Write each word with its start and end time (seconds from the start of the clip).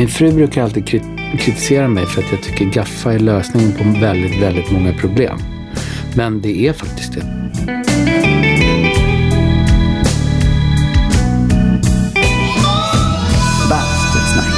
Min 0.00 0.08
fru 0.08 0.32
brukar 0.32 0.62
alltid 0.62 0.84
krit- 0.84 1.38
kritisera 1.38 1.88
mig 1.88 2.06
för 2.06 2.22
att 2.22 2.32
jag 2.32 2.42
tycker 2.42 2.64
gaffa 2.64 3.12
är 3.12 3.18
lösningen 3.18 3.72
på 3.72 4.00
väldigt, 4.00 4.42
väldigt 4.42 4.70
många 4.70 4.92
problem. 4.92 5.38
Men 6.16 6.40
det 6.40 6.66
är 6.66 6.72
faktiskt 6.72 7.12
det. 7.12 7.20
Bastusnack. 13.70 14.54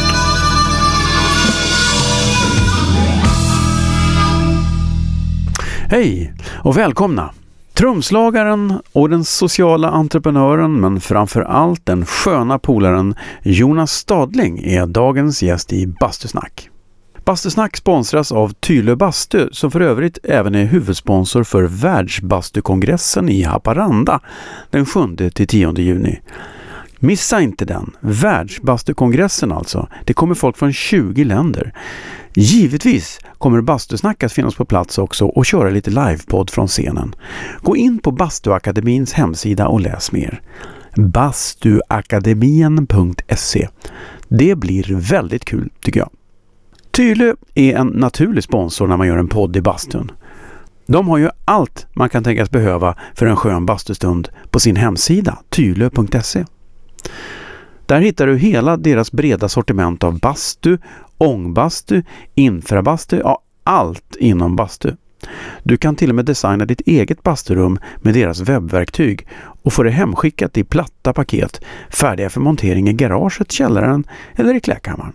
Hej 5.90 6.35
och 6.64 6.77
välkomna! 6.77 7.42
Trumslagaren 7.75 8.80
och 8.93 9.09
den 9.09 9.25
sociala 9.25 9.91
entreprenören 9.91 10.80
men 10.80 11.00
framför 11.00 11.41
allt 11.41 11.86
den 11.86 12.07
sköna 12.07 12.58
polaren 12.58 13.14
Jonas 13.43 13.93
Stadling 13.93 14.58
är 14.64 14.86
dagens 14.86 15.43
gäst 15.43 15.72
i 15.72 15.86
Bastusnack. 15.86 16.71
Bastusnack 17.25 17.77
sponsras 17.77 18.32
av 18.32 18.53
Tylö 18.53 18.96
Bastu 18.96 19.49
som 19.53 19.71
för 19.71 19.80
övrigt 19.80 20.18
även 20.22 20.54
är 20.54 20.64
huvudsponsor 20.64 21.44
för 21.44 21.63
Världsbastukongressen 21.63 23.29
i 23.29 23.43
Haparanda 23.43 24.21
den 24.71 24.85
7-10 24.85 25.80
juni. 25.80 26.21
Missa 27.05 27.41
inte 27.41 27.65
den! 27.65 27.97
Världsbastukongressen 28.01 29.53
alltså. 29.53 29.89
Det 30.05 30.13
kommer 30.13 30.35
folk 30.35 30.57
från 30.57 30.73
20 30.73 31.25
länder. 31.25 31.75
Givetvis 32.34 33.20
kommer 33.39 33.61
Bastusnack 33.61 34.23
att 34.23 34.33
finnas 34.33 34.55
på 34.55 34.65
plats 34.65 34.98
också 34.98 35.27
och 35.27 35.47
köra 35.47 35.70
lite 35.70 35.91
livepodd 35.91 36.51
från 36.51 36.69
scenen. 36.69 37.15
Gå 37.62 37.77
in 37.77 37.98
på 37.98 38.11
Bastuakademins 38.11 39.12
hemsida 39.12 39.69
och 39.69 39.81
läs 39.81 40.12
mer. 40.12 40.41
Bastuakademien.se 40.97 43.69
Det 44.28 44.55
blir 44.55 44.94
väldigt 44.94 45.44
kul 45.44 45.70
tycker 45.81 46.00
jag. 46.00 46.11
Tylö 46.91 47.34
är 47.55 47.77
en 47.77 47.87
naturlig 47.87 48.44
sponsor 48.44 48.87
när 48.87 48.97
man 48.97 49.06
gör 49.06 49.19
en 49.19 49.28
podd 49.28 49.56
i 49.56 49.61
bastun. 49.61 50.12
De 50.87 51.09
har 51.09 51.19
ju 51.19 51.28
allt 51.44 51.87
man 51.92 52.09
kan 52.09 52.25
tänkas 52.25 52.50
behöva 52.50 52.97
för 53.14 53.27
en 53.27 53.37
skön 53.37 53.66
bastustund 53.66 54.28
på 54.50 54.61
sin 54.61 54.77
hemsida 54.77 55.39
tylö.se. 55.48 56.44
Där 57.86 58.00
hittar 58.00 58.27
du 58.27 58.36
hela 58.36 58.77
deras 58.77 59.12
breda 59.12 59.48
sortiment 59.48 60.05
av 60.05 60.19
bastu, 60.19 60.78
ångbastu, 61.19 62.03
infrabastu, 62.34 63.19
ja 63.19 63.42
allt 63.64 64.17
inom 64.17 64.56
bastu. 64.56 64.92
Du 65.62 65.77
kan 65.77 65.97
till 65.97 66.09
och 66.09 66.14
med 66.14 66.25
designa 66.25 66.64
ditt 66.64 66.81
eget 66.81 67.22
basturum 67.22 67.78
med 67.97 68.14
deras 68.14 68.41
webbverktyg 68.41 69.27
och 69.62 69.72
få 69.72 69.83
det 69.83 69.91
hemskickat 69.91 70.56
i 70.56 70.64
platta 70.64 71.12
paket 71.12 71.61
färdiga 71.91 72.31
för 72.31 72.41
montering 72.41 72.89
i 72.89 72.92
garaget, 72.92 73.53
källaren 73.53 74.05
eller 74.34 74.55
i 74.55 74.61
klädkammaren. 74.61 75.12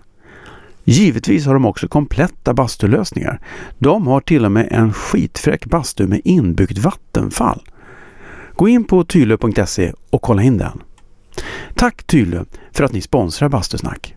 Givetvis 0.84 1.46
har 1.46 1.54
de 1.54 1.66
också 1.66 1.88
kompletta 1.88 2.54
bastulösningar. 2.54 3.40
De 3.78 4.08
har 4.08 4.22
till 4.22 4.46
och 4.46 4.52
med 4.52 4.68
en 4.72 4.94
skitfräck 4.94 5.66
bastu 5.66 6.08
med 6.08 6.22
inbyggt 6.24 6.78
vattenfall. 6.78 7.62
Gå 8.56 8.68
in 8.68 8.84
på 8.84 9.04
tylö.se 9.04 9.94
och 10.10 10.22
kolla 10.22 10.44
in 10.44 10.58
den. 10.58 10.82
Tack 11.76 12.04
Tylle 12.04 12.46
för 12.72 12.84
att 12.84 12.94
ni 12.94 13.02
sponsrar 13.02 13.50
Bastusnack. 13.50 14.14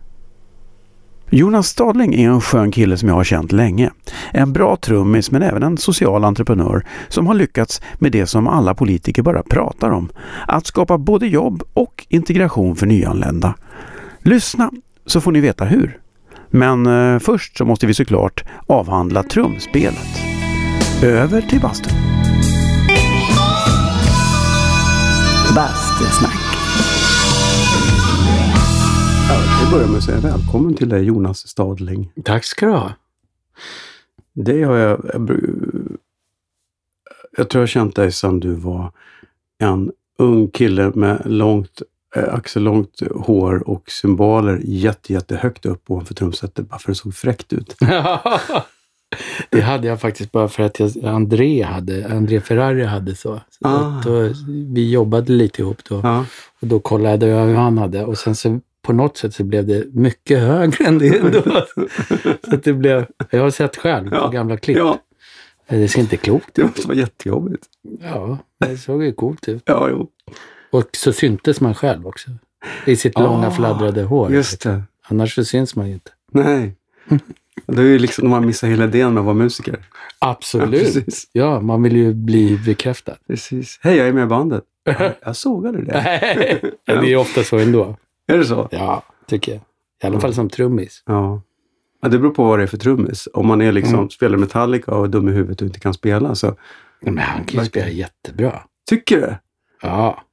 Jonas 1.33 1.67
Stadling 1.67 2.13
är 2.15 2.29
en 2.29 2.41
skön 2.41 2.71
kille 2.71 2.97
som 2.97 3.09
jag 3.09 3.15
har 3.15 3.23
känt 3.23 3.51
länge. 3.51 3.91
En 4.31 4.53
bra 4.53 4.75
trummis 4.75 5.31
men 5.31 5.41
även 5.41 5.63
en 5.63 5.77
social 5.77 6.23
entreprenör 6.23 6.85
som 7.09 7.27
har 7.27 7.33
lyckats 7.33 7.81
med 7.95 8.11
det 8.11 8.25
som 8.25 8.47
alla 8.47 8.73
politiker 8.73 9.21
bara 9.21 9.43
pratar 9.43 9.89
om. 9.89 10.09
Att 10.47 10.67
skapa 10.67 10.97
både 10.97 11.27
jobb 11.27 11.63
och 11.73 12.05
integration 12.09 12.75
för 12.75 12.85
nyanlända. 12.85 13.53
Lyssna 14.19 14.71
så 15.05 15.21
får 15.21 15.31
ni 15.31 15.39
veta 15.39 15.65
hur. 15.65 15.99
Men 16.49 16.85
eh, 16.85 17.19
först 17.19 17.57
så 17.57 17.65
måste 17.65 17.87
vi 17.87 17.93
såklart 17.93 18.43
avhandla 18.67 19.23
trumspelet. 19.23 20.21
Över 21.03 21.41
till 21.41 21.59
bastun. 21.59 21.93
Bastusnack. 25.55 26.40
Jag 29.31 29.61
vill 29.61 29.71
börja 29.71 29.87
med 29.87 29.97
att 29.97 30.03
säga 30.03 30.19
välkommen 30.19 30.73
till 30.73 30.89
dig 30.89 31.03
Jonas 31.03 31.47
Stadling. 31.47 32.11
Tack 32.23 32.43
ska 32.43 32.65
du 32.65 32.71
ha. 32.71 32.93
Det 34.33 34.63
har 34.63 34.77
jag, 34.77 35.05
jag... 37.37 37.49
tror 37.49 37.59
jag 37.59 37.61
har 37.61 37.67
känt 37.67 37.95
dig 37.95 38.11
sedan 38.11 38.39
du 38.39 38.53
var 38.53 38.91
en 39.59 39.91
ung 40.19 40.47
kille 40.47 40.91
med 40.95 41.21
långt, 41.25 41.81
eh, 42.15 42.33
axellångt 42.33 43.01
hår 43.15 43.69
och 43.69 43.91
symboler 43.91 44.61
jätte, 44.63 45.13
jättehögt 45.13 45.65
upp 45.65 45.91
ovanför 45.91 46.13
trumsetet 46.13 46.69
bara 46.69 46.79
för 46.79 46.91
att 46.91 46.97
det 46.97 47.01
såg 47.01 47.15
fräckt 47.15 47.53
ut. 47.53 47.75
det 49.49 49.61
hade 49.61 49.87
jag 49.87 50.01
faktiskt 50.01 50.31
bara 50.31 50.47
för 50.47 50.63
att 50.63 50.79
jag, 50.79 51.05
André 51.05 51.63
hade, 51.63 52.07
André 52.11 52.41
Ferrari 52.41 52.83
hade 52.85 53.15
så. 53.15 53.41
så 53.49 53.67
Ah. 53.67 54.01
då, 54.05 54.33
vi 54.47 54.91
jobbade 54.91 55.31
lite 55.31 55.61
ihop 55.61 55.83
då. 55.89 55.99
Ja, 56.03 56.25
Och 56.61 56.67
då 56.67 56.79
kollade 56.79 57.27
jag 57.27 57.45
hur 57.45 57.55
han 57.55 57.77
hade 57.77 58.05
och 58.05 58.17
sen 58.17 58.35
så 58.35 58.59
på 58.81 58.93
något 58.93 59.17
sätt 59.17 59.33
så 59.35 59.43
blev 59.43 59.67
det 59.67 59.85
mycket 59.93 60.39
högre 60.39 60.85
än 60.85 60.97
det 60.97 61.17
ändå. 61.19 61.41
så 62.49 62.55
det 62.63 62.73
blev, 62.73 63.05
jag 63.29 63.41
har 63.41 63.49
sett 63.49 63.77
själv 63.77 64.09
på 64.09 64.15
Ja. 64.15 64.27
gamla 64.27 64.57
klipp. 64.57 64.77
ja 64.77 64.99
Det 65.69 65.87
ser 65.87 65.99
inte 65.99 66.17
klokt 66.17 66.49
det 66.53 66.61
ut. 66.61 66.67
måste 66.67 66.87
vara 66.87 66.97
jättejobbigt. 66.97 67.65
Ja, 68.01 68.37
det 68.59 68.77
såg 68.77 69.03
ju 69.03 69.13
coolt 69.13 69.47
ut. 69.47 69.63
Ja, 69.65 69.87
jo. 69.89 70.09
Och 70.71 70.89
så 70.97 71.13
syntes 71.13 71.61
man 71.61 71.73
själv 71.75 72.07
också. 72.07 72.29
I 72.85 72.95
sitt 72.95 73.17
Ah, 73.17 73.21
långa 73.23 73.51
fladdrade 73.51 74.03
hår. 74.03 74.31
Just 74.31 74.61
det. 74.61 74.83
Annars 75.07 75.35
så 75.35 75.45
syns 75.45 75.75
man 75.75 75.87
ju 75.87 75.93
inte. 75.93 76.11
Nej. 76.31 76.75
Det 77.67 77.81
är 77.81 77.85
ju 77.85 77.99
liksom 77.99 78.23
när 78.23 78.29
man 78.29 78.45
missar 78.45 78.67
hela 78.67 78.83
idén 78.83 79.13
med 79.13 79.19
att 79.21 79.25
vara 79.25 79.35
musiker. 79.35 79.73
Ja, 80.19 80.29
Absolut. 80.29 80.81
precis. 80.81 81.27
Ja, 81.31 81.61
man 81.61 81.83
vill 81.83 81.95
ju 81.95 82.13
bli 82.13 82.57
bekräftad. 82.65 83.15
precis. 83.27 83.79
Hej, 83.81 83.97
jag 83.97 84.07
är 84.07 84.13
med 84.13 84.23
i 84.23 84.27
bandet. 84.27 84.63
Ja, 84.83 85.11
jag 85.25 85.35
sågade 85.35 85.81
det. 85.81 85.91
Nej, 85.93 86.61
det 86.85 86.91
är 86.91 87.03
ju 87.03 87.15
ofta 87.15 87.43
så 87.43 87.57
ändå. 87.59 87.95
Är 88.27 88.37
det 88.37 88.45
så? 88.45 88.67
Ja, 88.71 89.03
tycker 89.27 89.51
jag. 89.51 89.61
I 90.03 90.07
alla 90.07 90.19
fall 90.19 90.33
som 90.33 90.49
trummis. 90.49 91.03
Ja. 91.05 91.41
ja. 92.01 92.09
Det 92.09 92.19
beror 92.19 92.31
på 92.31 92.43
vad 92.43 92.59
det 92.59 92.63
är 92.63 92.67
för 92.67 92.77
trummis. 92.77 93.27
Om 93.33 93.47
man 93.47 93.61
är 93.61 93.71
liksom, 93.71 93.93
Mm. 93.95 94.09
spelar 94.09 94.37
Metallica 94.37 94.91
och 94.95 95.03
är 95.05 95.09
dum 95.09 95.29
i 95.29 95.31
huvudet 95.31 95.61
och 95.61 95.67
inte 95.67 95.79
kan 95.79 95.93
spela 95.93 96.35
så 96.35 96.55
Men 97.01 97.17
han 97.17 97.43
kan 97.43 97.59
ju 97.63 97.65
spela 97.69 97.87
jättebra. 97.89 98.59
tycker 98.89 99.17
du? 99.21 99.35
Ja, 99.81 100.23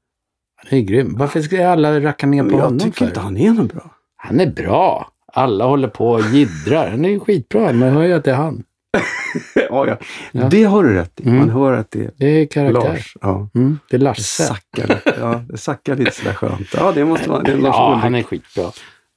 han 0.57 0.79
är 0.79 0.83
grym. 0.83 1.15
Varför 1.19 1.41
ska 1.43 1.69
alla 1.69 2.01
racka 2.01 2.27
ner 2.27 2.43
på 2.45 2.51
jag 2.51 2.59
honom 2.59 2.79
tycker 2.79 2.99
för? 2.99 3.07
inte 3.07 3.21
han 3.21 3.37
är 3.37 3.53
någon 3.53 3.67
bra. 3.67 3.91
Han 4.17 4.41
är 4.41 4.47
bra. 4.53 5.11
Alla 5.33 5.65
håller 5.67 5.89
på 5.89 6.11
och 6.11 6.21
jiddrar. 6.21 6.91
Han 6.91 7.05
är 7.05 7.09
ju 7.09 7.21
skitbra. 7.21 7.73
Man 7.73 7.89
hör 7.89 8.03
ju 8.03 8.13
att 8.13 8.25
det 8.25 8.31
är 8.31 8.35
han. 8.37 8.65
ja, 9.55 9.87
ja. 9.87 9.97
Ja. 10.33 10.49
Det 10.51 10.65
har 10.65 10.85
du 10.85 10.95
rätt 10.95 11.21
i. 11.21 11.23
Mm. 11.27 11.39
Man 11.39 11.51
hör 11.51 11.73
att 11.73 11.91
det 11.91 12.05
är 12.05 12.11
Det 12.17 12.27
är 12.27 12.47
karaktär. 12.47 12.81
Lars. 12.89 13.17
Ja. 13.21 13.49
Mm, 13.55 13.79
det 13.91 13.97
är 13.97 13.99
Det 13.99 14.05
Lasse. 14.05 14.43
sackar. 14.43 15.01
Ja, 15.21 15.43
det 15.49 15.59
sackar 15.59 15.97
lite 15.97 16.11
sådär 16.11 16.35
skönt. 16.35 16.69
Ja, 16.75 16.93
det 16.93 17.05
måste 17.05 17.29
vara 17.31 17.43
det 17.43 17.53
är 17.53 17.57
Lars 17.57 17.75
Ja, 17.77 17.91
Ulrik. 17.93 18.03
han 18.03 18.15
är 18.15 18.23
skitbra. 18.23 18.65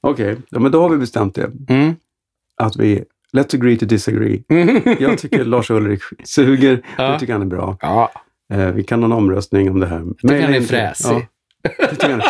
Okej, 0.02 0.36
ja, 0.50 0.58
men 0.60 0.72
då 0.72 0.82
har 0.82 0.88
vi 0.90 0.96
bestämt 0.96 1.34
det. 1.34 1.50
Mm. 1.68 1.94
Att 2.56 2.76
vi, 2.76 3.04
let's 3.36 3.54
agree 3.56 3.76
to 3.76 3.86
disagree. 3.86 4.42
Jag 5.00 5.18
tycker 5.18 5.44
Lars 5.44 5.70
Ulrik 5.70 6.00
suger. 6.24 6.82
Ja. 6.98 7.12
Du 7.12 7.18
tycker 7.18 7.32
han 7.32 7.42
är 7.42 7.46
bra. 7.46 7.76
Ja, 7.80 8.12
Eh, 8.52 8.66
vi 8.66 8.84
kan 8.84 8.98
ha 9.02 9.04
en 9.06 9.12
omröstning 9.12 9.70
om 9.70 9.80
det 9.80 9.86
här. 9.86 9.98
jag 9.98 10.18
tycker 10.30 10.42
han 10.42 10.54
är 10.54 10.60
fräsig. 10.60 11.28
Ja. 11.98 12.22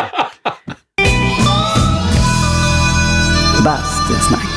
Bastusnack. 3.65 4.52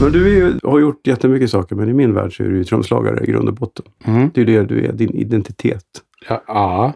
Men 0.00 0.12
du 0.12 0.34
ju, 0.34 0.58
har 0.62 0.80
gjort 0.80 1.06
jättemycket 1.06 1.50
saker, 1.50 1.76
men 1.76 1.88
i 1.88 1.92
min 1.92 2.14
värld 2.14 2.36
så 2.36 2.42
är 2.42 2.48
du 2.48 2.56
ju 2.56 2.64
trumslagare 2.64 3.24
i 3.24 3.26
grund 3.26 3.48
och 3.48 3.54
botten. 3.54 3.84
Mm. 4.04 4.30
Det 4.34 4.40
är 4.40 4.44
det 4.44 4.62
du 4.62 4.86
är, 4.86 4.92
din 4.92 5.14
identitet. 5.14 5.84
Ja, 6.28 6.42
ja. 6.46 6.92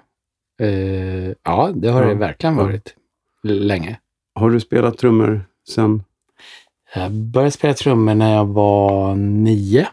Eh, 0.67 1.33
ja, 1.43 1.71
det 1.75 1.89
har 1.89 2.03
Ja. 2.03 2.09
det 2.09 2.15
verkligen 2.15 2.57
varit 2.57 2.95
länge. 3.43 3.99
Har 4.35 4.51
du 4.51 4.61
spelat 4.61 4.99
trummor 4.99 5.45
sen? 5.69 6.03
Jag 6.95 7.13
började 7.13 7.51
spela 7.51 7.75
trummor 7.75 8.15
när 8.15 8.35
jag 8.35 8.47
var 8.47 9.15
nio. 9.15 9.87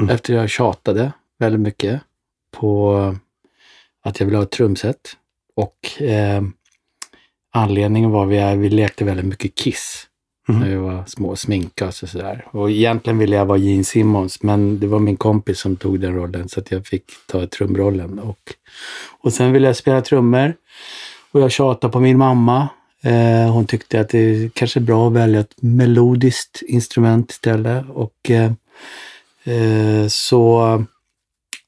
Mm. 0.00 0.10
Efter 0.10 0.34
jag 0.34 0.50
tjatade 0.50 1.12
väldigt 1.38 1.60
mycket 1.60 2.00
på 2.56 2.96
att 4.04 4.20
jag 4.20 4.26
ville 4.26 4.38
ha 4.38 4.44
ett 4.44 4.50
trumset. 4.50 5.00
Och 5.56 6.02
eh, 6.02 6.42
anledningen 7.52 8.10
var 8.10 8.24
att 8.24 8.56
vi, 8.58 8.62
vi 8.62 8.68
lekte 8.68 9.04
väldigt 9.04 9.26
mycket 9.26 9.54
Kiss 9.54 10.06
mm. 10.50 10.60
när 10.60 10.68
vi 10.68 10.76
var 10.76 11.04
små 11.06 11.28
och 11.28 11.38
sminkade 11.38 11.88
oss 11.88 12.02
och 12.02 12.08
sådär. 12.08 12.46
Och 12.50 12.70
egentligen 12.70 13.18
ville 13.18 13.36
jag 13.36 13.46
vara 13.46 13.58
Gene 13.58 13.84
Simmons, 13.84 14.42
men 14.42 14.80
det 14.80 14.86
var 14.86 14.98
min 14.98 15.16
kompis 15.16 15.60
som 15.60 15.76
tog 15.76 16.00
den 16.00 16.14
rollen 16.14 16.48
så 16.48 16.60
att 16.60 16.70
jag 16.70 16.86
fick 16.86 17.04
ta 17.26 17.46
trumrollen. 17.46 18.18
Och, 18.18 18.38
och 19.20 19.32
sen 19.32 19.52
ville 19.52 19.66
jag 19.66 19.76
spela 19.76 20.00
trummor 20.00 20.54
och 21.32 21.40
jag 21.40 21.50
tjatade 21.50 21.92
på 21.92 22.00
min 22.00 22.18
mamma. 22.18 22.68
Eh, 23.02 23.52
hon 23.52 23.66
tyckte 23.66 24.00
att 24.00 24.08
det 24.08 24.54
kanske 24.54 24.78
är 24.80 24.82
bra 24.82 25.06
att 25.06 25.12
välja 25.12 25.40
ett 25.40 25.62
melodiskt 25.62 26.62
instrument 26.62 27.30
istället. 27.30 27.84
Och 27.88 28.30
eh, 28.30 28.52
eh, 29.44 30.06
så 30.08 30.84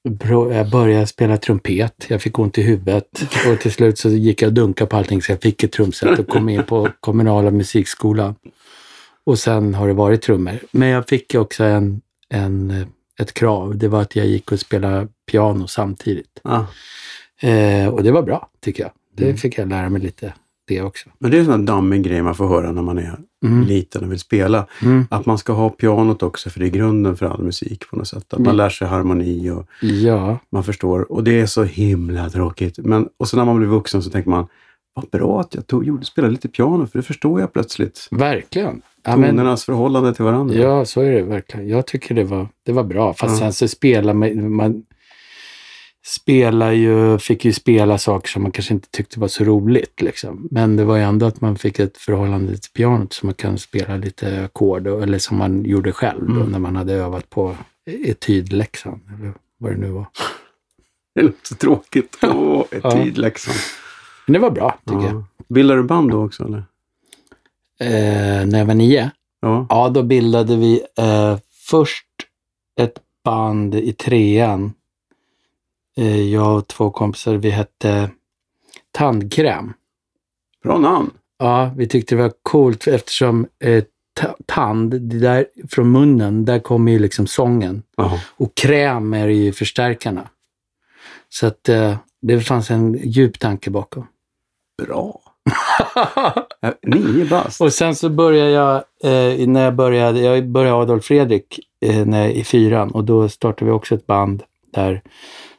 Jag 0.04 0.70
började 0.70 1.06
spela 1.06 1.36
trumpet. 1.36 2.06
Jag 2.08 2.22
fick 2.22 2.38
ont 2.38 2.58
i 2.58 2.62
huvudet 2.62 3.22
och 3.48 3.60
till 3.60 3.72
slut 3.72 3.98
så 3.98 4.08
gick 4.08 4.42
jag 4.42 4.48
och 4.48 4.54
dunkade 4.54 4.90
på 4.90 4.96
allting 4.96 5.22
så 5.22 5.32
jag 5.32 5.42
fick 5.42 5.64
ett 5.64 5.72
trumset 5.72 6.18
och 6.18 6.28
kom 6.28 6.48
in 6.48 6.64
på 6.64 6.88
kommunala 7.00 7.50
musikskolan. 7.50 8.34
Och 9.26 9.38
sen 9.38 9.74
har 9.74 9.88
det 9.88 9.94
varit 9.94 10.22
trummor. 10.22 10.58
Men 10.70 10.88
jag 10.88 11.08
fick 11.08 11.34
också 11.34 11.64
en, 11.64 12.00
en, 12.28 12.84
ett 13.20 13.34
krav. 13.34 13.78
Det 13.78 13.88
var 13.88 14.00
att 14.02 14.16
jag 14.16 14.26
gick 14.26 14.52
och 14.52 14.60
spelade 14.60 15.08
piano 15.30 15.66
samtidigt. 15.66 16.40
Ah. 16.44 16.64
Eh, 17.48 17.88
och 17.88 18.02
det 18.02 18.10
var 18.12 18.22
bra, 18.22 18.48
tycker 18.60 18.82
jag. 18.82 18.92
Det 19.16 19.24
Mm. 19.24 19.36
fick 19.36 19.58
jag 19.58 19.68
lära 19.68 19.88
mig 19.88 20.02
lite 20.02 20.34
det 20.66 20.82
också. 20.82 21.08
Men 21.18 21.30
det 21.30 21.36
är 21.36 21.38
en 21.38 21.44
sån 21.46 21.60
här 21.60 21.66
dammig 21.66 22.02
grej 22.02 22.22
man 22.22 22.34
får 22.34 22.48
höra 22.48 22.72
när 22.72 22.82
man 22.82 22.98
är 22.98 23.18
Mm. 23.44 23.64
liten 23.64 24.04
och 24.04 24.12
vill 24.12 24.18
spela. 24.18 24.66
Mm. 24.82 25.06
Att 25.10 25.26
man 25.26 25.38
ska 25.38 25.52
ha 25.52 25.68
pianot 25.70 26.22
också, 26.22 26.50
för 26.50 26.60
det 26.60 26.66
är 26.66 26.70
grunden 26.70 27.16
för 27.16 27.26
all 27.26 27.42
musik 27.42 27.90
på 27.90 27.96
något 27.96 28.08
sätt. 28.08 28.32
Att 28.32 28.38
man 28.38 28.46
Mm. 28.46 28.56
lär 28.56 28.68
sig 28.68 28.88
harmoni 28.88 29.50
och 29.50 29.66
Ja, 29.80 30.38
man 30.50 30.64
förstår. 30.64 31.12
Och 31.12 31.24
det 31.24 31.40
är 31.40 31.46
så 31.46 31.64
himla 31.64 32.30
tråkigt. 32.30 32.78
Men, 32.78 33.08
och 33.16 33.28
så 33.28 33.36
när 33.36 33.44
man 33.44 33.56
blir 33.58 33.68
vuxen 33.68 34.02
så 34.02 34.10
tänker 34.10 34.30
man, 34.30 34.46
vad 34.94 35.10
bra 35.10 35.40
att 35.40 35.54
jag 35.54 35.66
tog, 35.66 35.84
gjorde, 35.86 36.04
spelade 36.04 36.32
lite 36.32 36.48
piano, 36.48 36.86
för 36.86 36.98
det 36.98 37.02
förstår 37.02 37.40
jag 37.40 37.52
plötsligt. 37.52 38.08
verkligen. 38.10 38.82
Ja, 39.04 39.16
men, 39.16 39.30
Tonernas 39.30 39.64
förhållande 39.64 40.14
till 40.14 40.24
varandra. 40.24 40.54
ja, 40.54 40.84
så 40.84 41.00
är 41.00 41.12
det 41.12 41.22
verkligen. 41.22 41.68
Jag 41.68 41.86
tycker 41.86 42.14
det 42.14 42.24
var, 42.24 42.48
det 42.66 42.72
var 42.72 42.84
bra. 42.84 43.14
Fast 43.14 43.32
Ja. 43.32 43.38
sen 43.38 43.52
så 43.52 43.68
spelar 43.68 44.14
man, 44.14 44.52
man 44.54 44.82
spelar 46.06 46.72
ju, 46.72 47.18
fick 47.18 47.44
ju 47.44 47.52
spela 47.52 47.98
saker 47.98 48.28
som 48.28 48.42
man 48.42 48.52
kanske 48.52 48.74
inte 48.74 48.88
tyckte 48.90 49.20
var 49.20 49.28
så 49.28 49.44
roligt. 49.44 50.02
Liksom. 50.02 50.48
Men 50.50 50.76
det 50.76 50.84
var 50.84 50.96
ju 50.96 51.02
ändå 51.02 51.26
att 51.26 51.40
man 51.40 51.56
fick 51.58 51.78
ett 51.78 51.98
förhållande 51.98 52.56
till 52.58 52.70
pianot 52.72 53.12
så 53.12 53.26
man 53.26 53.34
kan 53.34 53.58
spela 53.58 53.96
lite 53.96 54.44
ackord, 54.44 54.86
eller 54.86 55.18
som 55.18 55.36
man 55.36 55.64
gjorde 55.64 55.92
själv 55.92 56.26
då, 56.28 56.34
Mm. 56.40 56.52
när 56.52 56.58
man 56.58 56.76
hade 56.76 56.92
övat 56.94 57.30
på 57.30 57.56
etydläxan. 57.86 59.00
Eller 59.18 59.32
vad 59.58 59.72
det 59.72 59.78
nu 59.78 59.90
var. 59.90 60.06
Det 61.14 61.22
låter 61.22 61.38
så 61.46 61.54
tråkigt. 61.54 62.16
Åh, 62.22 62.64
ett 62.70 62.80
Ja. 62.84 62.90
Men 64.26 64.32
det 64.32 64.38
var 64.38 64.50
bra, 64.50 64.78
tycker 64.86 65.02
jag. 65.02 65.14
Ja. 65.14 65.24
Bildar 65.48 65.76
du 65.76 65.82
band 65.82 66.10
då 66.10 66.24
också 66.24 66.44
eller? 66.44 66.64
Eh, 67.80 68.46
när 68.46 68.58
jag 68.58 68.66
var 68.66 68.74
nio, 68.74 69.10
Ja. 69.40 69.66
Ja, 69.68 69.88
då 69.88 70.02
bildade 70.02 70.56
vi 70.56 70.82
eh, 70.98 71.38
först 71.70 72.06
ett 72.80 72.98
band 73.24 73.74
i 73.74 73.92
trean. 73.92 74.72
Eh, 75.96 76.20
jag 76.22 76.56
och 76.58 76.66
två 76.68 76.90
kompisar, 76.90 77.34
vi 77.34 77.50
hette 77.50 78.10
Tandkräm. 78.90 79.72
Bra 80.62 80.78
namn. 80.78 81.10
Ja, 81.38 81.72
vi 81.76 81.88
tyckte 81.88 82.14
det 82.14 82.22
var 82.22 82.32
coolt 82.42 82.86
eftersom 82.86 83.46
eh, 83.64 83.84
ta- 84.14 84.36
tand, 84.46 84.90
det 85.00 85.18
där 85.18 85.46
från 85.70 85.92
munnen, 85.92 86.44
där 86.44 86.58
kommer 86.58 86.92
ju 86.92 86.98
liksom 86.98 87.26
sången. 87.26 87.82
Jaha. 87.96 88.20
Och 88.36 88.54
kräm 88.54 89.12
är 89.14 89.28
ju 89.28 89.52
förstärkarna. 89.52 90.28
Så 91.28 91.46
att 91.46 91.68
eh, 91.68 91.96
det 92.22 92.40
fanns 92.40 92.70
en 92.70 92.94
djup 93.02 93.38
tanke 93.38 93.70
bakom. 93.70 94.06
Bra. 94.82 95.20
Äh, 96.64 96.70
Nio 96.82 97.28
bast. 97.28 97.60
Och 97.60 97.72
sen 97.72 97.94
så 97.94 98.08
började 98.08 98.50
jag, 98.50 98.74
eh, 99.04 99.48
när 99.48 99.64
jag 99.64 99.74
började, 99.74 100.20
jag 100.20 100.48
började 100.48 100.76
Adolf 100.76 101.04
Fredrik 101.04 101.60
eh, 101.86 102.06
när, 102.06 102.28
i 102.28 102.44
fyran 102.44 102.90
och 102.90 103.04
då 103.04 103.28
startade 103.28 103.64
vi 103.64 103.70
också 103.70 103.94
ett 103.94 104.06
band 104.06 104.42
där 104.72 105.02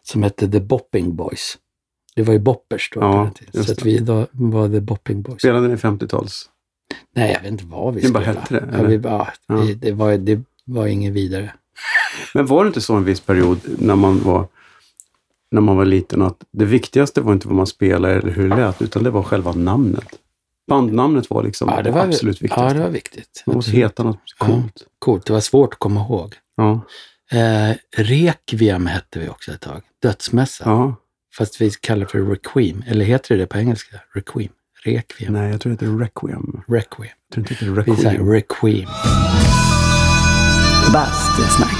som 0.04 0.24
hette 0.24 0.48
The 0.52 0.60
Bopping 0.60 1.16
Boys. 1.16 1.58
Det 2.16 2.24
var 2.24 2.34
ju 2.34 2.40
boppers 2.40 2.90
då. 2.94 3.02
Ja, 3.02 3.32
så 3.66 3.72
att 3.72 3.86
vi 3.86 3.98
då 4.00 4.28
var 4.32 4.70
The 4.70 4.80
Bopping 4.82 5.22
Boys. 5.22 5.40
Spelade 5.42 5.68
ni 5.68 5.76
50-tals? 5.76 6.50
Nej, 7.16 7.32
jag 7.34 7.42
vet 7.42 7.52
inte 7.52 7.66
vad 7.66 7.94
vi 7.94 8.02
Ni 8.02 8.12
bara 8.12 8.24
spelade. 8.24 8.40
hette 8.42 8.60
det, 8.66 8.78
Ja, 8.78 8.84
vi, 8.84 8.96
ja, 9.04 9.28
Ja. 9.48 9.56
Det, 9.56 9.74
det, 9.74 9.92
var, 9.92 10.18
det 10.18 10.42
var 10.66 10.88
inget 10.88 11.14
vidare. 11.14 11.54
Men 12.34 12.46
var 12.46 12.64
det 12.64 12.68
inte 12.68 12.82
så 12.82 12.94
en 12.96 13.04
viss 13.04 13.22
period 13.22 13.60
när 13.78 13.96
man 13.96 14.24
var, 14.24 14.48
när 15.54 15.62
man 15.62 15.78
var 15.78 15.86
liten 15.86 16.22
att 16.22 16.38
det 16.52 16.66
viktigaste 16.66 17.22
var 17.22 17.34
inte 17.34 17.48
vad 17.48 17.58
man 17.58 17.68
spelade 17.68 18.14
eller 18.14 18.32
hur 18.32 18.50
det 18.50 18.56
lät, 18.56 18.82
utan 18.82 19.04
det 19.04 19.10
var 19.10 19.24
själva 19.24 19.52
namnet? 19.52 20.08
Bandnamnet 20.68 21.30
var 21.30 21.44
liksom 21.44 21.70
Ja, 21.70 21.78
det 21.78 21.84
det 21.84 21.92
var, 21.92 22.06
absolut 22.08 22.42
viktigaste. 22.42 22.64
ja, 22.66 22.74
det 22.74 22.80
var 22.80 22.90
viktigt. 22.90 23.44
Man 23.46 23.56
måste 23.56 23.72
heta 23.72 24.04
något 24.04 24.20
Ja. 24.40 24.46
coolt. 24.46 24.74
Coolt, 25.00 25.26
det 25.26 25.34
var 25.34 25.40
svårt 25.40 25.74
att 25.74 25.80
komma 25.80 26.02
ihåg. 26.02 26.34
Ja. 26.58 26.82
Eh, 27.32 27.76
Requiem 27.98 28.86
hette 28.88 29.20
vi 29.20 29.30
också 29.30 29.52
ett 29.52 29.62
tag. 29.62 29.82
Dödsmässa. 30.02 30.64
ja. 30.66 30.96
Fast 31.38 31.62
vi 31.62 31.72
kallar 31.72 32.00
det 32.06 32.12
för 32.12 32.20
Requiem. 32.22 32.84
Eller 32.88 33.06
heter 33.06 33.36
det 33.36 33.42
det 33.44 33.48
på 33.48 33.58
engelska? 33.58 33.98
Requiem. 34.16 34.52
Requiem. 34.84 35.34
Nej, 35.34 35.52
jag 35.52 35.62
tror 35.62 35.70
det 35.74 35.86
heter 35.86 35.98
Requiem. 35.98 36.62
Requiem. 36.68 37.10
Jag 37.30 37.34
tror 37.34 37.42
inte 37.52 37.66
det 37.66 37.82
heter 37.82 37.92
Vi 37.96 38.02
säger 38.02 38.24
Requiem. 38.24 38.32
Requiem. 38.32 38.90
Bastusnack. 40.94 41.78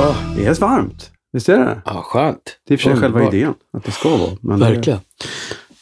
Åh, 0.00 0.36
det 0.36 0.46
är 0.46 0.60
varmt. 0.60 1.10
Visst 1.32 1.48
är 1.48 1.58
det? 1.58 1.82
Ja, 1.84 2.02
skönt. 2.02 2.58
Det 2.66 2.74
är 2.74 2.74
i 2.74 2.76
och 2.76 2.80
för 2.80 2.90
sig 2.90 3.00
själva 3.00 3.28
idén, 3.28 3.54
att 3.72 3.84
det 3.84 3.90
ska 3.90 4.08
vara. 4.16 4.30
Men 4.40 4.58
Verkligen. 4.60 4.98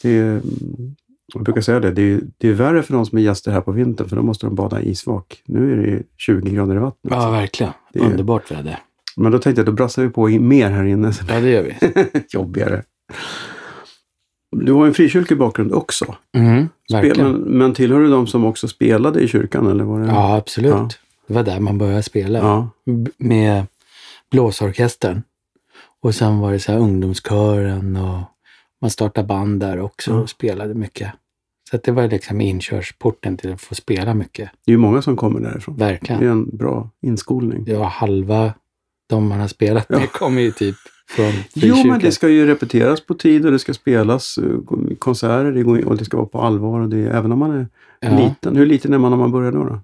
Det, 0.01 0.09
det 0.09 0.17
är, 0.17 0.41
jag 1.33 1.43
brukar 1.43 1.61
säga 1.61 1.79
det, 1.79 1.91
det 1.91 2.01
är, 2.01 2.21
det 2.37 2.47
är 2.49 2.53
värre 2.53 2.83
för 2.83 2.93
de 2.93 3.05
som 3.05 3.17
är 3.17 3.21
gäster 3.21 3.51
här 3.51 3.61
på 3.61 3.71
vintern, 3.71 4.09
för 4.09 4.15
då 4.15 4.21
måste 4.21 4.45
de 4.45 4.55
bada 4.55 4.81
i 4.81 4.89
isvak. 4.89 5.41
Nu 5.45 5.73
är 5.73 5.77
det 5.77 5.87
ju 5.87 6.03
20 6.17 6.49
grader 6.51 6.75
i 6.75 6.79
vattnet. 6.79 7.13
Ja, 7.13 7.29
verkligen. 7.31 7.73
Är- 7.93 7.99
Underbart 8.01 8.51
väder. 8.51 8.79
Men 9.17 9.31
då 9.31 9.39
tänkte 9.39 9.59
jag, 9.59 9.65
då 9.65 9.71
brassar 9.71 10.03
vi 10.03 10.09
på 10.09 10.29
i 10.29 10.39
mer 10.39 10.69
här 10.71 10.83
inne. 10.85 11.11
Ja, 11.29 11.39
det 11.39 11.49
gör 11.49 11.63
vi. 11.63 11.75
jobbigare. 12.29 12.83
Du 14.65 14.73
har 14.73 14.85
en 14.85 14.93
frikyrklig 14.93 15.39
bakgrund 15.39 15.73
också. 15.73 16.15
Mm, 16.37 16.69
Spel, 16.89 17.01
verkligen. 17.01 17.31
men, 17.31 17.41
men 17.41 17.73
tillhör 17.73 17.99
du 17.99 18.09
de 18.09 18.27
som 18.27 18.45
också 18.45 18.67
spelade 18.67 19.19
i 19.19 19.27
kyrkan? 19.27 19.67
Eller 19.67 19.83
var 19.83 19.99
det? 19.99 20.05
Ja, 20.07 20.35
absolut. 20.37 20.71
Ja. 20.71 20.89
Det 21.27 21.33
var 21.33 21.43
där 21.43 21.59
man 21.59 21.77
började 21.77 22.03
spela. 22.03 22.39
Ja. 22.39 22.69
Med 23.17 23.63
blåsorkestern. 24.39 25.21
Och 26.01 26.15
sen 26.15 26.39
var 26.39 26.51
det 26.51 26.59
så 26.59 26.73
ungdomskören 26.73 27.95
och 27.95 28.19
man 28.81 28.89
startade 28.91 29.27
band 29.27 29.59
där 29.59 29.79
också 29.79 30.11
Ja. 30.11 30.17
och 30.17 30.29
spelade 30.29 30.73
mycket. 30.73 31.11
Så 31.71 31.77
det 31.83 31.91
var 31.91 32.07
liksom 32.07 32.41
inkörsporten 32.41 33.37
till 33.37 33.53
att 33.53 33.61
få 33.61 33.75
spela 33.75 34.13
mycket. 34.13 34.49
Det 34.65 34.71
är 34.71 34.73
ju 34.73 34.77
många 34.77 35.01
som 35.01 35.15
kommer 35.17 35.39
därifrån. 35.39 35.77
Det 35.77 35.85
Verkligen. 35.85 36.23
är 36.23 36.27
en 36.27 36.57
bra 36.57 36.89
inskolning. 37.01 37.63
Det 37.65 37.75
var 37.77 37.85
halva 37.85 38.53
de 39.09 39.27
man 39.27 39.39
har 39.39 39.47
spelat 39.47 39.89
med 39.89 40.01
Ja. 40.01 40.07
kommer 40.07 40.41
ju 40.41 40.51
typ 40.51 40.75
från 41.09 41.25
Jo, 41.53 41.61
frikyrkan. 41.61 41.87
men 41.87 41.99
det 41.99 42.11
ska 42.11 42.29
ju 42.29 42.45
repeteras 42.47 43.05
på 43.05 43.13
tid 43.13 43.45
och 43.45 43.51
det 43.51 43.59
ska 43.59 43.73
spelas 43.73 44.37
eh, 44.37 44.95
konserter 44.99 45.51
det 45.51 45.85
och 45.85 45.97
det 45.97 46.05
ska 46.05 46.17
vara 46.17 46.27
på 46.27 46.41
allvar. 46.41 46.79
Och 46.79 46.89
det, 46.89 46.97
även 47.09 47.31
om 47.31 47.39
man 47.39 47.51
är 47.51 47.67
ja. 47.99 48.17
liten. 48.19 48.55
Hur 48.55 48.65
liten 48.65 48.93
är 48.93 48.97
man 48.97 49.11
när 49.11 49.17
man 49.17 49.31
börjar 49.31 49.51
då? 49.51 49.63
då? 49.63 49.79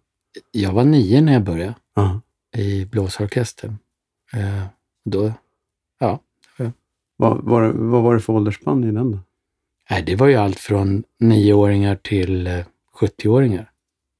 Jag 0.51 0.71
var 0.74 0.83
nio 0.83 1.21
när 1.21 1.33
jag 1.33 1.44
började 1.44 1.75
Ja. 1.95 2.21
i 2.57 2.86
blåsorkestern. 2.86 3.77
Eh, 4.33 4.63
då, 5.05 5.31
Vad, 7.17 7.43
var, 7.43 7.69
vad 7.69 8.03
var 8.03 8.13
det 8.13 8.19
för 8.21 8.33
åldersspann 8.33 8.83
i 8.83 8.91
den 8.91 9.11
då? 9.11 9.19
nej, 9.89 10.03
det 10.05 10.15
var 10.15 10.27
ju 10.27 10.35
allt 10.35 10.59
från 10.59 11.03
nioåringar 11.19 11.95
till 11.95 12.47
eh, 12.47 12.65
70-åringar. 13.00 13.71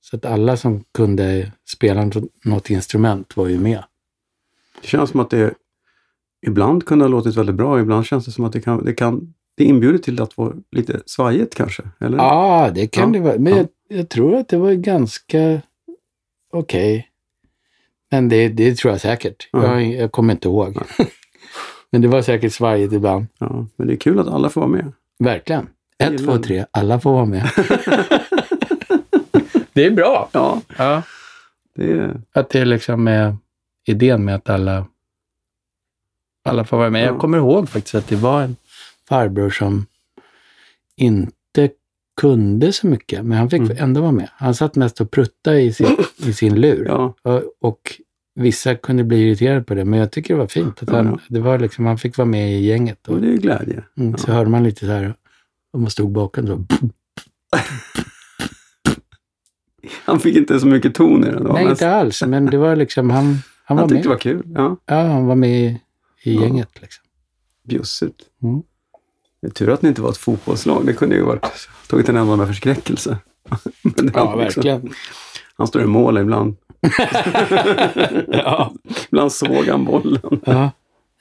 Så 0.02 0.16
att 0.16 0.26
alla 0.26 0.58
som 0.58 0.84
kunde 0.94 1.52
spela 1.70 2.06
nå- 2.06 2.28
något 2.46 2.70
instrument 2.70 3.38
var 3.38 3.48
ju 3.48 3.60
med. 3.60 3.84
Det 4.82 4.88
känns 4.88 5.10
som 5.10 5.20
att 5.20 5.30
det 5.30 5.54
ibland 6.48 6.86
kunde 6.86 7.06
ha 7.06 7.10
låtit 7.10 7.36
väldigt 7.36 7.56
bra. 7.56 7.80
Ibland 7.80 8.06
känns 8.06 8.26
det 8.26 8.32
som 8.32 8.46
att 8.46 8.54
det 8.54 8.62
kan, 8.62 8.86
det 8.86 8.94
kan 8.94 9.34
det 9.58 9.64
inbjuder 9.64 9.98
till 10.00 10.22
att 10.22 10.38
vara 10.38 10.54
lite 10.72 11.02
svajigt 11.06 11.56
kanske? 11.56 11.84
Eller? 12.00 12.18
Ja, 12.18 12.72
det 12.76 12.88
kan 12.88 13.14
Ja, 13.14 13.20
det 13.20 13.26
vara. 13.26 13.40
Men 13.40 13.54
ja. 13.54 13.58
jag, 13.90 14.00
jag 14.00 14.10
tror 14.10 14.36
att 14.36 14.48
det 14.48 14.58
var 14.58 14.74
ganska 14.74 15.62
okej. 16.52 17.08
Men 18.12 18.30
det, 18.30 18.50
det 18.50 18.76
tror 18.76 18.94
jag 18.94 19.02
säkert. 19.02 19.50
Ja. 19.52 19.64
Jag, 19.82 19.94
jag 19.94 20.12
kommer 20.12 20.34
inte 20.34 20.48
ihåg. 20.48 20.78
Men 21.92 22.02
det 22.02 22.08
var 22.08 22.22
säkert 22.22 22.54
svajigt 22.54 22.94
ibland. 22.94 23.26
Ja, 23.38 23.66
men 23.76 23.88
det 23.88 23.94
är 23.94 23.98
kul 23.98 24.20
att 24.20 24.28
alla 24.28 24.50
får 24.50 24.62
vara 24.62 24.72
med. 24.72 24.92
Verkligen. 25.20 25.68
Ett, 25.98 26.26
två, 26.26 26.38
tre. 26.38 26.66
Alla 26.72 27.00
får 27.00 27.12
vara 27.14 27.26
med. 27.26 27.50
det 29.74 29.86
är 29.86 29.92
bra. 29.92 30.30
Ja, 30.32 30.62
Ja. 30.78 31.02
det 31.76 31.92
är... 31.92 32.22
Att 32.34 32.50
det 32.50 32.66
liksom 32.66 33.08
är 33.08 33.38
idén 33.88 34.26
med 34.26 34.36
att 34.36 34.50
alla, 34.50 34.86
alla 36.50 36.64
får 36.66 36.78
vara 36.78 36.90
med. 36.90 37.02
Ja. 37.02 37.06
Jag 37.06 37.20
kommer 37.20 37.38
ihåg 37.38 37.70
faktiskt 37.70 37.96
att 37.96 38.08
det 38.08 38.16
var 38.16 38.42
en 38.42 38.56
farbror 39.10 39.50
som 39.50 39.86
inte 40.96 41.70
kunde 42.22 42.74
så 42.74 42.88
mycket, 42.88 43.26
men 43.26 43.38
han 43.38 43.50
fick 43.50 43.60
Mm. 43.62 43.78
ändå 43.80 44.02
vara 44.02 44.12
med. 44.12 44.30
Han 44.34 44.56
satt 44.56 44.76
mest 44.76 45.02
och 45.02 45.12
pruttade 45.12 45.62
i 45.62 45.74
sin, 45.74 45.98
i 46.18 46.34
sin 46.34 46.62
lur. 46.62 46.86
Ja, 46.86 47.16
Och, 47.24 47.42
och 47.62 47.80
vissa 48.36 48.76
kunde 48.76 49.04
bli 49.04 49.18
irriterade 49.28 49.62
på 49.64 49.74
det, 49.76 49.86
men 49.86 50.00
jag 50.00 50.12
tycker 50.12 50.34
det 50.34 50.40
var 50.40 50.48
fint. 50.48 50.84
Att 50.84 50.90
Ja, 50.90 50.96
han, 50.96 51.06
ja. 51.08 51.20
det 51.28 51.40
var 51.40 51.60
liksom, 51.60 51.86
han 51.86 51.98
fick 51.98 52.18
vara 52.18 52.26
med 52.28 52.54
i 52.54 52.66
gänget. 52.66 53.08
Och, 53.08 53.16
och 53.16 53.22
det 53.22 53.28
är 53.34 53.38
glädje. 53.38 53.84
mm, 53.98 54.18
Så 54.18 54.32
hörde 54.32 54.50
man 54.50 54.64
lite 54.64 54.80
så 54.86 54.92
här, 54.92 55.14
om 55.74 55.82
man 55.82 55.90
stod 55.90 56.12
bakom 56.12 56.48
så. 56.48 56.66
Han 60.06 60.20
fick 60.20 60.36
inte 60.38 60.60
så 60.60 60.68
mycket 60.68 60.96
ton 60.96 61.24
i 61.24 61.32
den. 61.32 61.44
Nej, 61.44 61.54
mest- 61.66 61.70
inte 61.72 61.92
alls, 61.96 62.24
men 62.28 62.46
det 62.46 62.58
var 62.58 62.76
liksom, 62.76 63.10
han, 63.10 63.26
han 63.26 63.34
Han 63.64 63.78
var 63.78 63.84
tyckte 63.88 63.94
med. 63.96 64.04
det 64.04 64.10
var 64.10 64.18
kul. 64.18 64.44
Ja, 64.56 64.78
Ja, 64.86 64.96
han 65.02 65.26
var 65.26 65.36
med 65.36 65.50
i, 65.62 65.82
i 66.24 66.36
Ja. 66.36 66.42
gänget. 66.42 66.82
Liksom. 66.82 67.04
bjussigt. 67.68 68.22
Mm. 68.44 68.62
Det 69.42 69.48
är 69.48 69.52
tur 69.52 69.70
att 69.70 69.82
ni 69.82 69.90
inte 69.90 70.02
var 70.02 70.10
ett 70.10 70.18
fotbollslag. 70.18 70.86
Det 70.86 70.94
kunde 70.94 71.16
ju 71.16 71.22
varit 71.24 71.46
tagit 71.88 72.10
en 72.10 72.38
med 72.38 72.48
förskräckelse. 72.48 73.18
Ja, 73.84 74.36
liksom- 74.36 74.38
verkligen. 74.38 74.94
Han 75.56 75.68
står 75.68 75.82
i 75.82 75.86
mål 75.86 76.18
ibland. 76.18 76.56
ja. 78.28 78.74
Ibland 79.10 79.32
såg 79.32 79.68
han 79.68 79.86
bollen. 79.86 80.42
ja. 80.46 80.72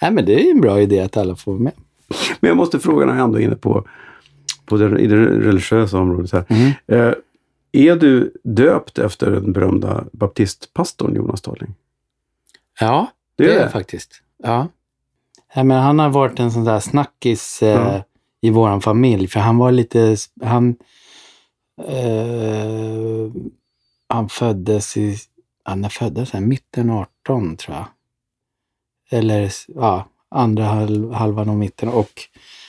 Nej, 0.03 0.11
men 0.11 0.25
det 0.25 0.47
är 0.47 0.51
en 0.51 0.61
bra 0.61 0.81
idé 0.81 1.01
att 1.01 1.17
alla 1.17 1.37
får 1.37 1.53
vara 1.53 1.63
med. 1.63 1.73
Men 2.41 2.49
jag 2.49 2.57
måste 2.57 2.79
fråga, 2.81 3.07
när 3.07 3.15
jag 3.15 3.25
ändå 3.25 3.39
är 3.39 3.43
inne 3.43 3.57
på, 3.57 3.85
på 4.67 4.77
det, 4.77 5.01
i 5.01 5.07
det 5.07 5.17
religiösa 5.17 5.99
området. 5.99 6.33
Här. 6.33 6.45
Mm. 6.49 6.71
Eh, 6.87 7.15
är 7.73 7.97
du 7.97 8.33
döpt 8.45 8.99
efter 8.99 9.31
den 9.31 9.53
berömda 9.53 10.05
baptistpastorn 10.13 11.15
Jonas 11.15 11.39
Starling? 11.39 11.75
Ja, 12.81 13.07
Det 13.37 13.47
det 13.47 13.55
är 13.55 13.61
jag 13.61 13.73
faktiskt. 13.73 14.23
Ja. 14.43 14.69
ja 15.55 15.65
men 15.65 15.83
han 15.83 15.99
har 15.99 16.09
varit 16.11 16.39
en 16.41 16.53
sån 16.53 16.65
där 16.65 16.81
snackis 16.81 17.63
eh, 17.63 17.69
Ja 17.69 18.05
i 18.41 18.51
våran 18.51 18.81
familj. 18.81 19.29
För 19.29 19.41
han 19.41 19.59
var 19.59 19.73
lite... 19.73 20.17
Han, 20.43 20.77
eh, 21.87 23.33
han 24.09 24.29
föddes 24.29 24.97
i... 24.97 25.17
Han 25.65 25.91
föddes 25.91 26.31
här, 26.31 26.41
mitten 26.41 26.91
18 26.91 27.57
tror 27.57 27.77
jag. 27.77 27.87
Eller 29.11 29.53
ja, 29.69 30.09
andra 30.31 30.65
halv, 30.65 31.13
halvan 31.13 31.49
av 31.49 31.57
mitten. 31.57 31.89
Och 31.89 32.13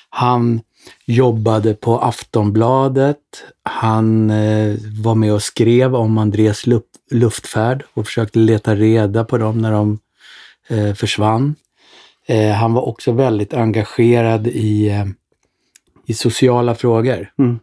han 0.09 0.61
jobbade 1.05 1.73
på 1.73 1.99
Aftonbladet. 1.99 3.17
Han 3.63 4.29
eh, 4.29 4.75
var 5.03 5.15
med 5.15 5.33
och 5.33 5.43
skrev 5.43 5.95
om 5.95 6.17
Andres 6.17 6.67
luft, 6.67 6.85
luftfärd 7.11 7.83
och 7.93 8.05
försökte 8.05 8.39
leta 8.39 8.75
reda 8.75 9.23
på 9.25 9.37
dem 9.37 9.57
när 9.57 9.71
de 9.71 9.99
eh, 10.67 10.93
försvann. 10.93 11.55
Eh, 12.25 12.51
han 12.51 12.73
var 12.73 12.81
också 12.81 13.11
väldigt 13.11 13.53
engagerad 13.53 14.47
i, 14.47 14.89
eh, 14.89 15.05
i 16.11 16.13
sociala 16.13 16.75
frågor. 16.75 17.31
Mm. 17.39 17.59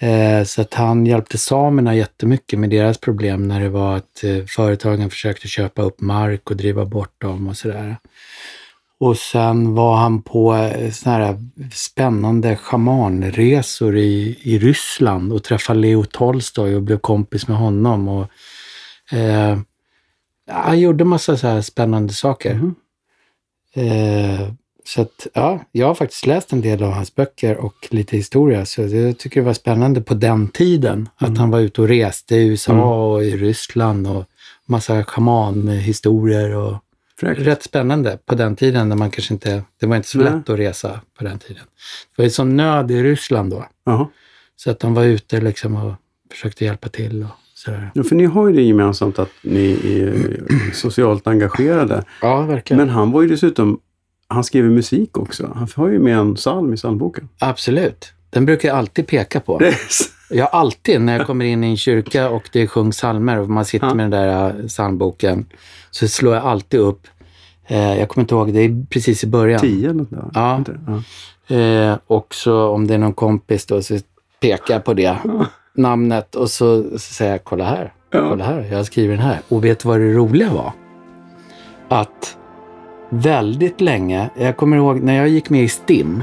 Eh, 0.00 0.44
så 0.44 0.60
att 0.60 0.74
han 0.74 1.06
hjälpte 1.06 1.38
samerna 1.38 1.94
jättemycket 1.94 2.58
med 2.58 2.70
deras 2.70 2.98
problem 2.98 3.48
när 3.48 3.60
det 3.60 3.68
var 3.68 3.96
att 3.96 4.24
eh, 4.24 4.44
företagen 4.46 5.10
försökte 5.10 5.48
köpa 5.48 5.82
upp 5.82 6.00
mark 6.00 6.50
och 6.50 6.56
driva 6.56 6.84
bort 6.84 7.20
dem 7.20 7.48
och 7.48 7.56
sådär. 7.56 7.96
Och 9.00 9.16
sen 9.16 9.74
var 9.74 9.96
han 9.96 10.22
på 10.22 10.54
eh, 10.54 10.90
såna 10.90 11.16
här 11.16 11.38
spännande 11.72 12.56
schamanresor 12.56 13.96
i, 13.96 14.38
i 14.42 14.58
Ryssland 14.58 15.32
och 15.32 15.44
träffade 15.44 15.80
Leo 15.80 16.04
Tolstoj 16.04 16.76
och 16.76 16.82
blev 16.82 16.98
kompis 16.98 17.48
med 17.48 17.56
honom. 17.56 18.08
Och, 18.08 18.28
eh, 19.12 19.58
han 20.50 20.80
gjorde 20.80 21.04
massa 21.04 21.36
så 21.36 21.46
här 21.46 21.60
spännande 21.60 22.12
saker. 22.12 22.54
Mhm. 22.54 22.74
Eh, 23.74 24.48
så 24.86 25.02
att, 25.02 25.26
ja, 25.34 25.64
jag 25.72 25.86
har 25.86 25.94
faktiskt 25.94 26.26
läst 26.26 26.52
en 26.52 26.60
del 26.60 26.82
av 26.82 26.90
hans 26.92 27.14
böcker 27.14 27.56
och 27.56 27.88
lite 27.90 28.16
historia, 28.16 28.66
så 28.66 28.82
jag 28.82 29.18
tycker 29.18 29.40
det 29.40 29.46
var 29.46 29.52
spännande 29.54 30.00
på 30.00 30.14
den 30.14 30.48
tiden. 30.48 31.08
Att 31.16 31.38
han 31.38 31.50
var 31.50 31.60
ute 31.60 31.80
och 31.82 31.88
reste 31.88 32.36
i 32.36 32.46
USA 32.48 32.72
Mm. 32.72 32.84
och 32.84 33.24
i 33.24 33.36
Ryssland 33.36 34.06
och 34.06 34.24
massa 34.66 35.04
schamanhistorier 35.04 36.54
och 36.56 36.74
rätt 37.22 37.62
spännande 37.62 38.18
på 38.26 38.34
den 38.34 38.56
tiden 38.56 38.88
när 38.88 38.96
man 38.96 39.10
kanske 39.10 39.34
inte, 39.34 39.62
det 39.80 39.86
var 39.86 39.96
inte 39.96 40.08
så 40.08 40.18
Nej. 40.18 40.32
lätt 40.32 40.50
att 40.50 40.58
resa 40.58 41.00
på 41.18 41.24
den 41.24 41.38
tiden. 41.38 41.62
Det 42.16 42.22
var 42.22 42.24
ju 42.24 42.30
sån 42.30 42.56
nöd 42.56 42.90
i 42.90 43.02
Ryssland 43.02 43.50
då, 43.50 43.66
Jaha. 43.84 44.08
så 44.56 44.70
att 44.70 44.80
de 44.80 44.94
var 44.94 45.04
ute 45.04 45.40
liksom 45.40 45.76
och 45.76 45.92
försökte 46.30 46.64
hjälpa 46.64 46.88
till 46.88 47.22
och 47.22 47.28
sådär. 47.54 47.90
Ja, 47.94 48.02
för 48.02 48.14
ni 48.16 48.24
har 48.24 48.48
ju 48.48 48.56
det 48.56 48.62
gemensamt 48.62 49.18
att 49.18 49.30
ni 49.42 49.70
är 49.72 50.72
socialt 50.74 51.26
engagerade. 51.26 52.04
Ja, 52.22 52.42
verkligen. 52.42 52.78
Men 52.78 52.88
han 52.88 53.10
var 53.12 53.22
ju 53.22 53.28
dessutom, 53.28 53.80
han 54.28 54.44
skriver 54.44 54.68
musik 54.68 55.18
också. 55.18 55.52
Han 55.54 55.68
har 55.76 55.88
ju 55.88 55.98
med 55.98 56.18
en 56.18 56.34
psalm 56.34 56.72
i 56.72 56.76
psalmboken. 56.76 57.28
Absolut. 57.38 58.12
Den 58.30 58.46
brukar 58.46 58.68
jag 58.68 58.78
alltid 58.78 59.06
peka 59.06 59.40
på. 59.40 59.60
Är- 59.62 59.74
Jag 60.30 60.48
alltid, 60.52 61.00
när 61.00 61.18
jag 61.18 61.26
kommer 61.26 61.44
in 61.44 61.64
i 61.64 61.66
en 61.66 61.76
kyrka 61.76 62.30
och 62.30 62.48
det 62.52 62.66
sjungs 62.66 62.96
psalmer 62.96 63.38
och 63.38 63.48
man 63.48 63.64
sitter 63.64 63.86
Ja. 63.86 63.94
med 63.94 64.10
den 64.10 64.10
där 64.10 64.48
äh, 64.60 64.66
psalmboken, 64.66 65.46
så 65.90 66.08
slår 66.08 66.34
jag 66.34 66.44
alltid 66.44 66.80
upp, 66.80 67.06
eh, 67.66 67.98
jag 67.98 68.08
kommer 68.08 68.22
inte 68.22 68.34
ihåg, 68.34 68.52
det 68.52 68.60
är 68.60 68.86
precis 68.90 69.24
i 69.24 69.26
början. 69.26 69.60
Tio 69.60 69.90
eller 69.90 69.98
något 69.98 70.10
där. 70.10 70.24
Ja. 70.34 70.64
Ja. 71.48 71.56
Eh, 71.56 71.98
och 72.06 72.34
så 72.34 72.68
om 72.68 72.86
det 72.86 72.94
är 72.94 72.98
någon 72.98 73.12
kompis 73.14 73.66
då, 73.66 73.82
så 73.82 73.98
pekar 74.40 74.74
jag 74.74 74.84
på 74.84 74.94
det 74.94 75.16
namnet 75.74 76.34
och 76.34 76.50
så, 76.50 76.82
så 76.92 76.98
säger 76.98 77.30
jag, 77.32 77.44
kolla 77.44 77.64
här, 77.64 77.92
Ja. 78.10 78.28
kolla 78.30 78.44
här, 78.44 78.68
jag 78.72 78.86
skriver 78.86 79.14
den 79.16 79.24
här. 79.24 79.40
Och 79.48 79.64
vet 79.64 79.78
du 79.80 79.88
vad 79.88 80.00
det 80.00 80.12
roliga 80.12 80.50
var? 80.52 80.72
Att 81.88 82.36
väldigt 83.08 83.80
länge, 83.80 84.30
jag 84.34 84.56
kommer 84.56 84.76
ihåg 84.76 85.02
när 85.02 85.16
jag 85.16 85.28
gick 85.28 85.50
med 85.50 85.62
i 85.62 85.68
STIM, 85.68 86.22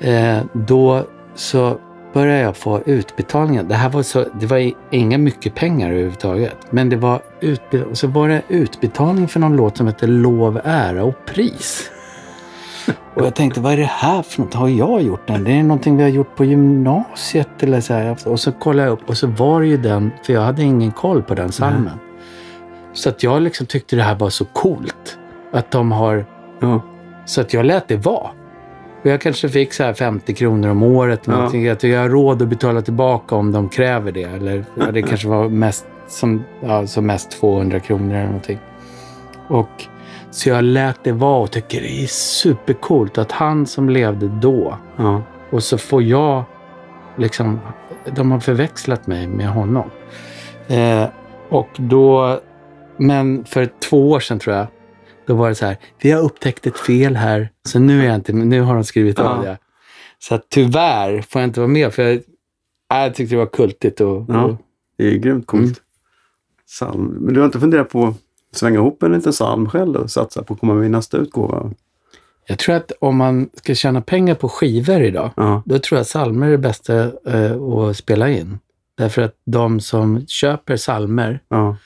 eh, 0.00 0.38
då 0.52 1.04
så 1.34 1.78
började 2.12 2.40
jag 2.40 2.56
få 2.56 2.80
utbetalningar. 2.86 3.62
Det 3.62 3.74
här 3.74 3.88
var 3.88 4.02
så, 4.02 4.24
det 4.40 4.46
var 4.46 4.72
inga 4.90 5.18
mycket 5.18 5.54
pengar 5.54 5.90
överhuvudtaget. 5.90 6.56
Men 6.70 6.88
det 6.88 6.96
var, 6.96 7.22
utbe, 7.40 7.84
så 7.92 8.06
var 8.06 8.28
det 8.28 8.42
utbetalning 8.48 9.28
för 9.28 9.40
någon 9.40 9.56
låt 9.56 9.76
som 9.76 9.86
heter 9.86 10.06
Lov, 10.06 10.60
ära 10.64 11.04
och 11.04 11.26
pris. 11.26 11.90
Och 13.14 13.26
jag 13.26 13.34
tänkte, 13.34 13.60
vad 13.60 13.72
är 13.72 13.76
det 13.76 13.84
här 13.84 14.22
för 14.22 14.42
något? 14.42 14.54
Har 14.54 14.68
jag 14.68 15.02
gjort 15.02 15.26
den? 15.26 15.44
Det 15.44 15.52
är 15.52 15.62
någonting 15.62 15.96
vi 15.96 16.02
har 16.02 16.10
gjort 16.10 16.36
på 16.36 16.44
gymnasiet 16.44 17.62
eller 17.62 17.80
så 17.80 17.94
här. 17.94 18.16
Och 18.28 18.40
så 18.40 18.52
kollade 18.52 18.88
jag 18.88 18.92
upp 18.92 19.08
och 19.08 19.16
så 19.16 19.26
var 19.26 19.60
det 19.60 19.66
ju 19.66 19.76
den, 19.76 20.10
för 20.26 20.32
jag 20.32 20.40
hade 20.40 20.62
ingen 20.62 20.92
koll 20.92 21.22
på 21.22 21.34
den 21.34 21.52
salmen. 21.52 21.98
Så 22.92 23.08
att 23.08 23.22
jag 23.22 23.42
liksom 23.42 23.66
tyckte 23.66 23.96
det 23.96 24.02
här 24.02 24.14
var 24.14 24.30
så 24.30 24.44
coolt. 24.44 25.18
Att 25.54 25.70
de 25.70 25.92
har 25.92 26.24
Ja. 26.60 26.80
så 27.24 27.40
att 27.40 27.54
jag 27.54 27.66
lät 27.66 27.88
det 27.88 27.96
vara. 27.96 28.28
Och 29.02 29.10
jag 29.10 29.20
kanske 29.20 29.48
fick 29.48 29.72
så 29.72 29.82
här 29.84 29.94
50 29.94 30.34
kronor 30.34 30.70
om 30.70 30.82
året. 30.82 31.20
Ja. 31.24 31.50
Ja. 31.52 31.58
Jag 31.58 31.78
tycker 31.80 31.94
jag 31.94 32.02
har 32.02 32.08
råd 32.08 32.42
att 32.42 32.48
betala 32.48 32.82
tillbaka 32.82 33.34
om 33.34 33.52
de 33.52 33.68
kräver 33.68 34.12
det. 34.12 34.22
Eller 34.22 34.64
ja, 34.74 34.90
det 34.92 35.02
kanske 35.02 35.28
var 35.28 35.48
mest 35.48 35.86
som, 36.08 36.44
ja, 36.60 36.86
som 36.86 37.06
mest 37.06 37.30
200 37.40 37.80
kronor 37.80 38.14
eller 38.14 38.26
någonting. 38.26 38.58
Och, 39.48 39.84
så 40.30 40.48
jag 40.48 40.64
lät 40.64 41.04
det 41.04 41.12
vara 41.12 41.40
och 41.42 41.50
tycker 41.50 41.80
det 41.80 42.02
är 42.02 42.06
supercoolt 42.06 43.18
att 43.18 43.32
han 43.32 43.66
som 43.66 43.88
levde 43.88 44.28
då 44.28 44.78
Ja. 44.96 45.22
och 45.50 45.62
så 45.62 45.78
får 45.78 46.02
jag 46.02 46.42
liksom, 47.16 47.60
de 48.14 48.30
har 48.32 48.40
förväxlat 48.40 49.06
mig 49.06 49.26
med 49.26 49.48
honom. 49.48 49.90
Eh, 50.68 51.04
och 51.48 51.68
då, 51.76 52.38
men 52.96 53.44
för 53.44 53.68
två 53.90 54.10
år 54.10 54.20
sedan 54.20 54.38
tror 54.38 54.56
jag, 54.56 54.66
då 55.26 55.34
var 55.34 55.48
det 55.48 55.54
så 55.54 55.66
här, 55.66 55.76
vi 56.02 56.10
har 56.10 56.20
upptäckt 56.22 56.66
ett 56.66 56.78
fel 56.78 57.16
här, 57.16 57.48
så 57.68 57.78
nu 57.78 58.00
är 58.00 58.06
jag 58.06 58.14
inte, 58.14 58.32
nu 58.32 58.60
har 58.60 58.74
de 58.74 58.84
skrivit 58.84 59.18
Ja. 59.18 59.24
av 59.24 59.42
det. 59.42 59.58
Så 60.18 60.34
att 60.34 60.48
tyvärr 60.48 61.22
får 61.22 61.40
jag 61.40 61.48
inte 61.48 61.60
vara 61.60 61.68
med, 61.68 61.94
för 61.94 62.02
jag, 62.02 62.12
äh, 62.12 62.20
jag 62.88 63.14
tyckte 63.14 63.34
det 63.34 63.38
var 63.38 63.46
kultigt 63.46 64.00
och, 64.00 64.24
Ja. 64.28 64.44
och 64.44 64.56
Det 64.98 65.04
är 65.14 65.16
grymt 65.18 65.46
coolt. 65.46 65.80
Mm. 66.82 66.96
Men 67.06 67.34
du 67.34 67.40
har 67.40 67.46
inte 67.46 67.60
funderat 67.60 67.88
på 67.88 68.06
att 68.06 68.16
svänga 68.58 68.74
ihop 68.78 69.02
en 69.02 69.12
liten 69.12 69.32
psalm 69.32 69.68
själv 69.70 69.96
och 69.96 70.10
satsa 70.10 70.42
på 70.42 70.54
att 70.54 70.60
komma 70.60 70.74
med 70.74 70.86
i 70.86 70.88
nästa 70.88 71.16
utgåva? 71.16 71.70
jag 72.46 72.58
tror 72.58 72.74
att 72.74 72.92
om 73.00 73.16
man 73.16 73.48
ska 73.54 73.74
tjäna 73.74 74.00
pengar 74.00 74.34
på 74.34 74.48
skivor 74.48 75.02
idag, 75.02 75.30
Ja. 75.36 75.62
då 75.66 75.78
tror 75.78 75.98
jag 75.98 76.06
salmer 76.06 76.46
är 76.46 76.50
det 76.50 76.58
bästa 76.58 76.94
eh, 77.26 77.62
att 77.62 77.96
spela 77.96 78.28
in. 78.30 78.58
Därför 78.98 79.22
att 79.22 79.34
de 79.46 79.80
som 79.80 80.26
köper 80.26 80.76
salmer 80.76 81.40
ja, 81.48 81.76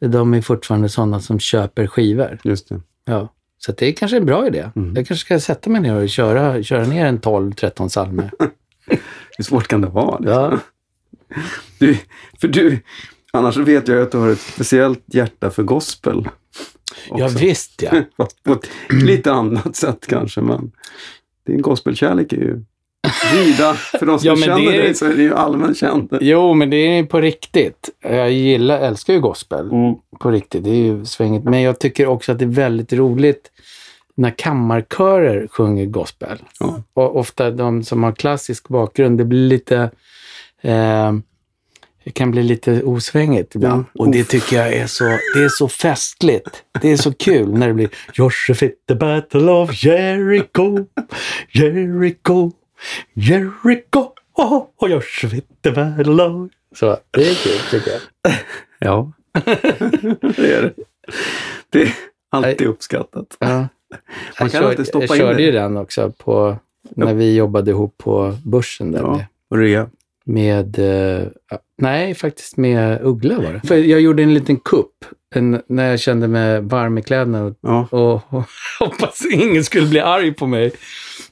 De 0.00 0.34
är 0.34 0.42
fortfarande 0.42 0.88
sådana 0.88 1.20
som 1.20 1.38
köper 1.38 1.86
skivor. 1.86 2.38
just 2.44 2.68
det. 2.68 2.80
Ja. 3.04 3.28
Så 3.58 3.72
det 3.72 3.86
är 3.86 3.92
kanske 3.92 4.16
en 4.16 4.26
bra 4.26 4.46
idé. 4.46 4.70
Mm. 4.76 4.94
Jag 4.96 5.06
kanske 5.06 5.24
ska 5.24 5.40
sätta 5.40 5.70
mig 5.70 5.80
ner 5.80 5.94
och 5.94 6.08
köra, 6.08 6.62
köra 6.62 6.84
ner 6.86 7.06
en 7.06 7.20
12-13 7.20 7.88
psalmer. 7.88 8.30
Hur 9.38 9.44
svårt 9.44 9.68
kan 9.68 9.80
det 9.80 9.88
vara? 9.88 10.18
liksom? 10.18 10.34
Ja. 10.34 10.58
Du, 11.78 11.98
för 12.40 12.48
du, 12.48 12.80
annars 13.32 13.56
vet 13.56 13.88
jag 13.88 14.02
att 14.02 14.12
du 14.12 14.18
har 14.18 14.28
ett 14.28 14.40
speciellt 14.40 15.04
hjärta 15.06 15.50
för 15.50 15.62
gospel. 15.62 16.28
ja, 17.10 17.24
också. 17.24 17.38
visst 17.38 17.82
ja. 17.82 18.02
På 18.44 18.52
ett 18.52 18.70
lite 18.90 19.32
annat 19.32 19.76
sätt 19.76 20.06
kanske, 20.06 20.40
men 20.40 20.72
din 21.46 21.62
gospelkärlek 21.62 22.32
är 22.32 22.36
ju 22.36 22.64
vida. 23.34 23.74
För 23.74 24.06
de 24.06 24.18
som 24.18 24.26
Ja, 24.28 24.36
känner 24.36 24.70
det 24.70 24.76
är- 24.78 24.82
dig 24.82 24.94
så 24.94 25.04
är 25.06 25.14
det 25.14 25.22
ju 25.22 25.34
allmänt 25.34 25.78
känt. 25.78 26.12
Jo, 26.20 26.54
men 26.54 26.70
det 26.70 26.76
är 26.76 27.04
på 27.04 27.20
riktigt. 27.20 27.90
Jag 28.02 28.30
gillar, 28.32 28.78
älskar 28.80 29.12
ju 29.14 29.20
gospel. 29.20 29.70
Mm. 29.70 29.94
På 30.20 30.30
riktigt. 30.30 30.64
Det 30.64 30.70
är 30.70 30.74
ju 30.74 31.04
svängigt. 31.04 31.44
Men 31.44 31.62
jag 31.62 31.78
tycker 31.78 32.06
också 32.06 32.32
att 32.32 32.38
det 32.38 32.44
är 32.44 32.46
väldigt 32.46 32.92
roligt 32.92 33.50
när 34.14 34.30
kammarkörer 34.30 35.48
sjunger 35.50 35.86
gospel. 35.86 36.38
Ja. 36.60 36.82
Och 36.94 37.16
ofta 37.16 37.50
de 37.50 37.82
som 37.84 38.02
har 38.02 38.12
klassisk 38.12 38.68
bakgrund, 38.68 39.18
det 39.18 39.24
blir 39.24 39.48
lite... 39.48 39.90
Eh, 40.62 41.12
det 42.04 42.12
kan 42.12 42.30
bli 42.30 42.42
lite 42.42 42.82
osvängigt 42.82 43.54
ibland. 43.54 43.84
Ja. 43.94 44.00
Och 44.04 44.10
det 44.12 44.24
tycker 44.24 44.56
jag 44.56 44.72
är 44.72 44.86
så, 44.86 45.04
det 45.04 45.44
är 45.44 45.48
så 45.48 45.68
festligt. 45.68 46.62
Det 46.82 46.92
är 46.92 46.96
så 46.96 47.12
kul 47.14 47.52
när 47.58 47.68
det 47.68 47.74
blir 47.74 47.88
Joshua 48.14 48.54
fit 48.56 48.84
the 48.88 48.94
battle 48.94 49.50
of 49.50 49.84
Jericho, 49.84 50.78
Jericho, 51.52 52.50
Jericho, 53.14 54.12
oh, 54.34 55.00
fit 55.00 55.62
the 55.62 55.70
battle 55.70 56.22
of... 56.22 56.50
Så 56.74 56.96
det 57.10 57.20
är 57.28 57.34
kul 57.34 57.58
tycker 57.80 57.90
jag. 57.90 58.32
Ja, 58.80 59.12
det 60.36 60.52
är 60.54 60.62
det. 60.62 60.72
Det 61.70 61.82
är 61.82 61.94
alltid 62.30 62.66
uppskattat. 62.66 63.36
Ja. 63.38 63.46
Man 63.48 63.68
Jag, 64.38 64.50
kan 64.52 64.64
alltid 64.64 64.76
körde, 64.76 64.84
stoppa 64.84 65.04
jag 65.06 65.16
in 65.16 65.20
körde 65.20 65.36
det. 65.36 65.42
ju 65.42 65.52
den 65.52 65.76
också 65.76 66.12
på, 66.18 66.56
när 66.90 67.14
vi 67.14 67.34
jobbade 67.36 67.70
ihop 67.70 67.98
på 67.98 68.34
börsen 68.44 68.92
där 68.92 69.00
Ja. 69.00 69.10
med, 69.16 69.26
Och 69.50 69.58
rea. 69.58 69.90
med 70.24 70.78
eh, 70.78 71.26
Nej, 71.78 72.14
faktiskt 72.14 72.56
med 72.56 72.98
Uggla 73.02 73.36
var 73.40 73.52
det. 73.52 73.60
För 73.68 73.76
jag 73.76 74.00
gjorde 74.00 74.22
en 74.22 74.34
liten 74.34 74.56
kupp 74.56 75.04
en, 75.34 75.62
när 75.68 75.90
jag 75.90 76.00
kände 76.00 76.28
mig 76.28 76.60
varm 76.60 76.98
i 76.98 77.02
kläderna 77.02 77.44
och, 77.44 77.54
Ja. 77.60 77.88
och, 77.90 78.14
och 78.14 78.44
hoppas 78.80 79.20
ingen 79.32 79.64
skulle 79.64 79.86
bli 79.86 80.00
arg 80.00 80.34
på 80.34 80.46
mig. 80.46 80.72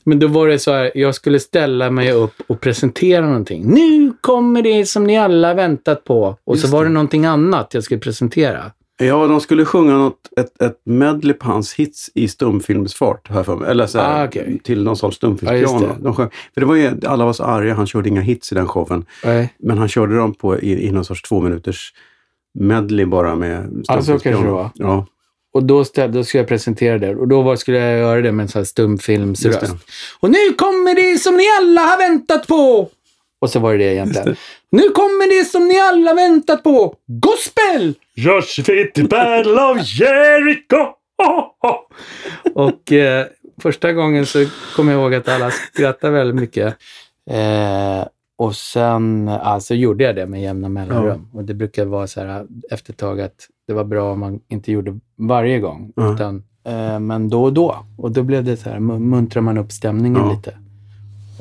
Men 0.04 0.18
då 0.18 0.26
var 0.26 0.48
det 0.48 0.58
så 0.58 0.72
här, 0.72 0.90
jag 0.94 1.14
skulle 1.14 1.40
ställa 1.40 1.90
mig 1.90 2.12
upp 2.12 2.34
och 2.46 2.60
presentera 2.60 3.26
någonting. 3.26 3.64
Nu 3.66 4.12
kommer 4.20 4.62
det 4.62 4.86
som 4.86 5.04
ni 5.04 5.18
alla 5.18 5.54
väntat 5.54 6.04
på. 6.04 6.36
Och 6.44 6.54
Just 6.56 6.66
så 6.66 6.72
var 6.72 6.82
det 6.84 6.88
det. 6.90 6.94
någonting 6.94 7.24
annat 7.26 7.74
jag 7.74 7.84
skulle 7.84 8.00
presentera. 8.00 8.72
Ja, 8.98 9.26
de 9.26 9.40
skulle 9.40 9.64
sjunga 9.64 9.92
något, 9.96 10.18
ett, 10.40 10.62
ett 10.62 10.80
medley 10.84 11.34
på 11.34 11.46
hans 11.46 11.74
hits 11.74 12.10
i 12.14 12.28
stumfilmsfart, 12.28 13.28
jag 13.34 13.46
för 13.46 13.56
mig. 13.56 13.70
Eller 13.70 13.86
så 13.86 13.98
här, 13.98 14.22
Ah, 14.22 14.26
okej. 14.26 14.60
till 14.64 14.84
någon 14.84 14.96
sorts 14.96 15.16
stumfilmspiano. 15.16 15.78
det. 15.86 15.94
de 16.02 16.14
sjöng, 16.14 16.30
för 16.54 16.60
det 16.60 16.66
var 16.66 16.74
ju, 16.74 16.90
alla 17.06 17.24
var 17.24 17.32
så 17.32 17.44
arga, 17.44 17.74
han 17.74 17.86
körde 17.86 18.08
inga 18.08 18.20
hits 18.20 18.52
i 18.52 18.54
den 18.54 18.68
showen. 18.68 19.04
Nej. 19.24 19.54
Men 19.58 19.78
han 19.78 19.88
körde 19.88 20.16
dem 20.16 20.34
på, 20.34 20.58
i, 20.60 20.86
i 20.88 20.92
någon 20.92 21.04
sorts 21.04 21.22
två 21.22 21.40
minuters 21.40 21.92
medley 22.60 23.06
bara 23.06 23.34
med 23.34 23.84
Ja, 23.88 24.02
så 24.02 24.18
kanske 24.18 24.44
det 24.44 24.50
var. 24.50 24.70
Ja, 24.74 25.06
Och 25.54 25.62
då, 25.64 25.84
ställ, 25.84 26.12
då 26.12 26.24
skulle 26.24 26.40
jag 26.40 26.48
presentera 26.48 26.98
det. 26.98 27.14
Och 27.16 27.28
då 27.28 27.42
var, 27.42 27.56
skulle 27.56 27.78
jag 27.78 27.98
göra 27.98 28.20
det 28.20 28.32
med 28.32 28.42
en 28.42 28.48
sån 28.48 28.58
här 28.60 28.64
stumfilmsröst. 28.64 29.62
Och 30.20 30.30
nu 30.30 30.52
kommer 30.58 30.94
det 30.94 31.18
som 31.18 31.36
ni 31.36 31.44
alla 31.60 31.80
har 31.80 31.98
väntat 31.98 32.46
på! 32.46 32.88
Och 33.40 33.50
så 33.50 33.58
var 33.58 33.72
det 33.72 33.78
det 33.78 33.92
egentligen. 33.92 34.36
Nu 34.70 34.82
kommer 34.90 35.38
det 35.38 35.44
som 35.44 35.68
ni 35.68 35.80
alla 35.80 36.14
väntat 36.14 36.62
på! 36.62 36.94
Gospel! 37.06 37.94
Josh 38.14 38.64
fit 38.64 38.94
the 38.94 39.02
battle 39.02 39.52
of 39.60 39.78
Jericho! 40.00 40.86
Och 42.54 42.92
eh, 42.92 43.26
första 43.62 43.92
gången 43.92 44.26
så 44.26 44.46
kommer 44.76 44.92
jag 44.92 45.00
ihåg 45.00 45.14
att 45.14 45.28
alla 45.28 45.50
skrattade 45.50 46.12
väldigt 46.12 46.36
mycket. 46.36 46.66
Eh, 47.30 48.06
och 48.36 48.54
sen 48.56 49.28
alltså, 49.28 49.74
gjorde 49.74 50.04
jag 50.04 50.16
det 50.16 50.26
med 50.26 50.42
jämna 50.42 50.68
mellanrum. 50.68 51.28
Och 51.32 51.44
det 51.44 51.54
brukar 51.54 51.84
vara 51.86 52.06
så 52.06 52.20
här 52.20 52.46
efter 52.70 52.92
ett 52.92 52.98
tag 52.98 53.20
att 53.20 53.34
det 53.66 53.72
var 53.72 53.84
bra 53.84 54.12
om 54.12 54.20
man 54.20 54.40
inte 54.48 54.72
gjorde 54.72 54.98
varje 55.16 55.60
gång. 55.60 55.92
Ja. 55.96 56.14
Utan, 56.14 56.44
eh, 56.64 56.98
men 57.00 57.28
då 57.28 57.44
och 57.44 57.52
då. 57.52 57.76
Och 57.98 58.10
då 58.12 58.22
blev 58.22 58.44
det 58.44 58.56
så 58.56 58.70
här, 58.70 58.76
mu- 58.78 58.98
muntrar 58.98 59.42
man 59.42 59.58
upp 59.58 59.72
stämningen 59.72 60.22
Ja. 60.22 60.32
lite. 60.32 60.54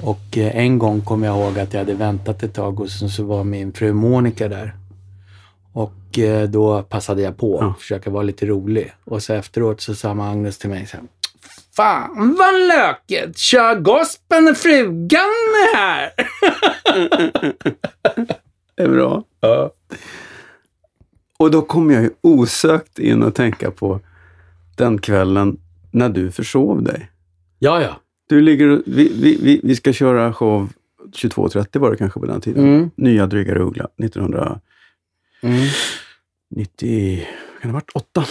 Och 0.04 0.38
eh, 0.38 0.58
en 0.58 0.80
gång 0.80 1.02
kom 1.02 1.24
jag 1.24 1.38
ihåg 1.38 1.60
att 1.60 1.74
jag 1.74 1.80
hade 1.82 1.94
väntat 1.94 2.44
ett 2.44 2.54
tag 2.54 2.80
och 2.80 2.90
så, 2.90 3.10
så 3.10 3.24
var 3.24 3.44
min 3.44 3.74
fru 3.74 3.94
Monica 3.94 4.48
där. 4.48 4.76
Och 5.74 6.20
eh, 6.20 6.50
då 6.50 6.82
passade 6.84 7.22
jag 7.22 7.38
på 7.38 7.58
Ja. 7.62 7.70
att 7.72 7.80
försöka 7.80 8.10
vara 8.10 8.24
lite 8.24 8.46
rolig. 8.46 8.92
Och 9.06 9.24
så 9.24 9.34
efteråt 9.34 9.82
så 9.82 9.96
sa 9.96 10.14
Magnus 10.14 10.58
till 10.58 10.70
mig 10.70 10.86
så 10.86 10.98
här, 10.98 11.06
Fan 11.76 12.36
vad 12.40 12.54
löket! 12.68 13.38
Kör 13.38 13.76
gospel 13.80 14.44
när 14.44 14.54
frugan 14.54 15.20
är 15.74 15.76
här! 15.76 16.12
Det 18.76 18.84
är 18.84 18.90
bra. 18.90 19.24
Ja. 19.40 19.72
Och 21.38 21.52
då 21.52 21.62
kom 21.62 21.92
jag 21.92 22.04
ju 22.04 22.10
osökt 22.22 23.00
in 23.00 23.24
och 23.24 23.36
tänka 23.36 23.72
på 23.72 24.00
den 24.78 25.02
kvällen 25.02 25.58
när 25.92 26.10
du 26.10 26.32
försov 26.32 26.84
dig. 26.84 27.12
Ja, 27.60 27.82
ja. 27.82 28.02
Du 28.30 28.42
ligger, 28.42 28.68
och- 28.70 28.82
vi, 28.86 29.12
vi, 29.22 29.38
vi, 29.42 29.60
vi 29.64 29.76
ska 29.76 29.94
köra 29.94 30.34
show 30.34 30.70
22.30 31.12 31.80
var 31.80 31.92
det 31.92 31.98
kanske 31.98 32.20
på 32.20 32.26
den 32.26 32.42
tiden. 32.42 32.64
Mm. 32.76 32.92
Nya 32.96 33.28
Dryga 33.28 33.56
Uggla 33.60 33.88
1990, 34.04 34.60
Mm. 35.44 35.68
kan 37.62 37.62
det 37.62 37.68
ha 37.68 37.74
varit 37.74 37.92
åtta? 37.94 38.26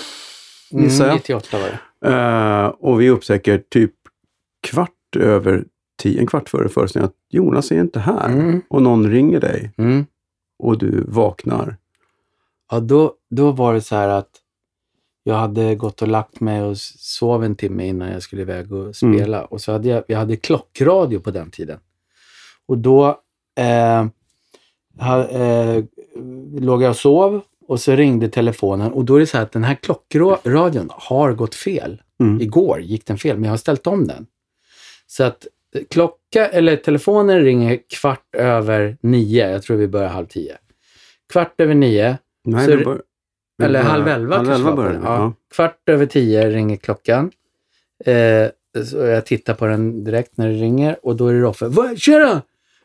Gissar 0.70 1.04
Mm, 1.04 1.08
jag. 1.08 1.14
98 1.16 1.58
var 1.58 1.66
det. 1.66 1.78
Eh, 2.04 2.66
och 2.66 3.00
vi 3.00 3.10
upptäcker 3.10 3.62
typ 3.68 3.92
kvart 4.62 5.16
över 5.16 5.64
tio, 6.02 6.20
en 6.20 6.26
kvart 6.26 6.48
före 6.48 6.68
föreställningen 6.68 7.08
att 7.10 7.34
Jonas 7.34 7.72
är 7.72 7.80
inte 7.80 8.00
här. 8.00 8.28
Mm. 8.28 8.62
Och 8.68 8.82
någon 8.82 9.10
ringer 9.10 9.40
dig 9.40 9.72
Mm. 9.76 10.06
och 10.58 10.78
du 10.78 11.04
vaknar. 11.08 11.76
Ja, 12.70 12.80
då, 12.80 13.14
då 13.30 13.50
var 13.52 13.74
det 13.74 13.80
så 13.80 13.96
här 13.96 14.08
att 14.08 14.30
jag 15.22 15.34
hade 15.34 15.74
gått 15.74 16.02
och 16.02 16.08
lagt 16.08 16.40
mig 16.40 16.62
och 16.62 16.78
sov 16.78 17.44
en 17.44 17.56
timme 17.56 17.86
innan 17.86 18.12
jag 18.12 18.22
skulle 18.22 18.42
iväg 18.42 18.72
och 18.72 18.96
spela. 18.96 19.44
Och 19.44 19.60
så 19.60 19.72
hade 19.72 19.88
jag, 19.88 20.04
jag 20.06 20.18
hade 20.18 20.36
klockradio 20.36 21.18
på 21.18 21.30
den 21.30 21.50
tiden. 21.50 21.78
Och 22.66 22.78
då 22.78 23.06
eh, 23.58 24.06
ha, 25.00 25.28
eh, 25.28 25.84
låg 26.60 26.82
jag 26.82 26.90
och 26.90 26.96
sov 26.96 27.40
och 27.68 27.80
så 27.80 27.92
ringde 27.92 28.28
telefonen 28.28 28.92
och 28.92 29.04
då 29.04 29.16
är 29.16 29.20
det 29.20 29.26
så 29.26 29.36
här 29.36 29.44
att 29.44 29.52
den 29.52 29.64
här 29.64 29.74
klockradion 29.74 30.88
har 30.92 31.32
gått 31.32 31.54
fel. 31.54 32.02
Mm. 32.20 32.40
Igår 32.40 32.80
gick 32.80 33.06
den 33.06 33.18
fel, 33.18 33.36
men 33.36 33.44
jag 33.44 33.50
har 33.52 33.56
ställt 33.56 33.86
om 33.86 34.06
den. 34.06 34.26
Så 35.06 35.24
att 35.24 35.46
eh, 35.76 35.82
klocka, 35.90 36.48
eller 36.48 36.76
telefonen 36.76 37.40
ringer 37.40 37.78
kvart 38.00 38.34
över 38.36 38.96
nio. 39.00 39.50
Jag 39.50 39.62
tror 39.62 39.76
vi 39.76 39.88
börjar 39.88 40.08
halv 40.08 40.26
tio. 40.26 40.56
Kvart 41.32 41.60
över 41.60 41.74
nio 41.74 42.18
Nej, 42.44 42.64
Så 42.64 42.70
bör- 42.70 43.02
eller 43.62 43.68
börjar- 43.68 43.82
halv 43.82 44.08
elva 44.08 44.36
halv 44.36 44.50
elva 44.50 44.76
börjar 44.76 44.92
ja. 44.92 45.00
Ja. 45.04 45.32
Kvart 45.54 45.88
över 45.88 46.06
tio 46.06 46.50
ringer 46.50 46.76
klockan. 46.76 47.30
Eh, 48.04 48.48
så 48.84 48.96
jag 48.96 49.26
tittar 49.26 49.54
på 49.54 49.66
den 49.66 50.04
direkt 50.04 50.36
när 50.36 50.48
det 50.48 50.54
ringer 50.54 50.96
och 51.02 51.16
då 51.16 51.26
är 51.28 51.34
det 51.34 51.40
Roffe. 51.40 51.66
"Vad- 51.68 51.98
Tjena! 51.98 52.42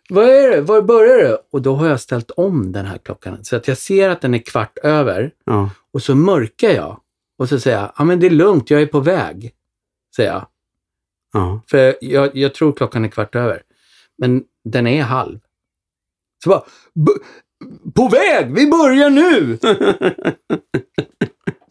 Vad 0.10 0.26
är 0.30 0.50
det? 0.52 0.62
Var 0.62 0.82
börjar 0.82 1.18
det? 1.18 1.38
Och 1.52 1.62
då 1.62 1.76
har 1.76 1.88
jag 1.88 2.00
ställt 2.00 2.32
om 2.32 2.72
den 2.72 2.86
här 2.86 2.98
klockan. 2.98 3.44
Så 3.46 3.56
att 3.56 3.68
jag 3.68 3.78
ser 3.78 4.10
att 4.10 4.22
den 4.22 4.34
är 4.34 4.40
kvart 4.40 4.78
över 4.78 5.32
Ja. 5.46 5.70
och 5.94 6.02
så 6.04 6.16
mörkar 6.16 6.70
jag. 6.70 7.00
Och 7.38 7.50
så 7.50 7.60
säger 7.60 7.78
jag, 7.80 7.92
ja 7.98 8.04
men 8.04 8.20
det 8.20 8.26
är 8.26 8.32
lugnt, 8.32 8.70
jag 8.70 8.82
är 8.82 8.86
på 8.88 9.00
väg. 9.00 9.54
Säger 10.16 10.30
jag. 10.32 10.48
Ja. 11.34 11.62
För 11.68 11.96
jag, 12.02 12.36
jag 12.36 12.54
tror 12.56 12.72
klockan 12.74 13.06
är 13.06 13.10
kvart 13.10 13.36
över. 13.36 13.62
Men 14.18 14.44
den 14.64 14.88
är 14.88 15.02
halv. 15.04 15.40
Så 16.44 16.50
bara, 16.50 16.64
"B- 16.96 17.12
på 17.96 18.08
väg, 18.08 18.54
vi 18.54 18.68
börjar 18.68 19.10
nu! 19.10 19.58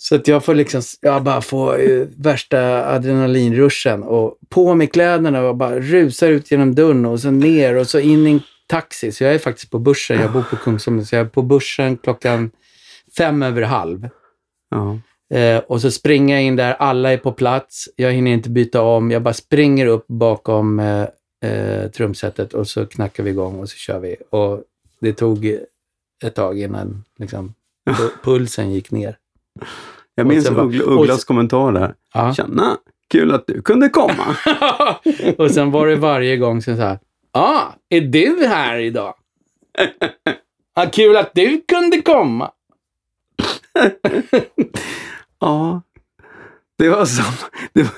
Så 0.01 0.14
att 0.14 0.29
jag 0.29 0.44
får 0.44 0.55
liksom, 0.55 0.83
jag 1.01 1.22
bara 1.22 1.40
får 1.40 1.90
eh, 1.90 2.07
värsta 2.16 2.87
adrenalinruschen 2.87 4.03
och 4.03 4.38
på 4.48 4.74
med 4.74 4.92
kläderna 4.92 5.48
och 5.48 5.57
bara 5.57 5.81
rusar 5.81 6.29
ut 6.29 6.51
genom 6.51 6.74
dörren 6.74 7.07
och 7.07 7.20
så 7.20 7.31
ner 7.31 7.74
och 7.77 7.87
så 7.87 7.98
in 7.98 8.27
i 8.27 8.31
en 8.31 8.40
taxi. 8.66 9.12
Så 9.12 9.24
jag 9.24 9.35
är 9.35 9.38
faktiskt 9.38 9.70
på 9.70 9.79
börsen, 9.79 10.20
jag 10.20 10.33
bor 10.33 10.42
på 10.42 10.57
Kungsholmen, 10.64 11.07
så 11.07 11.14
jag 11.14 11.20
är 11.27 11.29
på 11.29 11.42
börsen 11.42 11.96
klockan 11.96 12.51
fem 13.16 13.42
över 13.42 13.62
halv. 13.62 14.09
ja. 14.70 14.98
Eh, 15.35 15.59
och 15.59 15.81
så 15.81 15.90
springer 15.90 16.35
jag 16.35 16.44
in 16.44 16.57
där, 16.57 16.72
alla 16.72 17.12
är 17.12 17.16
på 17.16 17.33
plats. 17.33 17.88
Jag 17.96 18.12
hinner 18.12 18.31
inte 18.31 18.51
byta 18.51 18.83
om. 18.83 19.11
Jag 19.11 19.22
bara 19.22 19.35
springer 19.35 19.87
upp 19.87 20.05
bakom 20.07 20.81
eh, 20.81 21.07
eh, 21.51 21.90
trumsetet 21.90 22.55
och 22.55 22.68
så 22.68 22.87
knackar 22.87 23.22
vi 23.22 23.31
igång 23.31 23.61
och 23.61 23.68
så 23.68 23.77
kör 23.77 23.98
vi. 23.98 24.16
Och 24.31 24.62
det 25.01 25.12
tog 25.12 25.59
ett 26.24 26.35
tag 26.35 26.61
innan 26.61 27.04
liksom, 27.18 27.54
pu- 27.90 28.22
pulsen 28.22 28.72
gick 28.72 28.90
ner. 28.90 29.16
Jag 30.14 30.26
minns 30.26 30.50
Uggla, 30.50 30.85
Ugglas 30.85 31.24
kommentar 31.24 31.72
där. 31.72 31.94
Ja. 32.14 32.35
Tjena, 32.35 32.76
kul 33.11 33.35
att 33.35 33.46
du 33.46 33.62
kunde 33.62 33.88
komma. 33.88 34.37
och 35.38 35.50
sen 35.50 35.70
var 35.70 35.87
det 35.87 35.96
varje 35.96 36.37
gång 36.37 36.62
så 36.62 36.72
här, 36.72 36.98
ja, 37.33 37.40
ah, 37.40 37.74
är 37.88 38.00
du 38.00 38.46
här 38.46 38.78
idag? 38.78 39.14
ah, 40.74 40.87
kul 40.87 41.16
att 41.16 41.31
du 41.35 41.61
kunde 41.68 42.02
komma. 42.02 42.50
ja, 45.40 45.83
det 46.78 46.88
var 46.88 47.04
som... 47.04 47.48
Det 47.72 47.83
var, 47.83 47.92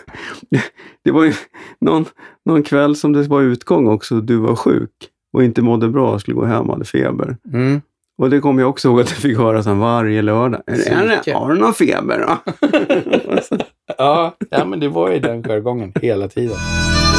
det 1.03 1.11
var 1.11 1.25
ju 1.25 1.35
någon, 1.81 2.05
någon 2.45 2.63
kväll 2.63 2.97
som 2.97 3.13
det 3.13 3.23
var 3.23 3.43
utgång 3.43 3.89
också. 3.89 4.21
Du 4.21 4.37
var 4.37 4.57
sjuk 4.57 5.11
och 5.33 5.45
inte 5.45 5.63
mådde 5.63 5.89
bra 5.89 6.13
och 6.13 6.21
skulle 6.21 6.35
gå 6.35 6.45
hem 6.45 6.67
och 6.67 6.73
hade 6.73 6.85
feber. 6.85 7.37
Mm. 7.53 7.81
Och 8.21 8.31
det 8.31 8.41
kommer 8.41 8.63
jag 8.63 8.71
också 8.71 8.89
ihåg 8.89 9.01
att 9.01 9.09
jag 9.11 9.19
fick 9.19 9.37
höra 9.39 9.63
sen 9.63 9.79
varje 9.79 10.23
lördag. 10.23 10.63
Är 10.67 10.77
det, 10.77 10.89
är 10.89 11.09
det, 11.09 11.17
Psyke. 11.17 11.37
har 11.37 11.53
du 11.53 11.61
någon 11.61 11.75
feber? 11.75 12.27
Ja, 13.99 14.37
ja, 14.51 14.65
men 14.65 14.81
det 14.81 14.89
var 14.89 15.11
ju 15.11 15.19
den 15.19 15.43
jargongen 15.43 15.93
hela 16.03 16.29
tiden. 16.29 16.57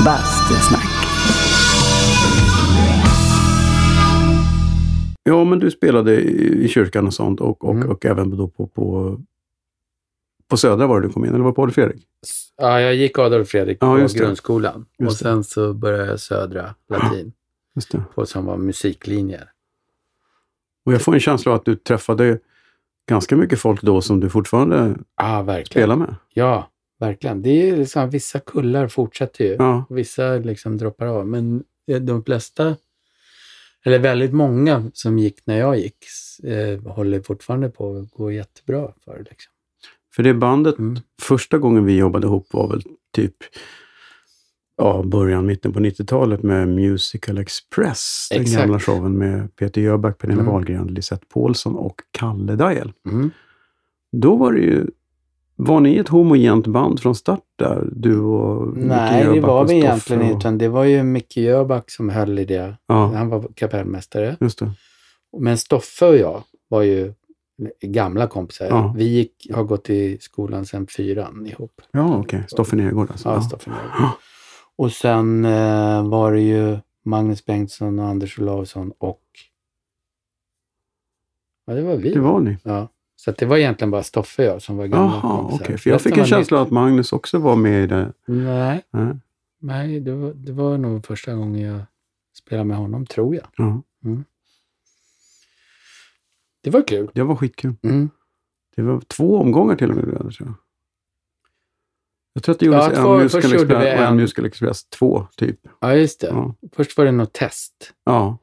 Bastusnack. 0.05 0.83
Ja, 5.23 5.43
men 5.43 5.59
du 5.59 5.71
spelade 5.71 6.21
i, 6.21 6.67
kyrkan 6.67 7.07
och 7.07 7.13
sånt 7.13 7.41
och, 7.41 7.65
och, 7.65 7.75
Mm. 7.75 7.89
och 7.89 8.05
även 8.05 8.37
då 8.37 8.47
på, 8.47 8.67
på, 8.67 9.17
på 10.47 10.57
Södra 10.57 10.87
var 10.87 11.01
det 11.01 11.07
du 11.07 11.13
kom 11.13 11.25
in, 11.25 11.29
eller 11.33 11.43
var 11.43 11.51
det 11.51 11.55
på 11.55 11.61
Adolf 11.61 11.75
Fredrik? 11.75 12.03
Ja, 12.57 12.81
jag 12.81 12.95
gick 12.95 13.19
Adolf 13.19 13.47
Fredrik 13.49 13.77
Ja, 13.81 13.91
på 13.95 13.97
det. 13.97 14.13
grundskolan. 14.19 14.85
Just 14.99 15.11
och 15.11 15.17
sen 15.17 15.43
så 15.43 15.73
började 15.73 16.05
jag 16.05 16.19
Södra 16.19 16.75
latin 16.89 17.33
Just 17.75 17.91
det. 17.91 18.03
på 18.15 18.25
som 18.25 18.45
var 18.45 18.57
musiklinjer. 18.57 19.50
Och 20.85 20.93
jag 20.93 21.01
får 21.01 21.13
en 21.13 21.19
känsla 21.19 21.51
av 21.51 21.55
att 21.57 21.65
du 21.65 21.75
träffade 21.75 22.39
ganska 23.09 23.35
mycket 23.35 23.59
folk 23.59 23.81
då 23.81 24.01
som 24.01 24.19
du 24.19 24.29
fortfarande 24.29 24.95
verkligen. 25.21 25.65
spelar 25.65 25.95
med. 25.95 26.15
Ja, 26.33 26.69
verkligen. 26.99 27.41
Det 27.41 27.69
är 27.69 27.77
liksom, 27.77 28.09
vissa 28.09 28.39
kullar 28.39 28.87
fortsätter 28.87 29.45
ju. 29.45 29.53
Ja, 29.59 29.85
Vissa 29.89 30.33
liksom 30.33 30.77
droppar 30.77 31.05
av. 31.05 31.27
Men 31.27 31.63
eh, 31.87 31.99
de 32.01 32.23
flesta, 32.23 32.75
eller 33.85 33.99
väldigt 33.99 34.33
många 34.33 34.91
som 34.93 35.19
gick 35.19 35.45
när 35.45 35.57
jag 35.59 35.77
gick, 35.79 35.97
eh, 36.43 36.91
håller 36.93 37.21
fortfarande 37.21 37.69
på 37.69 37.85
och 37.85 38.09
går 38.09 38.33
jättebra 38.33 38.91
för. 39.05 39.17
Liksom. 39.29 39.51
för 40.15 40.23
det 40.23 40.33
bandet, 40.33 40.77
Mm. 40.79 40.99
första 41.21 41.57
gången 41.57 41.85
vi 41.85 41.97
jobbade 41.97 42.27
ihop 42.27 42.47
var 42.53 42.67
väl 42.69 42.83
typ 43.15 43.35
ja, 44.81 45.03
början, 45.05 45.45
mitten 45.45 45.73
på 45.73 45.79
90-talet 45.79 46.43
med 46.43 46.67
Musical 46.67 47.37
Express. 47.37 48.27
Den 48.31 48.41
Exakt. 48.41 48.61
gamla 48.61 48.79
showen 48.79 49.17
med 49.17 49.55
Peter 49.55 49.81
Jöback, 49.81 50.17
Pernilla 50.17 50.41
Mm. 50.41 50.53
Wahlgren, 50.53 50.87
Lisette 50.87 51.25
Paulsson 51.33 51.75
och 51.75 51.95
Kalle 52.11 52.55
Dajel. 52.55 52.93
Mm. 53.09 53.31
Då 54.11 54.35
var 54.35 54.53
det 54.53 54.59
ju... 54.61 54.87
Var 55.55 55.79
ni 55.79 55.95
ett 55.97 56.07
homogent 56.07 56.67
band 56.67 56.99
från 56.99 57.15
start 57.15 57.39
där? 57.55 57.89
Du 57.91 58.19
och 58.19 58.67
Micke 58.77 58.85
Nej, 58.85 59.23
det 59.25 59.35
Jöback 59.35 59.47
var 59.49 59.67
vi 59.67 59.73
egentligen 59.75 60.21
inte. 60.21 60.47
och- 60.47 60.53
Det 60.53 60.67
var 60.67 60.83
ju 60.83 61.03
Micke 61.03 61.37
Jöback 61.37 61.91
som 61.91 62.09
höll 62.09 62.39
i 62.39 62.45
det. 62.45 62.75
Ja, 62.87 63.05
Han 63.15 63.29
var 63.29 63.47
kapellmästare. 63.55 64.37
just 64.39 64.59
det. 64.59 64.71
Men 65.37 65.57
Stoffe 65.57 66.05
och 66.05 66.17
jag 66.17 66.43
var 66.67 66.81
ju 66.81 67.13
gamla 67.81 68.27
kompisar. 68.27 68.65
Ja. 68.65 68.93
Vi 68.97 69.03
gick, 69.03 69.47
har 69.53 69.63
gått 69.63 69.89
i 69.89 70.17
skolan 70.21 70.65
sedan 70.65 70.87
fyran 70.87 71.45
ihop. 71.47 71.81
Ja, 71.91 72.17
okej. 72.19 72.43
Stoffe 72.47 72.75
Nergård 72.75 73.07
alltså. 73.11 73.29
Ja, 73.29 73.35
Ja. 73.35 73.41
Stoffe 73.41 73.69
jag. 73.99 74.09
Och 74.75 74.91
sen 74.91 75.45
eh, 75.45 76.09
var 76.09 76.33
det 76.33 76.41
ju 76.41 76.77
Magnus 77.03 77.45
Bengtsson 77.45 77.99
och 77.99 78.05
Anders 78.05 78.39
Olausson 78.39 78.91
och... 78.97 79.21
Ja, 81.65 81.73
det 81.73 81.81
var 81.81 81.95
vi. 81.95 82.13
Det 82.13 82.19
var 82.19 82.39
ni. 82.39 82.57
Ja. 82.63 82.87
Så 83.15 83.31
det 83.31 83.45
var 83.45 83.57
egentligen 83.57 83.91
bara 83.91 84.03
Stoffe 84.03 84.47
och 84.47 84.53
jag 84.55 84.61
som 84.61 84.77
var 84.77 84.87
gamla 84.87 85.19
Jaha, 85.23 85.49
okej. 85.51 85.77
För 85.77 85.89
jag 85.89 86.01
fick 86.01 86.17
en 86.17 86.25
känsla 86.25 86.59
nytt. 86.59 86.65
att 86.67 86.71
Magnus 86.71 87.13
också 87.13 87.37
var 87.39 87.55
med 87.55 87.83
i 87.83 87.87
det. 87.87 88.13
Nej, 88.25 88.81
Nej. 88.91 89.13
nej 89.59 89.99
det, 89.99 90.11
var, 90.15 90.33
det 90.33 90.51
var 90.51 90.77
nog 90.77 91.05
första 91.05 91.33
gången 91.33 91.61
jag 91.61 91.81
spelade 92.37 92.67
med 92.67 92.77
honom, 92.77 93.05
tror 93.05 93.35
jag. 93.35 93.47
Ja, 93.57 93.81
Det 96.61 96.69
var 96.69 96.87
kul. 96.87 97.11
det 97.13 97.23
var 97.23 97.35
skitkul. 97.35 97.73
Mm. 97.81 98.09
Det 98.75 98.81
var 98.81 99.01
två 99.01 99.37
omgångar 99.37 99.75
till 99.75 99.89
och 99.89 99.95
med. 99.95 100.05
Tror 100.05 100.33
jag. 100.39 100.53
Jag 102.33 102.43
tror 102.43 102.53
att 102.53 102.59
det 102.59 102.65
gjordes 102.65 102.87
Ja, 102.93 102.95
två- 103.03 103.13
en 103.13 103.23
Musical 103.23 103.53
Express 103.53 103.85
en 103.85 104.03
en- 104.03 104.15
Musical 104.15 104.45
Express 104.45 104.85
2, 104.85 105.27
typ. 105.37 105.59
Ja, 105.81 105.95
just 105.95 106.19
det. 106.21 106.27
Ja. 106.27 106.55
Först 106.71 106.97
var 106.97 107.05
det 107.05 107.11
något 107.11 107.33
test 107.33 107.93
ja. 108.03 108.37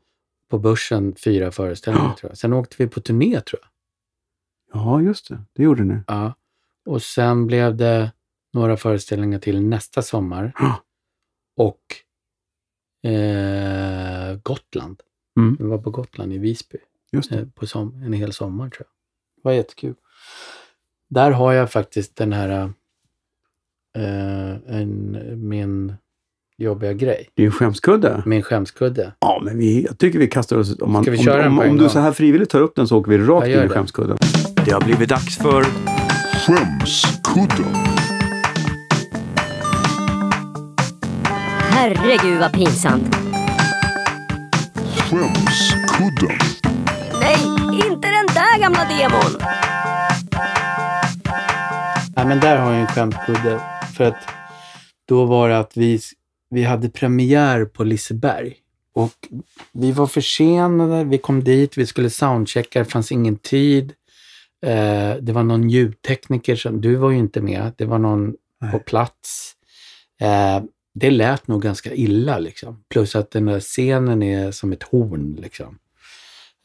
på 0.51 0.59
börsen, 0.59 1.15
fyra 1.15 1.51
föreställningar 1.51 2.09
Ja. 2.09 2.17
tror 2.19 2.31
jag. 2.31 2.39
Sen 2.39 2.53
åkte 2.53 2.77
vi 2.79 2.87
på 2.89 3.01
turné 3.01 3.41
tror 3.41 3.61
jag. 3.63 3.71
Ja, 4.81 5.01
just 5.03 5.29
det. 5.29 5.43
Det 5.53 5.63
gjorde 5.63 5.85
ni. 5.85 6.01
Ja. 6.07 6.35
Och 6.87 7.03
sen 7.03 7.47
blev 7.47 7.77
det 7.77 8.13
några 8.53 8.77
föreställningar 8.77 9.39
till 9.39 9.63
nästa 9.63 10.03
sommar. 10.03 10.53
Ja. 10.59 10.83
Och 11.57 11.83
eh, 13.11 14.37
Gotland. 14.43 15.03
Mm. 15.37 15.57
Vi 15.61 15.65
var 15.65 15.79
på 15.79 15.91
Gotland 15.91 16.33
i 16.33 16.39
Visby 16.39 16.79
Just 17.13 17.33
eh, 17.33 17.45
på 17.55 17.67
som, 17.67 18.03
en 18.03 18.13
hel 18.13 18.33
sommar 18.33 18.71
tror 18.71 18.87
jag. 18.87 18.87
Det 19.37 19.49
var 19.49 19.53
jättekul. 19.53 19.95
Där 21.11 21.31
har 21.31 21.53
jag 21.53 21.71
faktiskt 21.73 22.17
den 22.17 22.33
här 22.33 22.73
eh, 23.97 24.77
en, 24.81 25.19
min 25.49 25.93
jobbiga 26.59 26.93
grej. 26.93 27.29
Det 27.35 27.43
är 27.43 27.47
en 27.47 27.53
skämskudde. 27.53 28.23
Min 28.27 28.43
skämskudde. 28.43 29.13
Ja, 29.21 29.41
men 29.45 29.59
vi, 29.59 29.85
jag 29.85 29.99
tycker 29.99 30.19
vi 30.19 30.27
kastar 30.27 30.57
oss... 30.57 30.81
Om, 30.81 30.93
man, 30.93 31.03
Ska 31.03 31.11
vi 31.11 31.19
om, 31.19 31.25
köra 31.25 31.49
om, 31.49 31.57
på 31.57 31.63
en 31.63 31.71
om 31.71 31.77
du 31.79 31.89
så 31.89 31.99
här 31.99 32.13
frivilligt 32.13 32.51
tar 32.51 32.61
upp 32.61 32.77
den 32.77 32.89
så 32.89 32.99
åker 32.99 33.11
vi 33.11 33.19
rakt 33.19 33.47
in 33.47 33.53
i 33.53 33.57
det. 33.57 33.69
skämskudden. 33.69 34.17
Det 34.65 34.71
har 34.71 34.81
blivit 34.81 35.09
dags 35.09 35.39
för... 35.39 35.65
Skämskudden. 36.47 37.75
Herregud 41.71 42.41
vad 42.41 42.53
pinsamt. 42.53 43.17
Skämskudden. 44.97 46.39
Nej, 47.21 47.39
inte 47.73 48.09
den 48.09 48.27
där 48.35 48.61
gamla 48.61 48.85
demon. 48.85 49.41
Nej, 52.17 52.27
men 52.27 52.41
där 52.41 52.57
har 52.57 52.73
jag 52.73 52.81
en 52.81 52.87
skämskudde. 52.87 53.61
För 53.99 54.05
att 54.05 54.29
då 55.09 55.25
var 55.25 55.49
det 55.49 55.59
att 55.59 55.77
vi, 55.77 56.01
vi 56.51 56.63
hade 56.65 56.89
premiär 56.89 57.65
på 57.65 57.85
Liseberg. 57.85 58.57
Och 58.93 59.13
vi 59.73 59.93
var 59.93 60.07
försenade, 60.07 61.05
vi 61.05 61.19
kom 61.19 61.45
dit, 61.45 61.79
vi 61.79 61.87
skulle 61.87 62.11
soundchecka, 62.11 62.79
det 62.79 62.85
fanns 62.85 63.13
ingen 63.13 63.37
tid. 63.37 63.93
Eh, 64.67 65.15
det 65.21 65.33
var 65.33 65.43
någon 65.43 65.71
ljudtekniker 65.71 66.57
som, 66.57 66.81
du 66.81 66.95
var 66.97 67.11
ju 67.11 67.19
inte 67.19 67.41
med, 67.41 67.73
det 67.77 67.85
var 67.85 67.99
någon 67.99 68.35
Nej. 68.61 68.73
på 68.73 68.79
plats. 68.79 69.53
Eh, 70.21 70.63
det 70.95 71.11
lät 71.11 71.49
nog 71.49 71.63
ganska 71.63 71.95
illa 71.95 72.39
liksom. 72.39 72.85
Plus 72.89 73.17
att 73.17 73.31
den 73.31 73.47
där 73.47 73.61
scenen 73.61 74.23
är 74.23 74.51
som 74.51 74.73
ett 74.73 74.83
horn 74.83 75.39
liksom. 75.43 75.79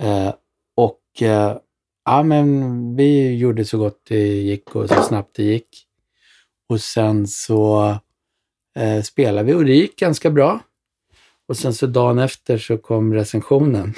Eh, 0.04 0.34
och 0.76 1.22
eh, 1.22 1.58
ja, 2.06 2.24
men 2.24 2.96
vi 2.96 3.36
gjorde 3.36 3.66
så 3.66 3.78
gott 3.78 4.02
det 4.10 4.28
gick 4.28 4.76
och 4.76 4.90
så 4.90 5.02
snabbt 5.02 5.36
det 5.36 5.44
gick. 5.44 5.88
Och 6.70 6.82
sen 6.82 7.28
så 7.28 7.96
eh, 8.80 9.02
spelade 9.04 9.44
vi 9.48 9.54
och 9.54 9.66
det 9.66 9.74
gick 9.74 10.00
ganska 10.00 10.30
bra. 10.30 10.60
Och 11.48 11.58
sen 11.58 11.74
så 11.74 11.86
dagen 11.88 12.20
efter 12.20 12.58
så 12.58 12.78
kom 12.78 13.14
recensionen. 13.14 13.94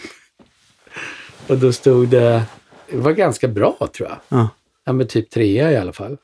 och 1.47 1.57
då 1.57 1.73
stod 1.73 2.07
det, 2.09 2.43
det 2.89 2.97
var 2.97 3.11
ganska 3.11 3.47
bra 3.47 3.89
tror 3.97 4.09
jag. 4.09 4.17
Ja. 4.29 4.49
Ja, 4.85 4.93
men 4.93 5.07
typ 5.07 5.29
trea 5.29 5.71
i 5.71 5.77
alla 5.77 5.93
fall. 5.93 6.17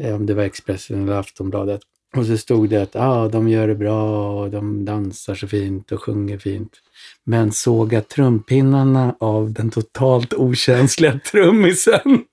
Eh, 0.00 0.14
Om 0.14 0.26
det 0.26 0.34
var 0.34 0.42
Expressen 0.42 1.02
eller 1.02 1.12
Aftonbladet. 1.18 1.80
Och 2.16 2.26
så 2.26 2.38
stod 2.38 2.68
det 2.68 2.82
att 2.82 2.96
ah, 2.96 3.28
de 3.28 3.48
gör 3.48 3.68
det 3.68 3.74
bra 3.74 4.30
och 4.40 4.50
de 4.50 4.84
dansar 4.84 5.34
så 5.34 5.48
fint 5.48 5.92
och 5.92 6.02
sjunger 6.02 6.38
fint. 6.38 6.72
Men 7.24 7.52
såga 7.52 8.00
trumpinnarna 8.00 9.16
av 9.20 9.52
den 9.52 9.70
totalt 9.70 10.34
okänsliga 10.34 11.20
trummisen. 11.30 12.00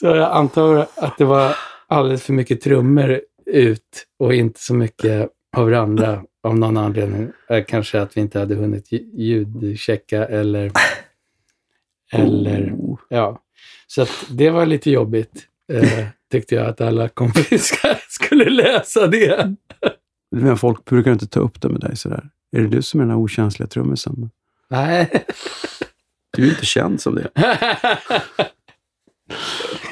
så 0.00 0.06
jag 0.06 0.32
antar 0.32 0.86
att 0.96 1.18
det 1.18 1.24
var 1.24 1.56
alldeles 1.86 2.22
för 2.22 2.32
mycket 2.32 2.60
trummor 2.60 3.20
ut 3.46 4.06
och 4.18 4.34
inte 4.34 4.60
så 4.60 4.74
mycket 4.74 5.28
av 5.56 5.70
det 5.70 5.80
andra 5.80 6.22
av 6.42 6.58
någon 6.58 6.76
anledning. 6.76 7.30
Eh, 7.48 7.64
Kanske 7.68 8.00
att 8.00 8.16
vi 8.16 8.20
inte 8.20 8.38
hade 8.38 8.54
hunnit 8.54 8.90
lj- 8.90 9.10
ljudchecka 9.14 10.24
eller... 10.26 10.72
eller 12.12 12.72
Oh. 12.78 12.98
Ja, 13.08 13.42
så 13.86 14.06
det 14.30 14.50
var 14.50 14.66
lite 14.66 14.90
jobbigt. 14.90 15.46
Eh, 15.72 16.06
tyckte 16.32 16.54
jag 16.54 16.66
att 16.66 16.80
alla 16.80 17.08
kompisar 17.08 17.98
skulle 18.08 18.50
läsa 18.50 19.06
det. 19.06 19.54
Men 20.36 20.56
folk 20.56 20.84
brukar 20.84 21.12
inte 21.12 21.26
ta 21.26 21.40
upp 21.40 21.60
det 21.62 21.68
med 21.68 21.80
dig 21.80 21.96
sådär. 21.96 22.28
Är 22.56 22.60
det 22.60 22.68
du 22.68 22.82
som 22.82 23.00
är 23.00 23.04
den 23.04 23.10
här 23.10 23.18
okänsliga 23.18 23.66
trummisen? 23.66 24.30
Nej. 24.70 25.10
Du 26.36 26.44
är 26.46 26.48
inte 26.50 26.66
känd 26.66 27.00
som 27.00 27.14
det. 27.14 27.28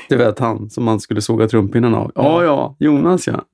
Du 0.09 0.17
vet 0.17 0.39
han 0.39 0.71
som 0.71 0.85
man 0.85 1.01
skulle 1.01 1.23
såga 1.23 1.49
trumpinnarna 1.49 1.99
av. 1.99 2.13
Ja, 2.15 2.45
ja, 2.45 2.77
Jonas 2.79 3.27
ja. 3.27 3.45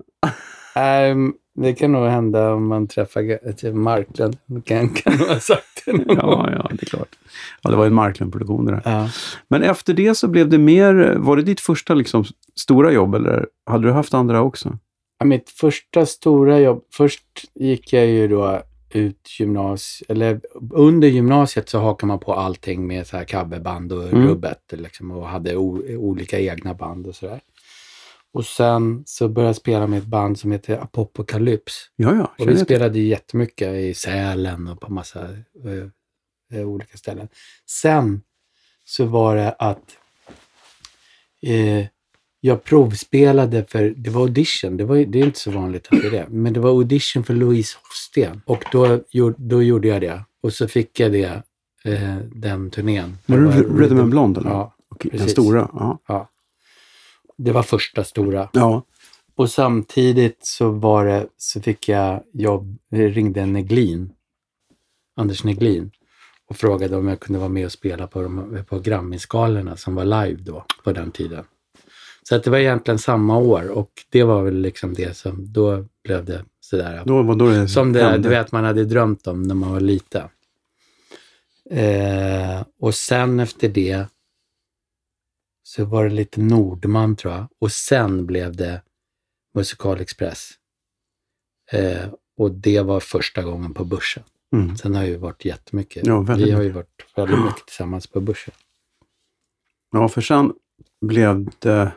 Ehm, 0.75 1.35
det 1.55 1.73
kan 1.73 1.93
nog 1.93 2.07
hända 2.07 2.53
om 2.53 2.67
man 2.67 2.87
träffar 2.87 3.73
Marklund. 3.73 4.37
Kan, 4.65 4.89
kan 4.89 5.17
nog 5.17 5.29
ha 5.29 5.41
sagt 5.41 5.83
det 5.87 5.93
någon. 5.93 6.17
Ja, 6.17 6.49
ja, 6.53 6.69
det 6.71 6.83
är 6.83 6.87
klart. 6.87 7.09
Ja, 7.63 7.71
det 7.71 7.77
var 7.77 7.87
en 7.87 7.95
Marklund-produktion 7.95 8.65
det 8.65 8.73
där. 8.73 8.83
Ja. 8.85 9.09
Men 9.49 9.63
efter 9.63 9.95
det 9.95 10.15
så 10.15 10.29
blev 10.29 10.49
det 10.49 10.59
mer, 10.59 11.15
var 11.19 11.37
det 11.37 11.43
ditt 11.43 11.61
första 11.61 11.95
liksom, 11.95 12.25
stora 12.57 12.93
jobb 12.93 13.15
eller 13.15 13.47
hade 13.71 13.87
du 13.87 13.93
haft 13.93 14.15
andra 14.15 14.43
också? 14.43 14.79
Ja, 15.19 15.27
Mitt 15.27 15.51
första 15.51 16.07
stora 16.07 16.61
jobb, 16.61 16.85
först 16.93 17.23
gick 17.55 17.93
jag 17.93 18.07
ju 18.07 18.29
då 18.29 18.63
ut 18.97 19.41
gymnasiet, 19.41 20.11
eller 20.11 20.41
under 20.73 21.09
gymnasiet 21.09 21.69
så 21.69 21.79
hakar 21.79 22.07
man 22.07 22.19
på 22.19 22.35
allting 22.35 22.87
med 22.87 23.07
så 23.07 23.17
här 23.17 23.25
coverband 23.25 23.93
och 23.93 24.03
Mm. 24.09 24.27
rubbet 24.27 24.63
liksom, 24.73 25.11
och 25.11 25.29
hade 25.29 25.57
olika 25.57 26.41
egna 26.41 26.75
band 26.75 27.07
och 27.07 27.15
sådär. 27.15 27.41
Och 28.33 28.45
sen 28.47 29.03
så 29.07 29.29
började 29.29 29.49
jag 29.49 29.57
spela 29.57 29.87
med 29.87 29.99
ett 29.99 30.05
band 30.07 30.39
som 30.39 30.53
heter 30.53 30.79
Apocalypse. 30.79 31.77
Ja, 31.97 32.15
ja. 32.15 32.33
Och 32.39 32.49
vi 32.51 32.57
spelade 32.59 32.99
ju 32.99 33.07
jättemycket 33.07 33.69
i 33.75 33.95
Sälen 33.95 34.69
och 34.69 34.81
på 34.81 34.93
massa 34.93 35.29
eh, 36.53 36.69
olika 36.69 36.97
ställen. 36.99 37.29
Sen 37.71 38.23
så 38.85 39.05
var 39.05 39.37
det 39.37 39.53
att 39.53 39.97
eh, 41.43 41.87
jag 42.41 42.65
provspelade 42.65 43.65
för, 43.69 43.95
det 43.97 44.11
var 44.11 44.21
audition, 44.23 44.77
det, 44.77 44.85
var, 44.85 44.97
det 44.97 45.21
är 45.21 45.25
inte 45.25 45.39
så 45.39 45.51
vanligt 45.51 45.87
att 45.91 46.01
det 46.01 46.07
är 46.07 46.11
det, 46.11 46.27
men 46.29 46.53
det 46.53 46.61
var 46.61 46.71
audition 46.71 47.25
för 47.25 47.35
Louise 47.35 47.77
Hofsten. 47.83 48.41
Och 48.45 48.65
då, 48.73 49.01
gjorde- 49.11 49.37
då 49.39 49.63
gjorde 49.63 49.89
jag 49.89 50.01
det. 50.01 50.25
Och 50.43 50.53
så 50.53 50.69
fick 50.69 51.01
jag 51.01 51.13
det, 51.13 51.43
eh, 51.85 52.17
den 52.35 52.71
turnén. 52.71 53.19
Var 53.27 53.39
Det 53.39 53.63
Rhythm 53.85 54.01
and 54.01 54.11
Blonde? 54.11 54.41
Eller? 54.41 54.51
Ja, 54.51 54.75
Okej, 54.89 55.11
den 55.11 55.19
precis. 55.21 55.33
stora? 55.33 55.71
Ja. 55.73 55.99
ja. 56.09 56.29
Det 57.39 57.53
var 57.53 57.63
första 57.63 58.05
stora. 58.05 58.49
ja. 58.53 58.83
Och 59.35 59.51
samtidigt 59.51 60.39
så 60.47 60.71
var 60.71 61.05
det, 61.07 61.27
så 61.37 61.61
fick 61.61 61.89
jag 61.89 62.23
jobb, 62.33 62.77
jag 62.89 63.17
ringde 63.17 63.47
Neglin, 63.47 64.13
Anders 65.17 65.45
Neglin, 65.45 65.91
och 66.49 66.57
frågade 66.57 66.97
om 66.97 67.09
jag 67.09 67.21
kunde 67.21 67.39
vara 67.39 67.49
med 67.49 67.65
och 67.67 67.73
spela 67.73 68.07
på, 68.07 68.23
de, 68.23 68.59
på 68.69 68.79
Grammisgalorna 68.79 69.77
som 69.77 69.95
var 69.95 70.05
live 70.05 70.43
då, 70.43 70.65
på 70.85 70.93
den 70.93 71.11
tiden. 71.11 71.45
Så 72.29 72.35
att 72.35 72.45
det 72.45 72.51
var 72.51 72.59
egentligen 72.59 72.99
samma 72.99 73.39
år 73.39 73.69
och 73.69 73.91
det 74.11 74.23
var 74.23 74.43
väl 74.43 74.61
liksom 74.61 74.95
det 74.95 75.17
som, 75.17 75.53
då 75.53 75.85
blev 76.05 76.25
det 76.25 76.45
sådär. 76.61 77.03
Då 77.07 77.35
då 77.35 77.49
det 77.49 77.69
Som 77.69 77.93
det 77.93 78.03
hände. 78.03 78.19
du 78.19 78.29
vet 78.29 78.53
man 78.53 78.65
hade 78.65 78.85
drömt 78.85 79.27
om 79.27 79.43
när 79.43 79.55
man 79.55 79.73
var 79.73 79.81
liten. 79.81 80.29
Eh, 81.71 82.65
och 82.81 82.95
sen 82.95 83.41
efter 83.41 83.69
det 83.69 84.07
så 85.63 85.85
var 85.85 86.05
det 86.05 86.15
lite 86.15 86.41
Nordman 86.41 87.17
tror 87.17 87.35
jag. 87.35 87.47
Och 87.59 87.73
sen 87.73 88.27
blev 88.27 88.57
det 88.57 88.83
Musikal 89.55 90.01
Express. 90.01 90.51
Eh, 91.73 92.09
och 92.37 92.51
det 92.51 92.81
var 92.81 93.01
första 93.01 93.43
gången 93.43 93.75
på 93.75 93.85
börsen. 93.85 94.23
Mm. 94.53 94.77
Sen 94.77 94.95
har 94.95 95.03
jag 95.03 95.11
ju 95.11 95.17
varit 95.17 95.45
jättemycket. 95.45 96.07
Ja, 96.07 96.21
Vi 96.21 96.51
har 96.51 96.63
ju 96.63 96.71
varit 96.71 97.07
väldigt 97.17 97.45
mycket 97.45 97.67
tillsammans 97.67 98.07
på 98.07 98.21
börsen. 98.21 98.55
Ja, 99.93 100.09
för 100.09 100.21
sen 100.21 100.53
blev 101.01 101.51
det... 101.59 101.93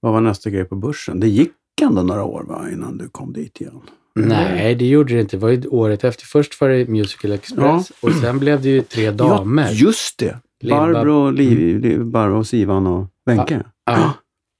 Vad 0.00 0.12
var 0.12 0.20
nästa 0.20 0.50
grej 0.50 0.64
på 0.64 0.76
börsen? 0.76 1.20
Det 1.20 1.28
gick 1.28 1.52
ändå 1.82 2.02
några 2.02 2.24
år 2.24 2.42
va, 2.42 2.68
innan 2.72 2.98
du 2.98 3.08
kom 3.08 3.32
dit 3.32 3.60
igen. 3.60 3.80
Nej, 4.14 4.74
det 4.74 4.86
gjorde 4.86 5.14
det 5.14 5.20
inte. 5.20 5.36
Det 5.36 5.40
var 5.40 5.48
ju 5.50 5.68
året 5.68 6.04
efter. 6.04 6.26
Först 6.26 6.60
var 6.60 6.68
det 6.68 6.88
Musical 6.88 7.32
Express 7.32 7.90
och 8.00 8.12
sen 8.12 8.38
blev 8.38 8.62
det 8.62 8.68
ju 8.68 8.82
Tre 8.82 9.10
Damer. 9.10 9.62
Ja, 9.64 9.70
just 9.70 10.18
det! 10.18 10.38
Barbro, 10.70 11.30
Liv, 11.30 11.78
Liv, 11.80 12.04
Barbro 12.04 12.38
och 12.38 12.46
Sivan 12.46 12.86
och 12.86 13.06
Wenche. 13.24 13.64
Ja, 13.84 14.12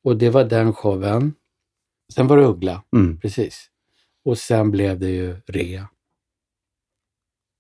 och 0.05 0.17
det 0.17 0.31
var 0.31 0.45
den 0.45 0.73
showen. 0.73 1.35
Sen 2.15 2.27
var 2.27 2.37
det 2.37 2.45
Uggla, 2.47 2.83
Mm. 2.97 3.21
precis. 3.21 3.67
Och 4.25 4.39
sen 4.39 4.71
blev 4.71 4.99
det 4.99 5.09
ju 5.11 5.37
Rea, 5.47 5.89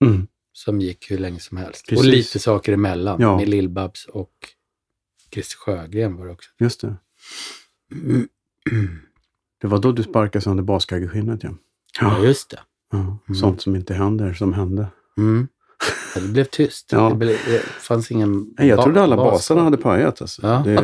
Mm. 0.04 0.26
som 0.52 0.80
gick 0.80 1.10
hur 1.10 1.18
länge 1.18 1.38
som 1.40 1.56
helst. 1.56 1.86
Precis. 1.88 2.04
Och 2.06 2.10
lite 2.12 2.38
saker 2.38 2.72
emellan, 2.72 3.20
Ja. 3.20 3.36
med 3.36 3.48
Lill-Babs 3.48 4.06
och 4.08 4.32
Christer 5.34 5.56
Sjögren 5.56 6.16
var 6.16 6.26
det 6.26 6.32
också. 6.32 6.50
Just 6.58 6.80
det. 6.80 6.96
Det 9.60 9.66
var 9.66 9.78
då 9.78 9.92
du 9.92 10.02
sparkade 10.02 10.42
sönder 10.42 10.62
baskaggeskinnet 10.64 11.42
ja. 11.42 11.50
Ja, 12.00 12.24
just 12.24 12.50
det. 12.50 12.60
ja. 12.92 12.98
Mm. 12.98 13.34
Sånt 13.40 13.60
som 13.62 13.76
inte 13.76 13.94
händer, 13.94 14.32
som 14.34 14.52
hände. 14.52 14.86
Mm. 15.18 15.48
Ja, 16.14 16.20
det 16.20 16.28
blev 16.28 16.44
tyst. 16.44 16.88
Ja. 16.92 17.08
Det, 17.08 17.14
blev, 17.14 17.36
det 17.46 17.58
fanns 17.60 18.10
ingen 18.10 18.54
Nej, 18.58 18.68
jag 18.68 18.76
ba- 18.76 18.82
trodde 18.82 19.02
alla 19.02 19.16
bas. 19.16 19.32
basarna 19.32 19.62
hade 19.62 19.76
pajat 19.76 20.20
alltså. 20.20 20.42
Ja. 20.46 20.62
Det, 20.64 20.74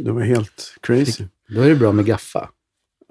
det 0.00 0.12
var 0.12 0.20
helt 0.22 0.76
crazy. 0.82 1.24
Då 1.48 1.60
är 1.60 1.68
det 1.68 1.76
bra 1.76 1.92
med 1.92 2.04
gaffa. 2.06 2.48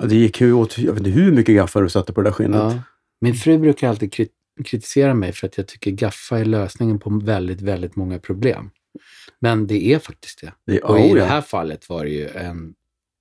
Det 0.04 0.16
gick 0.16 0.42
ju 0.42 0.54
åt, 0.54 0.78
jag 0.78 0.94
vet 0.94 0.98
inte 1.00 1.10
hur 1.10 1.32
mycket 1.32 1.56
gaffar 1.56 1.82
du 1.82 1.90
satte 1.90 2.14
på 2.14 2.22
det 2.22 2.28
där 2.30 2.34
skinnet. 2.34 2.76
Min 3.22 3.34
fru 3.36 3.58
brukar 3.58 3.90
alltid 3.90 4.14
krit- 4.14 4.30
kritisera 4.66 5.14
mig 5.14 5.32
för 5.34 5.48
att 5.48 5.58
jag 5.58 5.68
tycker 5.68 5.92
gaffa 5.92 6.40
är 6.40 6.46
lösningen 6.46 7.00
på 7.00 7.10
väldigt, 7.24 7.62
väldigt 7.62 7.96
många 7.96 8.20
problem. 8.20 8.70
Men 9.40 9.68
det 9.68 9.94
är 9.94 10.00
faktiskt 10.00 10.42
det. 10.42 10.54
Det, 10.66 10.80
Och 10.80 11.00
i 11.00 11.12
oh, 11.12 11.16
det 11.16 11.26
här 11.26 11.42
fallet 11.42 11.90
var 11.90 12.04
det 12.04 12.10
ju 12.10 12.28
en 12.30 12.74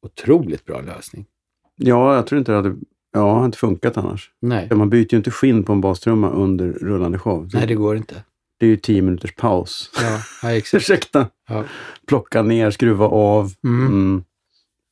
otroligt 0.06 0.64
bra 0.64 0.80
lösning. 0.80 1.26
ja, 1.76 2.14
jag 2.14 2.26
tror 2.26 2.38
inte 2.38 2.52
det 2.52 2.56
hade, 2.56 2.76
ja, 3.12 3.20
det 3.20 3.32
hade 3.32 3.44
inte 3.44 3.58
funkat 3.58 3.96
annars. 3.96 4.30
Nej, 4.40 4.68
Man 4.74 4.90
byter 4.90 5.08
ju 5.12 5.16
inte 5.16 5.30
skinn 5.30 5.64
på 5.64 5.72
en 5.72 5.80
bastrumma 5.80 6.30
under 6.30 6.72
rullande 6.72 7.18
show. 7.18 7.48
Nej 7.52 7.66
det 7.66 7.74
går 7.74 7.96
inte. 7.96 8.24
Det 8.58 8.66
är 8.66 8.70
ju 8.70 8.76
tio 8.76 9.02
minuters 9.02 9.34
paus. 9.34 9.90
Ja, 10.02 10.20
ja 10.42 10.52
exakt. 10.56 10.74
Ursäkta. 10.74 11.26
Ja. 11.48 11.64
Plocka 12.06 12.42
ner, 12.42 12.70
skruva 12.70 13.06
av. 13.06 13.52
Mm. 13.64 13.86
Mm. 13.86 14.24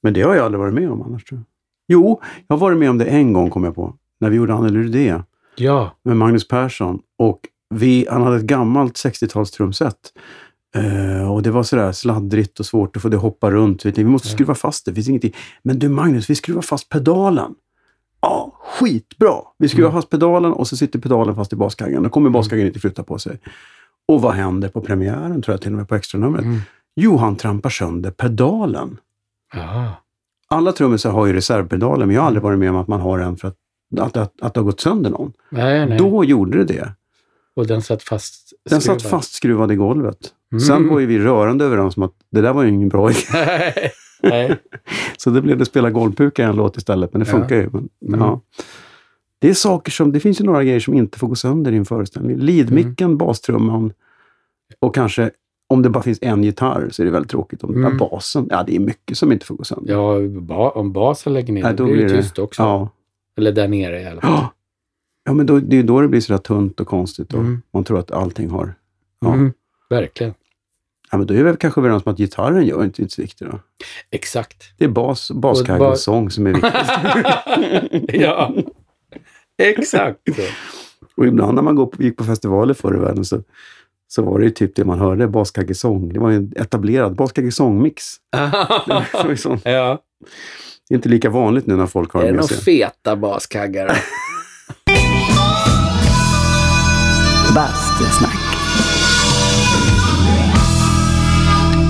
Men 0.02 0.14
det 0.14 0.22
har 0.22 0.34
jag 0.34 0.44
aldrig 0.44 0.60
varit 0.60 0.74
med 0.74 0.90
om 0.90 1.02
annars 1.02 1.24
tror 1.24 1.38
jag. 1.38 1.44
Jo, 1.88 2.20
jag 2.46 2.56
har 2.56 2.60
varit 2.60 2.78
med 2.78 2.90
om 2.90 2.98
det 2.98 3.04
en 3.04 3.32
gång 3.32 3.50
kom 3.50 3.64
jag 3.64 3.74
på. 3.74 3.96
När 4.20 4.30
vi 4.30 4.36
gjorde 4.36 4.54
Anneli 4.54 4.78
Rudé 4.78 5.22
Ja, 5.56 5.96
med 6.04 6.16
Magnus 6.16 6.48
Persson. 6.48 7.00
Och 7.18 7.40
vi, 7.74 8.06
han 8.10 8.22
hade 8.22 8.36
ett 8.36 8.42
gammalt 8.42 8.94
60-talstrumset. 8.94 9.94
Eh, 10.74 11.32
och 11.32 11.42
det 11.42 11.50
var 11.50 11.62
sådär 11.62 11.92
sladdrigt 11.92 12.60
och 12.60 12.66
svårt 12.66 12.96
att 12.96 13.02
få 13.02 13.08
det 13.08 13.16
att 13.16 13.22
hoppa 13.22 13.50
runt. 13.50 13.84
Vi 13.84 14.04
måste 14.04 14.28
Ja. 14.28 14.32
skruva 14.34 14.54
fast 14.54 14.84
det, 14.84 14.90
det 14.90 14.94
finns 14.94 15.08
ingenting. 15.08 15.34
Men 15.62 15.78
du 15.78 15.88
Magnus, 15.88 16.30
vi 16.30 16.34
skruvar 16.34 16.62
fast 16.62 16.88
pedalen. 16.88 17.54
Ja, 18.20 18.52
skitbra! 18.78 19.34
Vi 19.58 19.68
skruvar 19.68 19.90
Mm. 19.90 19.98
fast 20.02 20.10
pedalen 20.10 20.52
och 20.52 20.68
så 20.68 20.76
sitter 20.76 20.98
pedalen 20.98 21.34
fast 21.34 21.52
i 21.52 21.56
baskaggen. 21.56 22.02
Då 22.02 22.08
kommer 22.08 22.30
baskaggen 22.30 22.66
inte 22.66 22.80
flytta 22.80 23.02
på 23.02 23.18
sig. 23.18 23.38
Och 24.08 24.22
vad 24.22 24.34
händer 24.34 24.68
på 24.68 24.80
premiären, 24.80 25.42
tror 25.42 25.52
jag 25.52 25.60
till 25.60 25.72
och 25.72 25.78
med 25.78 25.88
på 25.88 25.94
extranumret? 25.94 26.44
Mm. 26.44 26.58
Jo, 26.96 27.16
han 27.16 27.36
trampar 27.36 27.70
sönder 27.70 28.10
pedalen. 28.10 28.98
Jaha. 29.54 29.90
Alla 30.48 30.72
trummisar 30.72 31.10
har 31.10 31.26
ju 31.26 31.32
reservpedaler, 31.32 32.06
men 32.06 32.14
jag 32.14 32.22
har 32.22 32.26
aldrig 32.26 32.42
varit 32.42 32.58
med 32.58 32.70
om 32.70 32.76
att 32.76 32.88
man 32.88 33.00
har 33.00 33.18
en 33.18 33.36
för 33.36 33.48
att, 33.48 33.56
att, 34.00 34.16
att, 34.16 34.42
att 34.42 34.54
det 34.54 34.60
har 34.60 34.64
gått 34.64 34.80
sönder 34.80 35.10
någon. 35.10 35.32
Nej, 35.50 35.86
nej. 35.86 35.98
Då 35.98 36.24
gjorde 36.24 36.58
det 36.58 36.64
det. 36.74 36.92
Och 37.56 37.66
den 37.66 37.82
satt 37.82 38.02
fast. 38.02 38.52
Den 38.70 38.80
satt 38.80 39.00
skruvad. 39.00 39.10
fastskruvad 39.10 39.72
i 39.72 39.74
golvet. 39.76 40.18
Mm. 40.52 40.60
Sen 40.60 40.88
var 40.88 41.00
ju 41.00 41.06
vi 41.06 41.18
rörande 41.18 41.64
överens 41.64 41.96
om 41.96 42.02
att 42.02 42.14
det 42.30 42.40
där 42.40 42.52
var 42.52 42.62
ju 42.62 42.68
ingen 42.68 42.88
bra 42.88 43.10
idé. 43.10 43.18
Så 45.16 45.30
det 45.30 45.42
blev 45.42 45.58
det 45.58 45.64
spela 45.64 45.90
golvpuka 45.90 46.42
i 46.42 46.44
en 46.46 46.56
låt 46.56 46.76
istället, 46.76 47.12
men 47.12 47.20
det 47.22 47.28
Ja. 47.28 47.38
funkar 47.38 47.56
ju. 47.56 47.68
Men, 47.72 47.88
Mm. 48.06 48.20
ja. 48.20 48.40
Det 49.38 49.48
är 49.50 49.54
saker 49.54 49.92
som, 49.92 50.12
det 50.12 50.20
finns 50.20 50.40
ju 50.40 50.44
några 50.44 50.64
grejer 50.64 50.80
som 50.80 50.94
inte 50.94 51.18
får 51.18 51.28
gå 51.28 51.34
sönder 51.34 51.72
i 51.72 51.76
en 51.76 51.84
föreställning. 51.84 52.36
Lidmicken, 52.36 53.04
Mm. 53.06 53.18
bastrumman 53.18 53.92
och 54.78 54.94
kanske 54.94 55.30
om 55.68 55.82
det 55.82 55.90
bara 55.90 56.02
finns 56.02 56.18
en 56.22 56.44
gitarr 56.44 56.88
så 56.90 57.02
är 57.02 57.06
det 57.06 57.12
väldigt 57.12 57.30
tråkigt. 57.30 57.64
Om 57.64 57.74
Mm. 57.74 57.82
ja, 57.98 57.98
basen, 58.10 58.46
ja 58.50 58.62
det 58.66 58.76
är 58.76 58.80
mycket 58.80 59.18
som 59.18 59.32
inte 59.32 59.46
får 59.46 59.54
gå 59.54 59.64
sönder. 59.64 59.92
Ja, 59.92 60.18
ba- 60.40 60.70
om 60.70 60.92
basen 60.92 61.32
lägger 61.32 61.52
ner, 61.52 61.62
Nej, 61.62 61.74
då 61.74 61.84
blir 61.84 62.08
det 62.08 62.08
tyst 62.22 62.38
också. 62.38 62.62
Ja. 62.62 62.88
Eller 63.36 63.52
där 63.52 63.68
nere 63.68 64.00
i 64.00 64.06
alla 64.06 64.20
fall. 64.20 64.30
Ja, 64.30 64.52
ja 65.24 65.32
men 65.32 65.46
då, 65.46 65.58
det 65.60 65.76
är 65.76 65.80
ju 65.80 65.82
då 65.82 66.00
det 66.00 66.08
blir 66.08 66.20
så 66.20 66.32
där 66.32 66.38
tunt 66.38 66.80
och 66.80 66.86
konstigt 66.86 67.32
och 67.34 67.40
Mm. 67.40 67.62
man 67.72 67.84
tror 67.84 67.98
att 67.98 68.10
allting 68.10 68.50
har... 68.50 68.74
Ja. 69.20 69.34
Mm. 69.34 69.52
Verkligen. 69.90 70.34
Ja, 71.12 71.18
men 71.18 71.26
då 71.26 71.34
är 71.34 71.44
vi 71.44 71.56
kanske 71.56 71.80
överens 71.80 72.06
om 72.06 72.12
att 72.12 72.18
gitarren 72.18 72.66
gör 72.66 72.84
inte 72.84 73.08
så 73.08 73.22
viktigt 73.22 73.48
då. 73.50 73.58
Exakt. 74.10 74.62
Det 74.78 74.84
är 74.84 74.88
bas, 74.88 75.30
Och 75.30 75.36
baskaggens 75.36 75.78
ba- 75.78 75.96
sång 75.96 76.30
som 76.30 76.46
är 76.46 76.52
viktig. 76.52 78.20
ja, 78.22 78.54
exakt 79.62 80.18
och 81.16 81.26
ibland 81.26 81.54
när 81.54 81.62
man 81.62 81.74
går 81.74 81.86
på, 81.86 82.02
gick 82.02 82.16
på 82.16 82.24
festivaler 82.24 82.74
förr 82.74 82.96
i 82.96 82.98
världen 82.98 83.24
så, 83.24 83.42
så 84.08 84.22
var 84.22 84.38
det 84.38 84.44
ju 84.44 84.50
typ 84.50 84.76
det 84.76 84.84
man 84.84 84.98
hörde, 84.98 85.28
baskaggesång. 85.28 86.12
Det 86.12 86.20
var 86.20 86.30
ju 86.30 86.36
en 86.36 86.52
etablerad 86.56 87.16
baskaggesång-mix. 87.16 88.04
Ja. 89.64 90.02
Det 90.88 90.94
är 90.94 90.96
inte 90.96 91.08
lika 91.08 91.30
vanligt 91.30 91.66
nu 91.66 91.76
när 91.76 91.86
folk 91.86 92.12
har 92.12 92.20
Det 92.20 92.26
det 92.26 92.30
är 92.32 92.36
med 92.36 92.44
sig. 92.44 92.56
feta 92.58 93.16
baskaggare. 93.16 93.92
Bastusnack. 97.54 98.31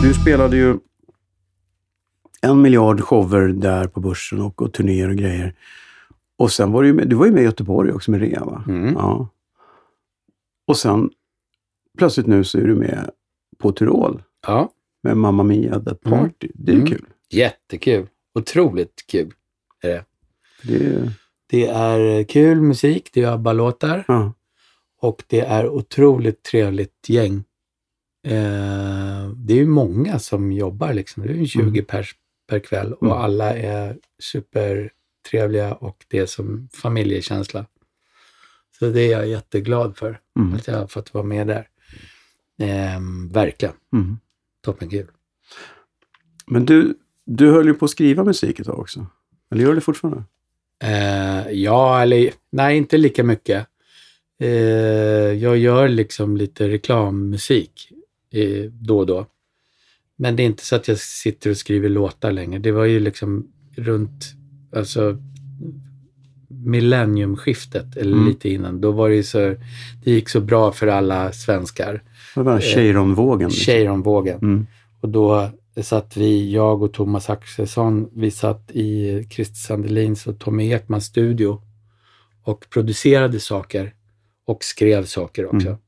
Du 0.03 0.15
spelade 0.15 0.57
ju 0.57 0.79
en 2.41 2.62
miljard 2.62 3.01
shower 3.01 3.49
där 3.49 3.87
på 3.88 4.01
börsen 4.01 4.41
och, 4.41 4.62
och 4.62 4.73
turnéer 4.73 5.09
och 5.09 5.17
grejer. 5.17 5.55
Och 6.38 6.53
sen 6.53 6.73
var 6.73 6.83
du 6.83 6.93
med, 6.93 7.09
du 7.09 7.17
var 7.17 7.27
ju 7.27 7.33
med 7.33 7.43
i 7.43 7.45
Göteborg 7.45 7.93
också 7.93 8.11
med 8.11 8.21
Rea 8.21 8.45
va? 8.45 8.65
Mm. 8.69 8.95
Ja. 8.95 9.29
Och 10.67 10.77
sen 10.77 11.11
plötsligt 11.99 12.27
nu 12.27 12.45
så 12.45 12.59
är 12.59 12.62
du 12.67 12.75
med 12.75 13.11
på 13.59 13.73
Tyrol 13.73 14.23
Ja, 14.47 14.73
med 15.03 15.17
Mamma 15.17 15.43
Mia 15.43 15.81
The 15.81 15.95
Party. 15.95 16.49
Det 16.55 16.73
är 16.73 16.77
Mm. 16.77 16.87
kul. 16.87 17.07
jättekul. 17.31 18.07
Otroligt 18.35 19.05
kul. 19.07 19.33
Det 19.83 19.91
är, 19.93 20.05
Det 21.47 21.67
är 21.67 22.25
kul 22.25 22.61
musik, 22.61 23.11
det 23.12 23.23
är 23.23 23.33
ABBA-låtar 23.33 24.05
ja. 24.09 24.33
och 25.01 25.23
det 25.27 25.41
är 25.41 25.69
otroligt 25.69 26.43
trevligt 26.43 27.09
gäng. 27.09 27.45
Eh, 28.25 29.29
det 29.37 29.53
är 29.53 29.59
ju 29.59 29.67
många 29.67 30.19
som 30.19 30.53
jobbar 30.53 30.93
liksom. 30.93 31.23
Det 31.27 31.33
är 31.33 31.37
ju 31.37 31.47
20 31.47 31.61
Mm. 31.63 31.85
pers 31.85 32.15
per 32.49 32.59
kväll 32.59 32.93
och 32.93 33.07
Mm. 33.07 33.19
alla 33.19 33.57
är 33.57 33.97
supertrevliga 34.23 35.75
och 35.75 36.05
det 36.09 36.19
är 36.19 36.27
som 36.27 36.69
familjekänsla. 36.73 37.67
Så 38.79 38.87
det 38.91 39.01
är 39.01 39.11
jag 39.13 39.29
jätteglad 39.29 39.97
för, 39.97 40.21
Mm. 40.39 40.55
att 40.55 40.67
jag 40.67 40.79
har 40.79 40.87
fått 40.87 41.15
vara 41.15 41.25
med 41.25 41.47
där. 41.47 41.69
Eh, 42.59 43.01
verkligen. 43.33 43.75
Mm. 43.93 44.19
Toppenkul. 44.65 45.07
Men 46.47 46.65
du, 46.67 46.95
du 47.25 47.51
höll 47.51 47.67
ju 47.67 47.75
på 47.75 47.85
att 47.85 47.91
skriva 47.91 48.25
musik 48.25 48.61
ett 48.61 48.67
tag 48.67 48.79
också. 48.79 49.07
Eller 49.51 49.63
gör 49.63 49.69
du 49.69 49.75
det 49.75 49.81
fortfarande? 49.81 50.25
Eh, 50.85 51.51
ja, 51.51 52.03
eller 52.03 52.31
nej, 52.51 52.77
inte 52.77 52.99
lika 52.99 53.25
mycket. 53.25 53.67
Eh, 54.41 54.49
jag 55.33 55.57
gör 55.57 55.89
liksom 55.89 56.37
lite 56.37 56.69
reklammusik 56.69 57.93
eh, 58.33 58.71
då 58.81 58.99
och 58.99 59.07
då. 59.07 59.27
Men 60.16 60.37
det 60.37 60.42
är 60.42 60.47
inte 60.47 60.64
så 60.64 60.77
att 60.77 60.88
jag 60.88 60.99
sitter 60.99 61.51
och 61.51 61.57
skriver 61.57 61.88
låtar 61.88 62.33
längre. 62.33 62.59
Det 62.59 62.73
var 62.73 62.85
ju 62.85 63.01
liksom 63.01 63.47
runt 63.77 64.25
alltså, 64.77 65.16
millenniumskiftet, 66.49 67.97
eller 67.97 68.12
Mm. 68.16 68.29
lite 68.29 68.49
innan. 68.49 68.81
Då 68.81 68.90
var 68.92 69.09
det 69.09 69.14
ju 69.14 69.23
så, 69.23 69.38
det 70.05 70.11
gick 70.11 70.29
så 70.29 70.40
bra 70.40 70.73
för 70.73 70.87
alla 70.87 71.33
svenskar. 71.33 72.03
Det 72.35 72.42
var 72.42 72.61
Cheiron-vågen. 72.61 73.49
liksom. 73.49 73.64
Cheiron-vågen. 73.64 74.38
Mm. 74.42 74.66
Och 75.01 75.09
då 75.09 75.51
satt 75.83 76.16
vi, 76.16 76.53
jag 76.53 76.83
och 76.83 76.92
Thomas 76.92 77.31
Axelsson, 77.31 78.11
vi 78.14 78.31
satt 78.31 78.71
i 78.71 79.27
Christer 79.31 79.57
Sandelins 79.57 80.27
och 80.27 80.38
Tommy 80.38 80.73
Ekmans 80.73 81.05
studio 81.05 81.62
och 82.45 82.66
producerade 82.71 83.40
saker 83.40 83.95
och 84.47 84.64
skrev 84.64 85.05
saker 85.05 85.47
också. 85.47 85.66
Mm. 85.68 85.79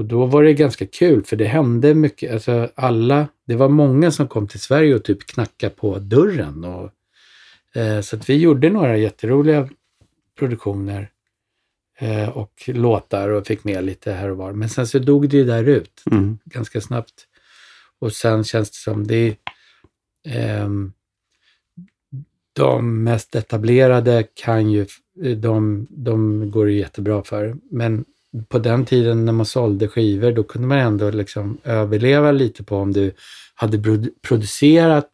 Och 0.00 0.06
då 0.06 0.26
var 0.26 0.42
det 0.42 0.54
ganska 0.54 0.86
kul 0.86 1.24
för 1.24 1.36
det 1.36 1.44
hände 1.44 1.94
mycket. 1.94 2.32
Alltså 2.32 2.68
alla, 2.74 3.28
det 3.46 3.54
var 3.56 3.68
många 3.68 4.10
som 4.10 4.28
kom 4.28 4.48
till 4.48 4.60
Sverige 4.60 4.94
och 4.94 5.04
typ 5.04 5.26
knackade 5.26 5.74
på 5.74 5.98
dörren. 5.98 6.64
Och, 6.64 6.90
eh, 7.80 8.00
så 8.00 8.16
att 8.16 8.30
vi 8.30 8.36
gjorde 8.36 8.70
några 8.70 8.96
jätteroliga 8.96 9.68
produktioner 10.38 11.10
eh, 11.98 12.28
och 12.28 12.52
låtar 12.66 13.28
och 13.28 13.46
fick 13.46 13.64
med 13.64 13.84
lite 13.84 14.12
här 14.12 14.28
och 14.30 14.36
var. 14.36 14.52
Men 14.52 14.68
sen 14.68 14.86
så 14.86 14.98
dog 14.98 15.28
det 15.28 15.36
ju 15.36 15.44
där 15.44 15.64
ut 15.64 16.02
Mm. 16.10 16.38
ganska 16.44 16.80
snabbt. 16.80 17.26
Och 17.98 18.12
sen 18.12 18.44
känns 18.44 18.70
det 18.70 18.76
som 18.76 19.06
det 19.06 19.36
ehm, 20.28 20.92
De 22.52 23.04
mest 23.04 23.34
etablerade 23.34 24.26
kan 24.34 24.70
ju, 24.70 24.86
de, 25.36 25.86
de 25.90 26.50
går 26.50 26.66
det 26.66 26.72
jättebra 26.72 27.22
för. 27.24 27.56
Men 27.70 28.04
på 28.48 28.58
den 28.58 28.84
tiden 28.84 29.24
när 29.24 29.32
man 29.32 29.46
sålde 29.46 29.88
skivor, 29.88 30.32
då 30.32 30.42
kunde 30.42 30.68
man 30.68 30.78
ändå 30.78 31.10
liksom 31.10 31.58
överleva 31.64 32.32
lite 32.32 32.64
på 32.64 32.76
om 32.76 32.92
du 32.92 33.12
hade 33.54 33.78
produ- 33.78 34.12
producerat 34.22 35.10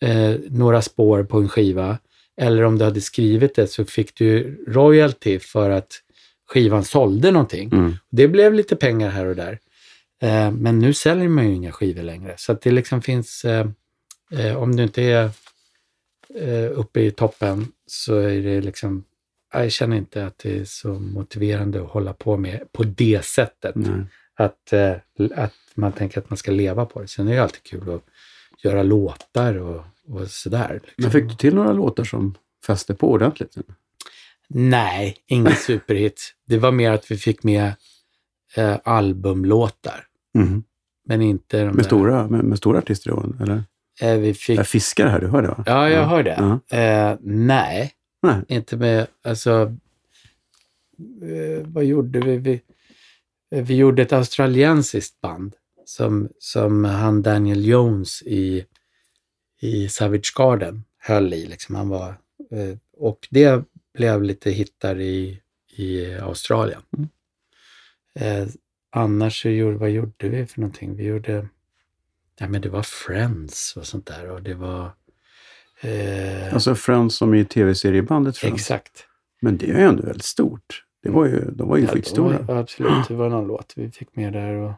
eh, 0.00 0.34
några 0.50 0.82
spår 0.82 1.24
på 1.24 1.38
en 1.38 1.48
skiva 1.48 1.98
eller 2.36 2.62
om 2.62 2.78
du 2.78 2.84
hade 2.84 3.00
skrivit 3.00 3.54
det 3.54 3.66
så 3.66 3.84
fick 3.84 4.14
du 4.14 4.64
royalty 4.68 5.38
för 5.38 5.70
att 5.70 6.00
skivan 6.48 6.84
sålde 6.84 7.30
någonting. 7.30 7.70
Mm. 7.72 7.94
Det 8.10 8.28
blev 8.28 8.54
lite 8.54 8.76
pengar 8.76 9.10
här 9.10 9.26
och 9.26 9.36
där. 9.36 9.58
Eh, 10.22 10.50
men 10.50 10.78
nu 10.78 10.94
säljer 10.94 11.28
man 11.28 11.48
ju 11.48 11.54
inga 11.54 11.72
skivor 11.72 12.02
längre. 12.02 12.34
Så 12.36 12.52
att 12.52 12.60
det 12.60 12.70
liksom 12.70 13.02
finns, 13.02 13.44
eh, 13.44 13.66
eh, 14.32 14.56
om 14.56 14.76
du 14.76 14.82
inte 14.82 15.02
är 15.02 15.30
uppe 16.70 17.00
i 17.00 17.10
toppen 17.10 17.66
så 17.86 18.16
är 18.16 18.42
det 18.42 18.60
liksom, 18.60 19.04
jag 19.62 19.72
känner 19.72 19.96
inte 19.96 20.26
att 20.26 20.38
det 20.38 20.58
är 20.58 20.64
så 20.64 20.88
motiverande 20.88 21.82
att 21.82 21.90
hålla 21.90 22.12
på 22.12 22.36
med 22.36 22.72
på 22.72 22.82
det 22.82 23.24
sättet. 23.24 23.74
Nej. 23.74 24.06
Att, 24.36 24.72
eh, 24.72 24.92
att 25.34 25.52
man 25.74 25.92
tänker 25.92 26.20
att 26.20 26.30
man 26.30 26.36
ska 26.36 26.50
leva 26.50 26.86
på 26.86 27.00
det. 27.00 27.08
Sen 27.08 27.28
är 27.28 27.34
det 27.34 27.42
alltid 27.42 27.62
kul 27.62 27.94
att 27.94 28.04
göra 28.62 28.82
låtar 28.82 29.54
och, 29.54 29.84
och 30.08 30.30
sådär. 30.30 30.80
Liksom. 30.82 30.94
Men 31.02 31.10
fick 31.10 31.28
du 31.28 31.34
till 31.34 31.54
några 31.54 31.72
låtar 31.72 32.04
som 32.04 32.34
fäste 32.66 32.94
på 32.94 33.10
ordentligt? 33.10 33.56
Nej, 34.48 35.16
ingen 35.26 35.56
superhit. 35.66 36.34
Det 36.46 36.58
var 36.58 36.72
mer 36.72 36.90
att 36.90 37.10
vi 37.10 37.16
fick 37.16 37.42
med 37.42 37.72
eh, 38.56 38.76
albumlåtar. 38.84 40.06
Mm. 40.38 40.62
Men 41.06 41.22
inte 41.22 41.58
de 41.58 41.64
Med, 41.64 41.76
där. 41.76 41.82
stora, 41.82 42.28
med, 42.28 42.44
med 42.44 42.58
stora 42.58 42.78
artister 42.78 43.10
då, 43.10 43.24
eller? 43.42 43.62
Eh, 44.00 44.18
vi 44.18 44.34
fick... 44.34 44.58
Jag 44.58 44.66
fiskar 44.66 45.06
här, 45.06 45.20
du 45.20 45.26
hör 45.26 45.42
det 45.42 45.48
va? 45.48 45.64
Ja, 45.66 45.90
jag 45.90 46.04
hör 46.04 46.22
det. 46.22 46.60
Ja. 46.70 46.78
Eh, 46.78 47.18
nej, 47.22 47.92
Nej. 48.24 48.42
inte 48.48 48.76
med... 48.76 49.06
Alltså, 49.22 49.76
eh, 51.22 51.66
vad 51.66 51.84
gjorde 51.84 52.20
vi? 52.20 52.36
Vi, 52.36 52.62
eh, 53.50 53.64
vi 53.64 53.76
gjorde 53.76 54.02
ett 54.02 54.12
australiensiskt 54.12 55.20
band 55.20 55.54
som, 55.84 56.28
som 56.38 56.84
han 56.84 57.22
Daniel 57.22 57.64
Jones 57.64 58.22
i, 58.22 58.64
i 59.60 59.88
Savage 59.88 60.32
Garden 60.36 60.84
höll 60.98 61.34
i. 61.34 61.46
Liksom. 61.46 61.74
Han 61.74 61.88
var, 61.88 62.08
eh, 62.50 62.76
och 62.96 63.28
det 63.30 63.64
blev 63.94 64.22
lite 64.22 64.50
hittar 64.50 65.00
i, 65.00 65.40
i 65.76 66.14
Australien. 66.14 66.82
Mm. 66.96 67.08
Eh, 68.14 68.48
annars 68.90 69.42
så 69.42 69.48
gjorde, 69.48 69.76
vad 69.76 69.90
gjorde 69.90 70.28
vi 70.28 70.46
för 70.46 70.60
någonting? 70.60 70.96
Vi 70.96 71.04
gjorde... 71.04 71.48
Ja, 72.38 72.48
men 72.48 72.60
det 72.60 72.68
var 72.68 72.82
Friends 72.82 73.76
och 73.76 73.86
sånt 73.86 74.06
där 74.06 74.30
och 74.30 74.42
det 74.42 74.54
var... 74.54 74.90
Eh, 75.84 76.54
Alltså 76.54 76.74
Friends 76.74 77.16
som 77.16 77.34
i 77.34 77.44
tv-seriebandet 77.44 78.36
Friends. 78.36 78.54
exakt. 78.60 79.06
Men 79.42 79.56
det 79.56 79.66
är 79.70 79.78
ju 79.78 79.84
ändå 79.84 80.02
väldigt 80.02 80.24
stort. 80.24 80.84
Det 81.02 81.10
var 81.10 81.26
ju, 81.26 81.50
de 81.50 81.68
var 81.68 81.76
ju 81.76 81.82
Ja, 81.84 81.88
skitstora. 81.90 82.42
då- 82.42 82.52
absolut, 82.54 83.08
det 83.08 83.14
var 83.14 83.28
någon 83.28 83.46
låt 83.46 83.72
vi 83.76 83.90
fick 83.90 84.16
med 84.16 84.32
där. 84.32 84.54
Och, 84.54 84.72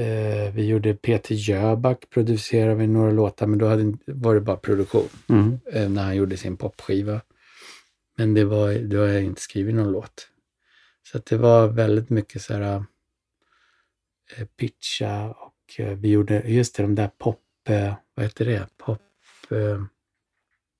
eh, 0.00 0.54
vi 0.54 0.66
gjorde 0.66 0.94
Peter 0.94 1.34
Jöback, 1.34 2.10
producerade 2.10 2.74
vi 2.74 2.86
några 2.86 3.10
låtar, 3.10 3.46
men 3.46 3.58
då 3.58 3.66
hade, 3.66 3.92
var 4.06 4.34
det 4.34 4.40
bara 4.40 4.56
produktion 4.56 5.08
Mm. 5.28 5.58
eh, 5.72 5.88
när 5.90 6.02
han 6.02 6.16
gjorde 6.16 6.36
sin 6.36 6.56
popskiva. 6.56 7.20
Men 8.16 8.34
det 8.34 8.44
var, 8.44 8.74
då 8.88 8.98
har 8.98 9.06
jag 9.06 9.22
inte 9.22 9.40
skrivit 9.40 9.74
någon 9.74 9.92
låt. 9.92 10.28
Så 11.12 11.18
det 11.28 11.36
var 11.36 11.68
väldigt 11.68 12.10
mycket 12.10 12.42
så 12.42 12.54
här 12.54 12.84
eh, 14.36 14.44
pitcha 14.56 15.30
och 15.30 15.80
eh, 15.80 15.96
vi 15.98 16.08
gjorde, 16.10 16.42
just 16.46 16.76
det, 16.76 16.82
de 16.82 16.94
där 16.94 17.10
pop, 17.18 17.40
eh, 17.68 17.94
vad 18.14 18.24
heter 18.26 18.44
det? 18.44 18.66
Pop, 18.76 18.98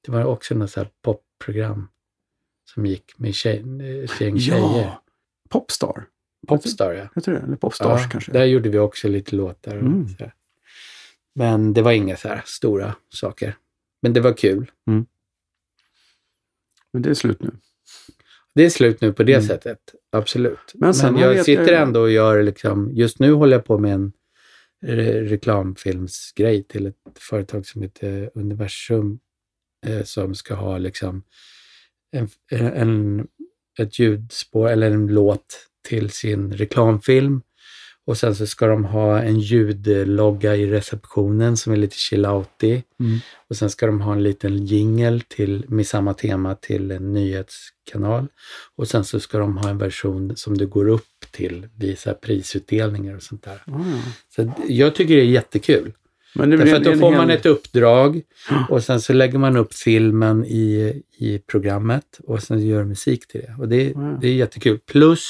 det 0.05 0.13
var 0.13 0.25
också 0.25 0.55
något 0.55 0.71
så 0.71 0.87
popprogram 1.03 1.89
som 2.75 2.87
gick 2.87 3.19
med 3.19 3.35
tjej, 3.35 3.59
eh, 3.81 4.05
ett 4.05 4.21
gäng 4.21 4.41
tjejer. 4.41 4.59
Ja! 4.83 5.03
Popstar. 5.51 6.05
Popstar, 6.49 6.93
ja. 6.93 7.09
Heter 7.15 7.33
det? 7.33 7.39
Eller 7.39 7.57
Popstars 7.57 8.01
ja, 8.03 8.09
kanske? 8.11 8.33
Där 8.33 8.45
gjorde 8.45 8.69
vi 8.69 8.79
också 8.79 9.09
lite 9.09 9.37
låtar. 9.37 9.77
Mm. 9.77 10.07
Men 11.35 11.73
det 11.73 11.83
var 11.83 11.93
inga 11.93 12.17
så 12.17 12.29
här 12.29 12.43
stora 12.45 12.95
saker. 13.09 13.57
Men 14.03 14.13
det 14.13 14.21
var 14.21 14.33
kul. 14.37 14.71
Men 16.93 17.03
det 17.03 17.11
är 17.11 17.15
slut 17.15 17.43
nu. 17.43 17.51
Det 18.55 18.65
är 18.65 18.71
slut 18.71 19.01
nu 19.01 19.13
på 19.13 19.23
det 19.23 19.33
Mm. 19.35 19.47
sättet, 19.47 19.79
absolut. 20.13 20.73
Men 20.75 20.95
Men, 21.03 21.17
jag 21.17 21.37
jag- 21.37 21.45
sitter 21.45 21.73
ändå 21.73 22.01
och 22.01 22.11
gör 22.11 22.43
liksom, 22.43 22.91
just 22.93 23.19
nu 23.19 23.33
håller 23.33 23.57
jag 23.57 23.65
på 23.65 23.79
med 23.79 23.93
en 23.95 24.13
re 24.85 25.23
reklamfilmsgrej 25.25 26.65
till 26.65 26.87
ett 26.87 26.97
företag 27.19 27.67
som 27.67 27.83
heter 27.83 28.31
Universum 28.35 29.19
eh, 29.87 30.03
som 30.03 30.35
ska 30.35 30.55
ha 30.55 30.79
liksom 30.79 31.23
en, 32.13 32.29
en, 32.51 33.27
ett 33.79 33.99
ljudspår 33.99 34.69
eller 34.69 34.91
en 34.91 35.07
låt 35.07 35.69
till 35.89 36.11
sin 36.11 36.53
reklamfilm. 36.53 37.43
Och 38.05 38.19
sen 38.19 38.35
så 38.35 38.47
ska 38.47 38.67
de 38.67 38.85
ha 38.85 39.23
en 39.23 39.41
ljudlogga 39.41 40.57
i 40.57 40.67
receptionen 40.67 41.57
som 41.57 41.73
är 41.73 41.77
lite 41.77 41.97
chilloutig. 41.97 42.83
Mm. 43.01 43.19
Och 43.49 43.57
sen 43.57 43.71
ska 43.71 43.87
de 43.87 44.01
ha 44.01 44.13
en 44.13 44.23
liten 44.23 44.67
jingle 44.67 45.21
till, 45.29 45.65
med 45.69 45.87
samma 45.87 46.15
tema 46.15 46.55
till 46.55 46.91
en 46.91 47.13
nyhetskanal. 47.13 48.27
Och 48.77 48.89
sen 48.89 49.05
så 49.05 49.21
ska 49.21 49.39
de 49.39 49.57
ha 49.57 49.71
en 49.71 49.79
version 49.79 50.37
som 50.37 50.59
du 50.59 50.67
går 50.67 50.89
upp 50.89 51.09
till 51.31 51.69
vid 51.77 51.99
så 51.99 52.15
prisutdelningar 52.15 53.17
och 53.17 53.23
sånt 53.23 53.43
där. 53.43 53.63
Ja. 53.67 53.85
Så 54.37 54.53
jag 54.69 54.95
tycker 54.95 55.17
det 55.17 55.23
är 55.23 55.27
jättekul. 55.27 55.93
Men 56.35 56.51
det 56.51 56.57
Därför 56.57 56.77
att 56.77 56.85
då 56.85 56.95
får 56.97 57.11
man 57.13 57.31
ett 57.31 57.47
uppdrag 57.47 58.23
och 58.69 58.83
sen 58.85 59.01
så 59.01 59.13
lägger 59.13 59.39
man 59.39 59.57
upp 59.57 59.75
filmen 59.75 60.45
i, 60.45 61.03
i 61.19 61.39
programmet 61.39 62.21
och 62.27 62.43
sen 62.43 62.67
gör 62.67 62.85
musik 62.85 63.29
till 63.29 63.41
det. 63.41 63.55
Och 63.59 63.69
det, 63.69 63.89
Ja. 63.91 64.19
det 64.21 64.29
är 64.29 64.35
jättekul. 64.35 64.79
Plus 64.79 65.27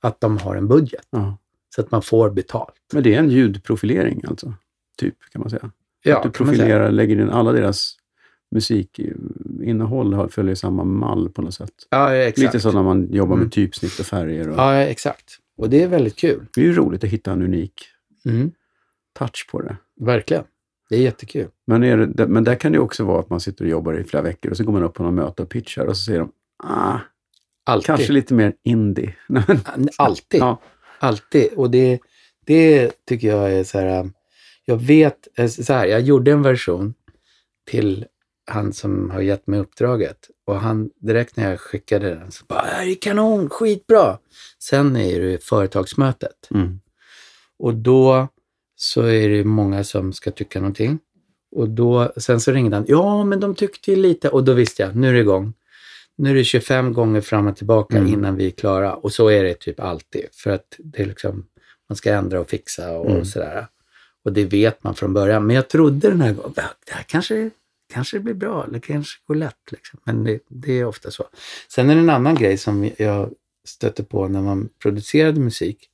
att 0.00 0.20
de 0.20 0.38
har 0.38 0.56
en 0.56 0.68
budget 0.68 1.06
Ja. 1.10 1.38
så 1.74 1.80
att 1.80 1.90
man 1.90 2.02
får 2.02 2.30
betalt. 2.30 2.74
Men 2.92 3.02
det 3.02 3.14
är 3.14 3.18
en 3.18 3.30
ljudprofilering 3.30 4.22
alltså? 4.28 4.54
Typ, 4.98 5.14
kan 5.32 5.40
man 5.40 5.50
säga. 5.50 5.70
Ja, 6.04 6.16
att 6.16 6.22
du 6.22 6.30
profilerar, 6.30 6.90
lägger 6.90 7.20
in 7.20 7.30
alla 7.30 7.52
deras 7.52 7.96
musikinnehåll 8.50 10.28
följer 10.30 10.54
samma 10.54 10.84
mall 10.84 11.28
på 11.28 11.42
något 11.42 11.54
sätt. 11.54 11.72
Ja, 11.90 12.14
exakt. 12.14 12.38
Lite 12.38 12.60
så 12.60 12.72
när 12.72 12.82
man 12.82 13.12
jobbar 13.12 13.34
Mm. 13.34 13.44
med 13.44 13.52
typsnitt 13.52 13.98
och 14.00 14.06
färger. 14.06 14.48
Och, 14.48 14.56
Ja, 14.58 14.74
exakt. 14.74 15.38
Och 15.56 15.70
det 15.70 15.82
är 15.82 15.88
väldigt 15.88 16.16
kul. 16.16 16.46
Det 16.54 16.60
är 16.60 16.64
ju 16.64 16.72
roligt 16.74 17.04
att 17.04 17.10
hitta 17.10 17.32
en 17.32 17.42
unik 17.42 17.72
Mm, 18.24 18.50
touch 19.18 19.48
på 19.50 19.62
det. 19.62 19.76
verkligen. 20.00 20.44
Det 20.88 20.96
är 20.96 21.00
jättekul. 21.00 21.48
Men, 21.66 21.82
är 21.84 21.96
det, 21.96 22.26
men 22.26 22.44
där 22.44 22.54
kan 22.54 22.72
det 22.72 22.76
ju 22.76 22.82
också 22.82 23.04
vara 23.04 23.20
att 23.20 23.30
man 23.30 23.40
sitter 23.40 23.64
och 23.64 23.70
jobbar 23.70 23.94
i 23.94 24.04
flera 24.04 24.22
veckor 24.22 24.50
och 24.50 24.56
så 24.56 24.64
går 24.64 24.72
man 24.72 24.82
upp 24.82 24.94
på 24.94 25.02
något 25.02 25.14
möte 25.14 25.42
och 25.42 25.48
pitchar 25.48 25.86
och 25.86 25.96
så 25.96 26.02
säger 26.04 26.18
de 26.20 26.32
ah, 26.64 26.98
Alltid. 27.66 27.86
kanske 27.86 28.12
lite 28.12 28.34
mer 28.34 28.52
indie. 28.64 29.14
Men- 29.26 29.44
Alltid. 29.98 30.40
Ja. 30.40 30.60
Alltid. 30.98 31.52
Och 31.56 31.70
det, 31.70 31.98
det 32.46 32.92
tycker 33.08 33.28
jag 33.28 33.52
är 33.52 33.64
så 33.64 33.78
här... 33.78 34.00
um, 34.00 34.12
Jag 34.64 34.76
vet, 34.76 35.28
eh, 35.38 35.46
så 35.48 35.72
här, 35.72 35.86
jag 35.86 36.00
gjorde 36.00 36.32
en 36.32 36.42
version 36.42 36.94
till 37.70 38.06
han 38.50 38.72
som 38.72 39.10
har 39.10 39.20
gett 39.20 39.46
mig 39.46 39.60
uppdraget. 39.60 40.18
Och 40.46 40.60
han, 40.60 40.90
direkt 41.00 41.36
när 41.36 41.50
jag 41.50 41.60
skickade 41.60 42.14
den, 42.14 42.30
så 42.30 42.44
bara, 42.48 42.62
det 42.62 42.68
här 42.70 42.86
är 42.86 42.94
kanon, 42.94 43.48
skitbra. 43.50 44.18
Sen 44.58 44.96
är 44.96 45.20
det 45.20 45.44
företagsmötet. 45.44 46.48
Mm. 46.50 46.80
Och 47.58 47.74
då 47.74 48.28
så 48.82 49.02
är 49.02 49.28
det 49.28 49.44
många 49.44 49.84
som 49.84 50.12
ska 50.12 50.30
tycka 50.30 50.60
någonting. 50.60 50.98
Och 51.56 51.68
då, 51.68 52.12
sen 52.16 52.40
så 52.40 52.52
ringde 52.52 52.76
han, 52.76 52.84
ja 52.88 53.24
men 53.24 53.40
de 53.40 53.54
tyckte 53.54 53.90
ju 53.90 53.96
lite, 53.96 54.28
och 54.28 54.44
då 54.44 54.52
visste 54.52 54.82
jag, 54.82 54.96
nu 54.96 55.08
är 55.08 55.12
det 55.12 55.18
igång. 55.20 55.52
Nu 56.16 56.30
är 56.30 56.34
det 56.34 56.44
25 56.44 56.92
gånger 56.92 57.20
fram 57.20 57.46
och 57.46 57.56
tillbaka 57.56 57.96
Mm. 57.96 58.12
innan 58.14 58.36
vi 58.36 58.46
är 58.46 58.50
klara. 58.50 58.94
Och 58.94 59.12
så 59.12 59.28
är 59.28 59.44
det 59.44 59.54
typ 59.54 59.80
alltid. 59.80 60.24
För 60.32 60.50
att 60.50 60.76
det 60.78 61.02
är 61.02 61.06
liksom, 61.06 61.46
man 61.88 61.96
ska 61.96 62.12
ändra 62.14 62.40
och 62.40 62.50
fixa 62.50 62.98
och 62.98 63.10
Mm. 63.10 63.24
sådär. 63.24 63.66
Och 64.24 64.32
det 64.32 64.44
vet 64.44 64.84
man 64.84 64.94
från 64.94 65.12
början. 65.14 65.46
Men 65.46 65.56
jag 65.56 65.68
trodde 65.68 66.08
den 66.08 66.20
här 66.20 66.32
gången, 66.34 66.52
det 66.54 66.92
här 66.92 67.02
kanske, 67.08 67.50
kanske 67.92 68.20
blir 68.20 68.34
bra, 68.34 68.64
eller 68.68 68.78
kanske 68.78 69.18
går 69.26 69.34
lätt. 69.34 69.72
Liksom. 69.72 70.00
Men 70.04 70.24
det, 70.24 70.38
det 70.48 70.72
är 70.80 70.84
ofta 70.84 71.10
så. 71.10 71.24
Sen 71.68 71.90
är 71.90 71.94
det 71.94 72.00
en 72.00 72.10
annan 72.10 72.34
grej 72.34 72.58
som 72.58 72.90
jag 72.96 73.30
stötte 73.68 74.04
på 74.04 74.28
när 74.28 74.42
man 74.42 74.68
producerade 74.82 75.40
musik. 75.40 75.88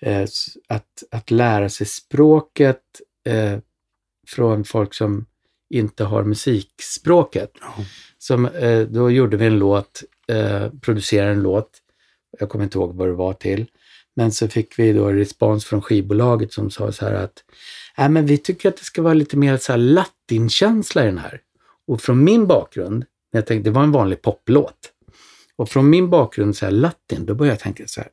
Eh, 0.00 0.26
att, 0.68 1.02
att 1.10 1.30
lära 1.30 1.68
sig 1.68 1.86
språket 1.86 2.82
eh, 3.28 3.58
från 4.28 4.64
folk 4.64 4.94
som 4.94 5.26
inte 5.70 6.04
har 6.04 6.24
musikspråket. 6.24 7.50
Ja. 7.60 7.74
Som, 8.18 8.46
eh, 8.46 8.80
då 8.80 9.10
gjorde 9.10 9.36
vi 9.36 9.46
en 9.46 9.58
låt, 9.58 10.02
producerade 10.80 11.32
en 11.32 11.42
låt. 11.42 11.70
Jag 12.38 12.48
kommer 12.48 12.64
inte 12.64 12.78
ihåg 12.78 12.94
vad 12.94 13.08
det 13.08 13.14
var 13.14 13.32
till. 13.32 13.66
Men 14.16 14.32
så 14.32 14.48
fick 14.48 14.78
vi 14.78 14.92
då 14.92 15.12
respons 15.12 15.64
från 15.64 15.82
skivbolaget 15.82 16.52
som 16.52 16.70
sa 16.70 16.92
så 16.92 17.04
här 17.04 17.14
att 17.14 17.44
äh, 17.98 18.08
men 18.08 18.26
vi 18.26 18.38
tycker 18.38 18.68
att 18.68 18.76
det 18.76 18.84
ska 18.84 19.02
vara 19.02 19.14
lite 19.14 19.36
mer 19.36 19.56
så 19.56 19.72
här 19.72 19.78
latinkänsla 19.78 21.02
i 21.02 21.06
den 21.06 21.18
här. 21.18 21.40
Och 21.86 22.00
från 22.00 22.24
min 22.24 22.46
bakgrund, 22.46 23.04
när 23.32 23.38
jag 23.40 23.46
tänkte, 23.46 23.70
det 23.70 23.74
var 23.74 23.82
en 23.82 23.92
vanlig 23.92 24.22
poplåt. 24.22 24.92
Och 25.56 25.68
från 25.68 25.90
min 25.90 26.10
bakgrund, 26.10 26.56
så 26.56 26.64
här 26.64 26.72
latin, 26.72 27.26
då 27.26 27.34
började 27.34 27.52
jag 27.52 27.60
tänka 27.60 27.86
så 27.86 28.00
här. 28.00 28.10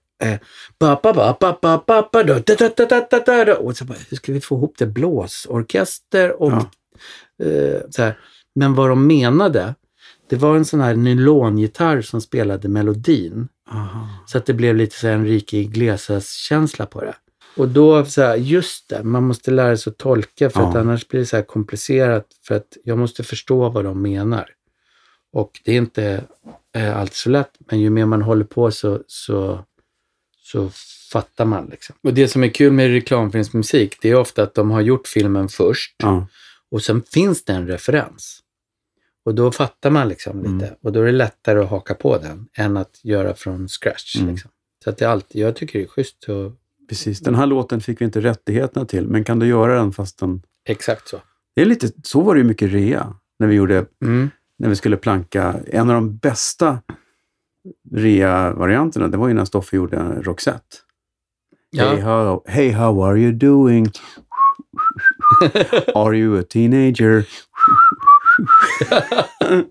Och 3.62 3.78
så 3.78 3.86
bara, 3.86 3.98
hur 4.10 4.18
ska 4.18 4.34
vi 4.34 4.42
få 4.42 4.56
ihop 4.56 4.76
det? 4.78 4.86
Blåsorkester 4.86 6.42
och 6.42 6.52
ja. 6.52 6.72
Eh, 7.46 7.82
så 7.90 8.02
här. 8.02 8.20
Men 8.56 8.74
vad 8.74 8.90
de 8.90 9.08
menade, 9.08 9.76
det 10.30 10.36
var 10.36 10.56
en 10.56 10.66
sån 10.66 10.82
här 10.82 10.96
nylongitarr 10.96 12.02
som 12.02 12.22
spelade 12.22 12.70
melodin. 12.70 13.48
Aha. 13.72 14.08
Så 14.26 14.38
att 14.38 14.46
det 14.46 14.54
blev 14.54 14.76
lite 14.76 14.96
så 14.96 15.08
här 15.08 15.14
Enrique 15.14 15.58
Iglesias-känsla 15.58 16.86
på 16.86 17.02
det. 17.02 17.16
Och 17.58 17.68
då, 17.68 18.06
så 18.06 18.22
här, 18.22 18.36
just 18.36 18.90
det, 18.90 19.04
man 19.04 19.24
måste 19.24 19.52
lära 19.52 19.78
sig 19.78 19.92
att 19.92 19.98
tolka 19.98 20.50
för 20.50 20.62
ja. 20.62 20.70
att 20.70 20.76
annars 20.76 21.08
blir 21.08 21.20
det 21.20 21.26
så 21.26 21.36
här 21.36 21.44
komplicerat. 21.44 22.26
För 22.48 22.56
att 22.56 22.78
jag 22.84 22.98
måste 22.98 23.24
förstå 23.24 23.70
vad 23.70 23.86
de 23.86 24.02
menar. 24.02 24.50
Och 25.34 25.52
det 25.64 25.72
är 25.72 25.78
inte 25.78 26.24
eh, 26.76 26.98
alltid 26.98 27.16
så 27.16 27.30
lätt, 27.30 27.52
men 27.60 27.80
ju 27.80 27.90
mer 27.90 28.06
man 28.06 28.22
håller 28.22 28.46
på 28.46 28.72
så, 28.72 29.00
så 29.08 29.66
så 30.44 30.70
fattar 31.12 31.46
man. 31.46 31.66
Liksom. 31.66 31.96
Och 32.04 32.14
det 32.14 32.28
som 32.28 32.44
är 32.44 32.48
kul 32.50 32.72
med 32.74 32.90
reklamfilmsmusik, 32.90 33.98
det 34.02 34.10
är 34.10 34.16
ofta 34.16 34.44
att 34.44 34.54
de 34.56 34.72
har 34.72 34.82
gjort 34.82 35.08
filmen 35.08 35.50
först 35.50 35.96
Ja. 35.98 36.28
och 36.72 36.84
sen 36.84 37.02
finns 37.12 37.44
det 37.46 37.54
en 37.54 37.68
referens. 37.68 38.40
Och 39.26 39.36
då 39.36 39.52
fattar 39.52 39.90
man 39.90 40.10
liksom 40.10 40.40
lite. 40.40 40.66
Mm. 40.68 40.76
Och 40.82 40.92
då 40.92 41.02
är 41.02 41.06
det 41.06 41.12
lättare 41.12 41.60
att 41.60 41.70
haka 41.70 41.94
på 41.94 42.18
den 42.18 42.48
än 42.58 42.78
att 42.78 43.00
göra 43.04 43.36
från 43.36 43.68
scratch. 43.68 44.16
Mm. 44.16 44.32
Liksom. 44.34 44.52
Så 44.84 44.90
att 44.90 44.98
det 44.98 45.06
är 45.06 45.10
alltid, 45.10 45.42
jag 45.42 45.56
tycker 45.56 45.80
det 45.80 45.86
är 45.86 45.90
schysst. 45.90 46.24
Och, 46.30 46.52
Precis. 46.90 47.20
Den 47.20 47.36
här 47.36 47.46
låten 47.46 47.82
fick 47.82 48.02
vi 48.02 48.06
inte 48.06 48.22
rättigheterna 48.22 48.86
till, 48.86 49.08
men 49.08 49.24
kan 49.24 49.40
du 49.40 49.48
göra 49.48 49.76
den 49.76 49.92
fast 49.92 50.20
den... 50.20 50.42
exakt 50.66 51.08
så. 51.08 51.18
Det 51.56 51.62
är 51.62 51.66
lite, 51.66 51.92
så 52.04 52.22
var 52.22 52.36
det 52.36 52.42
ju 52.42 52.48
mycket 52.48 52.72
rea 52.72 53.16
när 53.40 53.48
vi 53.48 53.56
gjorde, 53.56 53.86
Mm. 54.04 54.30
när 54.60 54.70
vi 54.70 54.76
skulle 54.76 54.98
planka. 54.98 55.56
En 55.68 55.90
av 55.90 55.96
de 55.96 56.18
bästa 56.18 56.80
rea-varianterna, 57.92 59.08
det 59.08 59.18
var 59.18 59.28
ju 59.28 59.34
när 59.34 59.46
Stoffe 59.46 59.76
gjorde 59.76 60.22
Roxette. 60.22 60.78
Ja. 61.70 61.90
Hey, 61.90 62.02
how, 62.02 62.44
hey, 62.46 62.72
how 62.72 63.04
are 63.06 63.20
you 63.20 63.32
doing? 63.32 63.88
are 65.96 66.18
you 66.18 66.40
a 66.40 66.44
teenager? 66.50 67.26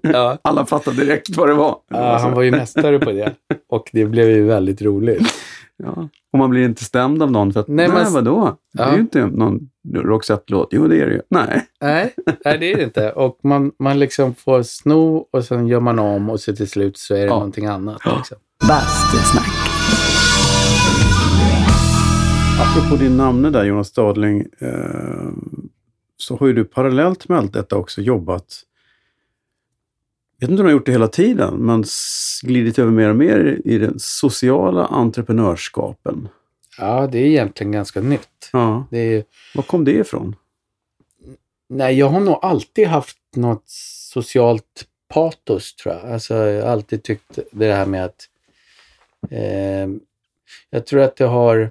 Ja. 0.01 0.39
Alla 0.43 0.67
fattade 0.67 1.05
direkt 1.05 1.37
vad 1.37 1.49
det 1.49 1.55
var. 1.55 1.79
Ja, 1.89 2.19
han 2.19 2.33
var 2.33 2.43
ju 2.43 2.51
mästare 2.51 2.99
på 2.99 3.13
det. 3.13 3.35
Och 3.69 3.91
det 3.93 4.07
blev 4.07 4.29
ju 4.29 4.45
väldigt 4.45 4.83
roligt. 4.83 5.35
Ja. 5.77 6.09
Och 6.33 6.39
man 6.39 6.51
blir 6.51 6.65
inte 6.65 6.85
stämd 6.85 7.23
av 7.23 7.31
någon 7.31 7.53
för 7.53 7.61
att, 7.61 7.69
Nej, 7.69 7.89
nej, 7.89 8.03
men- 8.05 8.13
vadå? 8.13 8.57
Det 8.73 8.83
är 8.83 8.87
Ja. 8.89 8.95
ju 8.95 9.01
inte 9.01 9.27
någon 9.27 9.61
Roxette-låt. 9.95 10.69
Jo, 10.71 10.87
det 10.89 11.01
är 11.01 11.07
det 11.07 11.13
ju. 11.13 11.21
Nej. 11.31 11.67
Nej, 11.81 12.15
nej 12.45 12.59
det 12.59 12.73
är 12.73 12.77
det 12.77 12.83
inte. 12.83 13.13
Och 13.13 13.39
man, 13.43 13.73
man 13.79 13.99
liksom 13.99 14.35
får 14.35 14.63
sno 14.63 15.27
och 15.33 15.45
sen 15.45 15.67
gör 15.67 15.81
man 15.81 15.99
om 15.99 16.31
och 16.31 16.41
så 16.41 16.53
till 16.57 16.69
slut 16.69 16.97
så 16.99 17.15
är 17.15 17.19
det 17.19 17.25
Ja. 17.25 17.35
någonting 17.35 17.67
annat. 17.67 18.01
Liksom. 18.17 18.37
Bastusnack. 18.69 19.49
Apropå 22.61 22.97
din 22.97 23.17
namne 23.17 23.51
där, 23.51 23.65
Jonas 23.65 23.89
Stadling, 23.89 24.41
eh, 24.59 25.31
så 26.17 26.37
har 26.37 26.47
ju 26.47 26.53
du 26.53 26.65
parallellt 26.65 27.29
med 27.29 27.39
allt 27.39 27.53
detta 27.53 27.77
också 27.77 28.01
jobbat 28.01 28.45
vet 30.43 30.51
inte 30.51 30.63
om 30.63 30.67
du 30.67 30.73
har 30.73 30.79
gjort 30.79 30.87
det 30.87 30.93
hela 30.93 31.09
tiden, 31.09 31.55
men 31.55 31.85
glidit 32.43 32.79
över 32.79 32.93
mer 32.93 33.09
och 33.09 33.17
mer 33.17 33.61
i 33.65 33.79
den 33.79 33.95
sociala 33.99 34.87
entreprenörskapen. 34.87 36.29
Ja, 36.79 37.09
det 37.13 37.19
är 37.19 37.27
egentligen 37.27 37.73
ganska 37.73 38.01
nytt. 38.01 38.51
Ja. 38.53 38.87
Är, 38.91 39.25
Var 39.55 39.63
kom 39.63 39.85
det 39.85 39.93
ifrån? 39.93 40.37
nej, 41.69 41.99
jag 41.99 42.09
har 42.09 42.21
nog 42.21 42.39
alltid 42.43 42.87
haft 42.87 43.19
något 43.37 43.65
socialt 44.13 44.87
patos, 45.09 45.75
tror 45.75 45.95
jag. 45.95 46.13
Alltså, 46.13 46.35
jag 46.35 46.65
har 46.65 46.73
alltid 46.73 47.03
tyckt 47.03 47.39
det 47.51 47.73
här 47.73 47.87
med 47.87 48.05
att... 48.05 48.29
Eh, 49.31 49.89
jag 50.71 50.87
tror 50.87 51.01
att 51.01 51.17
det 51.17 51.25
har 51.25 51.71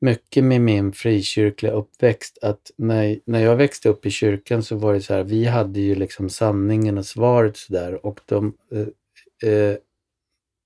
mycket 0.00 0.44
med 0.44 0.60
min 0.60 0.92
frikyrkliga 0.92 1.72
uppväxt 1.72 2.38
att 2.42 2.70
när, 2.76 3.20
när 3.24 3.40
jag 3.40 3.56
växte 3.56 3.88
upp 3.88 4.06
i 4.06 4.10
kyrkan 4.10 4.62
så 4.62 4.76
var 4.76 4.94
det 4.94 5.00
så 5.00 5.14
här, 5.14 5.24
vi 5.24 5.44
hade 5.44 5.80
ju 5.80 5.94
liksom 5.94 6.30
sanningen 6.30 6.98
och 6.98 7.06
svaret 7.06 7.56
sådär 7.56 8.06
och 8.06 8.20
de... 8.26 8.54
Eh, 8.72 9.50
eh, 9.50 9.76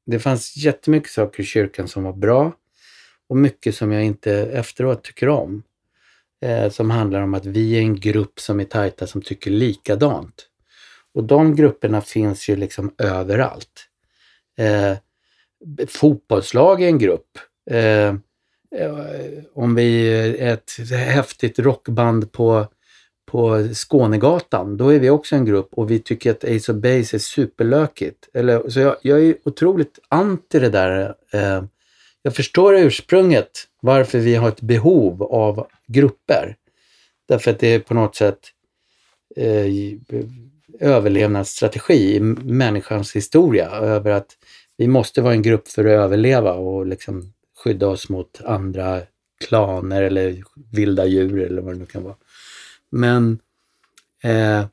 det 0.06 0.18
fanns 0.18 0.56
jättemycket 0.56 1.10
saker 1.10 1.42
i 1.42 1.46
kyrkan 1.46 1.88
som 1.88 2.02
var 2.02 2.12
bra 2.12 2.52
och 3.28 3.36
mycket 3.36 3.74
som 3.74 3.92
jag 3.92 4.04
inte 4.04 4.32
efteråt 4.32 5.04
tycker 5.04 5.28
om 5.28 5.62
eh, 6.44 6.70
som 6.70 6.90
handlar 6.90 7.22
om 7.22 7.34
att 7.34 7.46
vi 7.46 7.76
är 7.76 7.80
en 7.80 8.00
grupp 8.00 8.40
som 8.40 8.60
är 8.60 8.64
tajta 8.64 9.06
som 9.06 9.22
tycker 9.22 9.50
likadant. 9.50 10.48
Och 11.14 11.24
de 11.24 11.56
grupperna 11.56 12.00
finns 12.00 12.48
ju 12.48 12.56
liksom 12.56 12.94
överallt. 12.98 13.88
Eh, 14.58 14.96
fotbollslag 15.88 16.82
är 16.82 16.88
en 16.88 16.98
grupp. 16.98 17.38
Eh, 17.70 18.14
Eh, 18.74 19.44
om 19.54 19.74
vi 19.74 20.08
är 20.08 20.52
ett 20.52 20.90
häftigt 20.90 21.58
rockband 21.58 22.32
på, 22.32 22.66
på 23.26 23.68
Skånegatan, 23.74 24.76
då 24.76 24.88
är 24.88 24.98
vi 24.98 25.10
också 25.10 25.36
en 25.36 25.44
grupp 25.44 25.68
och 25.70 25.90
vi 25.90 25.98
tycker 25.98 26.30
att 26.30 26.44
Ace 26.44 26.72
of 26.72 26.78
Base 26.78 27.16
är 27.16 27.18
superlökigt. 27.18 28.28
Eller, 28.34 28.70
så 28.70 28.80
jag, 28.80 28.96
jag 29.02 29.24
är 29.24 29.36
otroligt 29.44 29.98
anti 30.08 30.58
det 30.58 30.68
där. 30.68 31.14
Eh, 31.32 31.64
jag 32.22 32.34
förstår 32.34 32.74
ursprunget 32.74 33.50
varför 33.82 34.18
vi 34.18 34.34
har 34.34 34.48
ett 34.48 34.60
behov 34.60 35.22
av 35.22 35.66
grupper. 35.86 36.56
Därför 37.28 37.50
att 37.50 37.58
det 37.58 37.74
är 37.74 37.78
på 37.78 37.94
något 37.94 38.16
sätt 38.16 38.40
eh, 39.36 39.66
överlevnadsstrategi 40.80 42.16
i 42.16 42.20
människans 42.20 43.16
historia. 43.16 43.70
Över 43.70 44.10
att 44.10 44.36
vi 44.76 44.88
måste 44.88 45.22
vara 45.22 45.32
en 45.32 45.42
grupp 45.42 45.68
för 45.68 45.84
att 45.84 45.90
överleva 45.90 46.52
och 46.52 46.86
liksom 46.86 47.33
skydda 47.64 47.88
oss 47.88 48.08
mot 48.08 48.40
andra 48.44 49.02
klaner 49.44 50.02
eller 50.02 50.42
vilda 50.72 51.06
djur 51.06 51.40
eller 51.40 51.62
vad 51.62 51.74
det 51.74 51.78
nu 51.78 51.86
kan 51.86 52.02
vara. 52.02 52.16
Men 52.90 53.38
eh, 54.22 54.66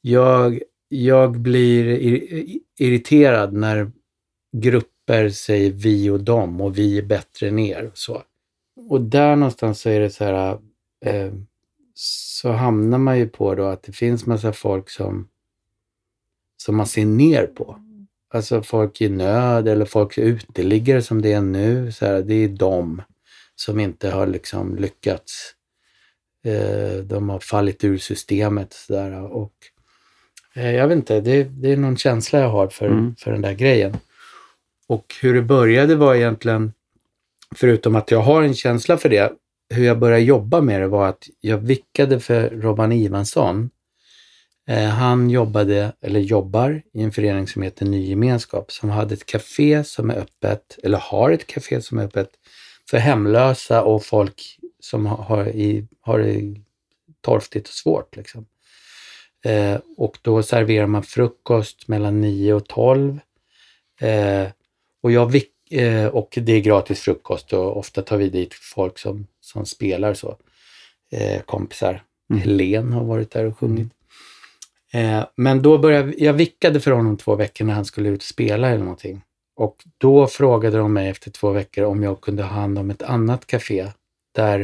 jag, 0.00 0.62
jag 0.88 1.40
blir 1.40 1.84
ir- 1.84 2.58
irriterad 2.78 3.52
när 3.52 3.92
grupper 4.52 5.28
säger 5.28 5.70
vi 5.70 6.10
och 6.10 6.20
dem 6.20 6.60
och 6.60 6.78
vi 6.78 6.98
är 6.98 7.02
bättre 7.02 7.48
än 7.48 7.58
er. 7.58 7.86
Och, 7.86 7.98
så. 7.98 8.22
och 8.88 9.00
där 9.00 9.36
någonstans 9.36 9.80
så 9.80 9.88
är 9.88 10.00
det 10.00 10.10
så 10.10 10.24
här, 10.24 10.58
eh, 11.04 11.32
så 11.94 12.52
hamnar 12.52 12.98
man 12.98 13.18
ju 13.18 13.28
på 13.28 13.54
då 13.54 13.64
att 13.64 13.82
det 13.82 13.92
finns 13.92 14.26
massa 14.26 14.52
folk 14.52 14.90
som, 14.90 15.28
som 16.56 16.76
man 16.76 16.86
ser 16.86 17.06
ner 17.06 17.46
på. 17.46 17.80
Alltså 18.34 18.62
folk 18.62 19.00
i 19.00 19.08
nöd 19.08 19.68
eller 19.68 19.84
folk 19.84 20.18
uteliggare 20.18 21.02
som 21.02 21.22
det 21.22 21.32
är 21.32 21.40
nu. 21.40 21.92
Så 21.92 22.06
här, 22.06 22.22
det 22.22 22.34
är 22.34 22.48
de 22.48 23.02
som 23.56 23.80
inte 23.80 24.10
har 24.10 24.26
liksom 24.26 24.76
lyckats. 24.76 25.52
Eh, 26.44 26.96
de 27.04 27.28
har 27.28 27.38
fallit 27.38 27.84
ur 27.84 27.98
systemet. 27.98 28.72
Så 28.72 28.92
där, 28.92 29.22
och, 29.22 29.52
eh, 30.54 30.70
jag 30.70 30.88
vet 30.88 30.96
inte, 30.96 31.20
det, 31.20 31.44
det 31.44 31.72
är 31.72 31.76
någon 31.76 31.96
känsla 31.96 32.40
jag 32.40 32.48
har 32.48 32.68
för, 32.68 32.86
Mm. 32.86 33.16
för 33.18 33.32
den 33.32 33.42
där 33.42 33.52
grejen. 33.54 33.96
Och 34.86 35.14
hur 35.22 35.34
det 35.34 35.42
började 35.42 35.96
var 35.96 36.14
egentligen, 36.14 36.72
förutom 37.56 37.96
att 37.96 38.10
jag 38.10 38.20
har 38.20 38.42
en 38.42 38.54
känsla 38.54 38.96
för 38.96 39.08
det, 39.08 39.32
hur 39.74 39.84
jag 39.84 39.98
började 39.98 40.22
jobba 40.22 40.60
med 40.60 40.80
det 40.80 40.88
var 40.88 41.08
att 41.08 41.28
jag 41.40 41.58
vickade 41.58 42.20
för 42.20 42.50
Robban 42.50 42.92
Ivansson. 42.92 43.70
Eh, 44.66 44.88
han 44.88 45.30
jobbade, 45.30 45.92
eller 46.00 46.20
jobbar, 46.20 46.82
i 46.92 47.02
en 47.02 47.12
förening 47.12 47.46
som 47.46 47.62
heter 47.62 47.86
Ny 47.86 48.08
Gemenskap 48.08 48.72
som 48.72 48.90
hade 48.90 49.14
ett 49.14 49.26
café 49.26 49.84
som 49.84 50.10
är 50.10 50.14
öppet, 50.14 50.78
eller 50.82 50.98
har 50.98 51.30
ett 51.30 51.46
café 51.46 51.80
som 51.80 51.98
är 51.98 52.04
öppet 52.04 52.30
för 52.90 52.98
hemlösa 52.98 53.82
och 53.82 54.04
folk 54.04 54.58
som 54.80 55.06
har, 55.06 55.48
i, 55.48 55.86
har 56.00 56.18
det 56.18 56.54
torftigt 57.20 57.68
och 57.68 57.74
svårt. 57.74 58.16
Liksom. 58.16 58.46
Eh, 59.44 59.78
och 59.96 60.18
då 60.22 60.42
serverar 60.42 60.86
man 60.86 61.02
frukost 61.02 61.88
mellan 61.88 62.20
9 62.20 62.54
och 62.54 62.68
12. 62.68 63.20
Eh, 64.00 64.46
och, 65.02 65.12
jag 65.12 65.40
eh, 65.70 66.06
och 66.06 66.38
det 66.42 66.52
är 66.52 66.60
gratis 66.60 67.00
frukost 67.00 67.52
och 67.52 67.76
ofta 67.76 68.02
tar 68.02 68.16
vi 68.16 68.28
dit 68.28 68.54
folk 68.54 68.98
som, 68.98 69.26
som 69.40 69.66
spelar 69.66 70.14
så. 70.14 70.36
Eh, 71.10 71.42
kompisar. 71.42 72.02
Mm. 72.30 72.42
Helen 72.42 72.92
har 72.92 73.04
varit 73.04 73.30
där 73.30 73.44
och 73.44 73.58
sjungit. 73.58 73.88
Eh, 74.94 75.26
men 75.36 75.62
då 75.62 75.78
började, 75.78 76.14
jag 76.18 76.32
vickade 76.32 76.80
för 76.80 76.90
honom 76.90 77.16
två 77.16 77.34
veckor 77.34 77.64
när 77.64 77.74
han 77.74 77.84
skulle 77.84 78.08
ut 78.08 78.20
och 78.20 78.22
spela 78.22 78.68
eller 78.68 78.84
någonting. 78.84 79.22
Och 79.56 79.84
då 79.98 80.26
frågade 80.26 80.78
de 80.78 80.92
mig 80.92 81.08
efter 81.08 81.30
två 81.30 81.50
veckor 81.50 81.84
om 81.84 82.02
jag 82.02 82.20
kunde 82.20 82.42
ha 82.42 82.50
hand 82.50 82.78
om 82.78 82.90
ett 82.90 83.02
annat 83.02 83.46
café 83.46 83.90
där, 84.34 84.60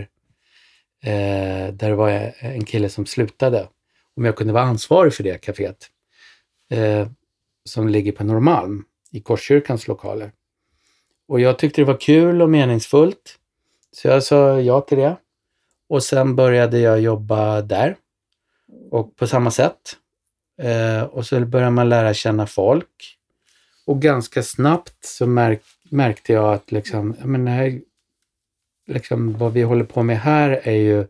eh, 1.03 1.73
där 1.73 1.89
det 1.89 1.95
var 1.95 2.33
en 2.39 2.65
kille 2.65 2.89
som 2.89 3.07
slutade. 3.07 3.69
Om 4.17 4.25
jag 4.25 4.37
kunde 4.37 4.53
vara 4.53 4.65
ansvarig 4.65 5.15
för 5.15 5.23
det 5.23 5.39
caféet. 5.39 5.91
Eh, 6.71 7.09
som 7.65 7.89
ligger 7.89 8.13
på 8.13 8.25
Norrmalm 8.25 8.85
i 9.13 9.21
Korskyrkans 9.21 9.89
lokaler. 9.89 10.33
Och 11.29 11.41
jag 11.41 11.59
tyckte 11.59 11.81
det 11.81 11.85
var 11.85 12.01
kul 12.01 12.43
och 12.43 12.51
meningsfullt. 12.51 13.39
Så 13.93 14.09
jag 14.09 14.23
sa 14.23 14.61
ja 14.61 14.81
till 14.81 14.99
det. 14.99 15.17
Och 15.89 16.03
sen 16.03 16.37
började 16.37 16.79
jag 16.79 17.01
jobba 17.01 17.63
där. 17.63 17.97
Och 18.91 19.17
på 19.17 19.27
samma 19.27 19.51
sätt. 19.51 19.97
Eh, 20.61 21.03
och 21.03 21.27
så 21.27 21.41
började 21.41 21.71
man 21.71 21.89
lära 21.89 22.15
känna 22.15 22.47
folk. 22.47 23.17
Och 23.87 24.03
ganska 24.03 24.43
snabbt 24.43 25.05
så 25.05 25.27
märk, 25.27 25.63
märkte 25.91 26.33
jag 26.33 26.55
att 26.55 26.73
liksom, 26.73 27.17
jag 27.19 27.29
menar, 27.29 27.53
här, 27.53 27.81
liksom, 28.87 29.39
vad 29.39 29.53
vi 29.53 29.63
håller 29.63 29.85
på 29.85 30.03
med 30.03 30.21
här 30.21 30.61
är 30.63 30.77
ju 30.77 31.01
eh, 31.01 31.07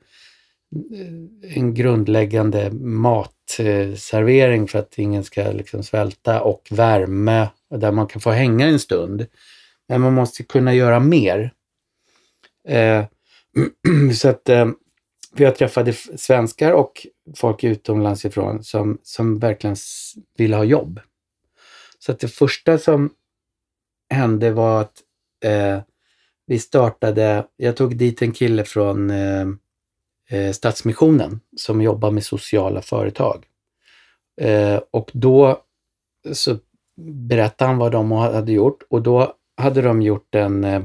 en 1.57 1.75
grundläggande 1.75 2.71
matservering 2.73 4.69
för 4.69 4.79
att 4.79 4.99
ingen 4.99 5.25
ska 5.25 5.51
liksom 5.51 5.83
svälta 5.83 6.43
och 6.43 6.69
värme 6.71 7.49
där 7.75 7.93
man 7.93 8.07
kan 8.07 8.21
få 8.21 8.31
hänga 8.31 8.67
en 8.67 8.79
stund. 8.79 9.27
Men 9.89 10.01
man 10.01 10.15
måste 10.15 10.43
kunna 10.43 10.75
göra 10.75 11.01
mer. 11.01 11.53
Eh, 12.69 13.05
så 14.15 14.29
att 14.29 14.49
eh, 14.49 14.69
för 15.37 15.45
jag 15.45 15.57
träffade 15.57 15.93
svenskar 16.17 16.73
och 16.73 17.07
folk 17.37 17.65
utomlands 17.65 18.25
ifrån 18.25 18.65
som, 18.65 18.99
som 19.03 19.39
verkligen 19.39 19.77
ville 20.37 20.57
ha 20.57 20.65
jobb. 20.65 21.01
Så 21.99 22.13
att 22.13 22.19
det 22.19 22.29
första 22.29 22.79
som 22.79 23.11
hände 24.11 24.51
var 24.51 24.81
att 24.81 25.03
eh, 25.45 25.81
vi 26.47 26.59
startade, 26.59 27.47
jag 27.57 27.77
tog 27.77 27.97
dit 27.97 28.23
en 28.23 28.33
kille 28.33 28.65
från 28.65 29.11
eh, 29.11 29.47
eh 30.31 30.53
Stadsmissionen 30.53 31.41
som 31.57 31.81
jobbar 31.81 32.11
med 32.11 32.25
sociala 32.25 32.83
företag. 32.83 33.45
Eh, 34.41 34.81
och 34.91 35.11
då 35.13 35.63
så 36.33 36.57
berättade 37.29 37.69
han 37.69 37.79
vad 37.79 37.93
de 37.93 38.13
hade 38.13 38.53
gjort 38.53 38.83
och 38.91 39.03
då 39.03 39.35
hade 39.57 39.83
de 39.83 40.03
gjort 40.03 40.35
en 40.35 40.65
eh, 40.65 40.83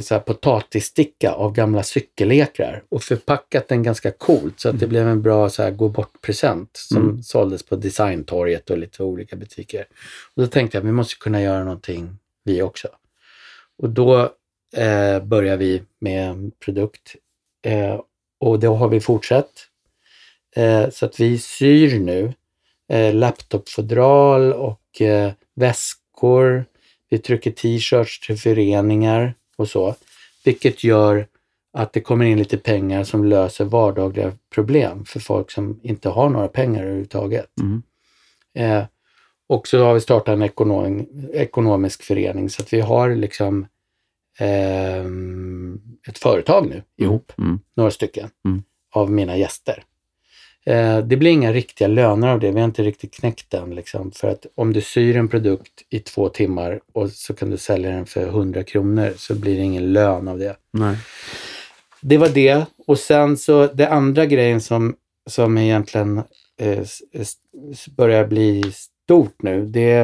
så 0.00 0.14
här 0.14 0.20
potatissticka 0.20 1.32
av 1.32 1.52
gamla 1.52 1.82
cykellekrar 1.82 2.82
och 2.88 3.02
förpackat 3.02 3.68
den 3.68 3.82
ganska 3.82 4.10
coolt 4.10 4.60
så 4.60 4.68
att 4.68 4.80
det 4.80 4.86
blev 4.86 5.08
en 5.08 5.22
bra 5.22 5.48
så 5.50 5.62
här 5.62 5.70
gå 5.70 5.88
bort-present 5.88 6.70
som 6.72 7.02
Mm. 7.02 7.22
såldes 7.22 7.62
på 7.62 7.76
Designtorget 7.76 8.70
och 8.70 8.78
lite 8.78 9.02
olika 9.02 9.36
butiker. 9.36 9.84
Och 10.34 10.42
då 10.42 10.46
tänkte 10.48 10.78
jag 10.78 10.82
vi 10.82 10.92
måste 10.92 11.14
kunna 11.16 11.42
göra 11.42 11.64
någonting 11.64 12.18
vi 12.44 12.62
också. 12.62 12.88
Och 13.78 13.90
då 13.90 14.22
eh, 14.76 15.22
börjar 15.22 15.56
vi 15.56 15.82
med 15.98 16.28
en 16.28 16.50
produkt 16.64 17.16
eh, 17.62 18.00
och 18.40 18.58
då 18.60 18.74
har 18.74 18.88
vi 18.88 19.00
fortsatt. 19.00 19.50
Eh, 20.56 20.90
så 20.90 21.06
att 21.06 21.20
vi 21.20 21.38
syr 21.38 21.98
nu 21.98 22.32
eh, 22.92 23.14
laptopfodral 23.14 24.52
och 24.52 25.00
eh, 25.00 25.32
väskor. 25.54 26.64
Vi 27.08 27.18
trycker 27.18 27.50
t-shirts 27.50 28.20
till 28.20 28.36
föreningar 28.38 29.34
och 29.60 29.68
så. 29.68 29.94
Vilket 30.44 30.84
gör 30.84 31.26
att 31.72 31.92
det 31.92 32.00
kommer 32.00 32.24
in 32.24 32.38
lite 32.38 32.56
pengar 32.58 33.04
som 33.04 33.24
löser 33.24 33.64
vardagliga 33.64 34.32
problem 34.54 35.04
för 35.04 35.20
folk 35.20 35.50
som 35.50 35.80
inte 35.82 36.08
har 36.08 36.28
några 36.28 36.48
pengar 36.48 36.82
överhuvudtaget. 36.82 37.46
Mm. 37.60 37.82
Eh, 38.54 38.84
och 39.48 39.68
så 39.68 39.84
har 39.84 39.94
vi 39.94 40.00
startat 40.00 40.32
en 40.32 40.42
ekonom, 40.42 41.06
ekonomisk 41.32 42.02
förening 42.02 42.50
så 42.50 42.62
att 42.62 42.72
vi 42.72 42.80
har 42.80 43.14
liksom 43.14 43.66
ehm, 44.38 45.80
ett 46.08 46.18
företag 46.18 46.66
nu 46.68 46.82
ihop, 46.96 47.32
Mm. 47.38 47.60
några 47.76 47.90
stycken, 47.90 48.30
Mm. 48.44 48.62
av 48.94 49.10
mina 49.10 49.36
gäster. 49.36 49.84
Eh, 50.66 50.98
det 50.98 51.16
blir 51.16 51.30
inga 51.30 51.52
riktiga 51.52 51.88
löner 51.88 52.28
av 52.28 52.40
det, 52.40 52.50
vi 52.50 52.60
har 52.60 52.64
inte 52.64 52.82
riktigt 52.82 53.14
knäckt 53.14 53.50
den. 53.50 53.74
Liksom, 53.74 54.12
för 54.12 54.28
att 54.28 54.46
om 54.54 54.72
du 54.72 54.80
syr 54.80 55.16
en 55.16 55.28
produkt 55.28 55.82
i 55.90 55.98
två 55.98 56.28
timmar 56.28 56.80
och 56.92 57.10
så 57.10 57.34
kan 57.34 57.50
du 57.50 57.56
sälja 57.56 57.90
den 57.90 58.06
för 58.06 58.26
100 58.26 58.64
kronor 58.64 59.12
så 59.16 59.34
blir 59.34 59.56
det 59.56 59.62
ingen 59.62 59.92
lön 59.92 60.28
av 60.28 60.38
det. 60.38 60.56
Nej. 60.70 60.96
Det 62.00 62.18
var 62.18 62.28
det. 62.28 62.66
Och 62.86 62.98
sen 62.98 63.36
så 63.36 63.66
det 63.66 63.88
andra 63.88 64.26
grejen 64.26 64.60
som, 64.60 64.96
som 65.26 65.58
egentligen 65.58 66.22
eh, 66.60 66.86
börjar 67.96 68.26
bli 68.26 68.72
stort 68.72 69.42
nu. 69.42 69.66
Det 69.66 69.98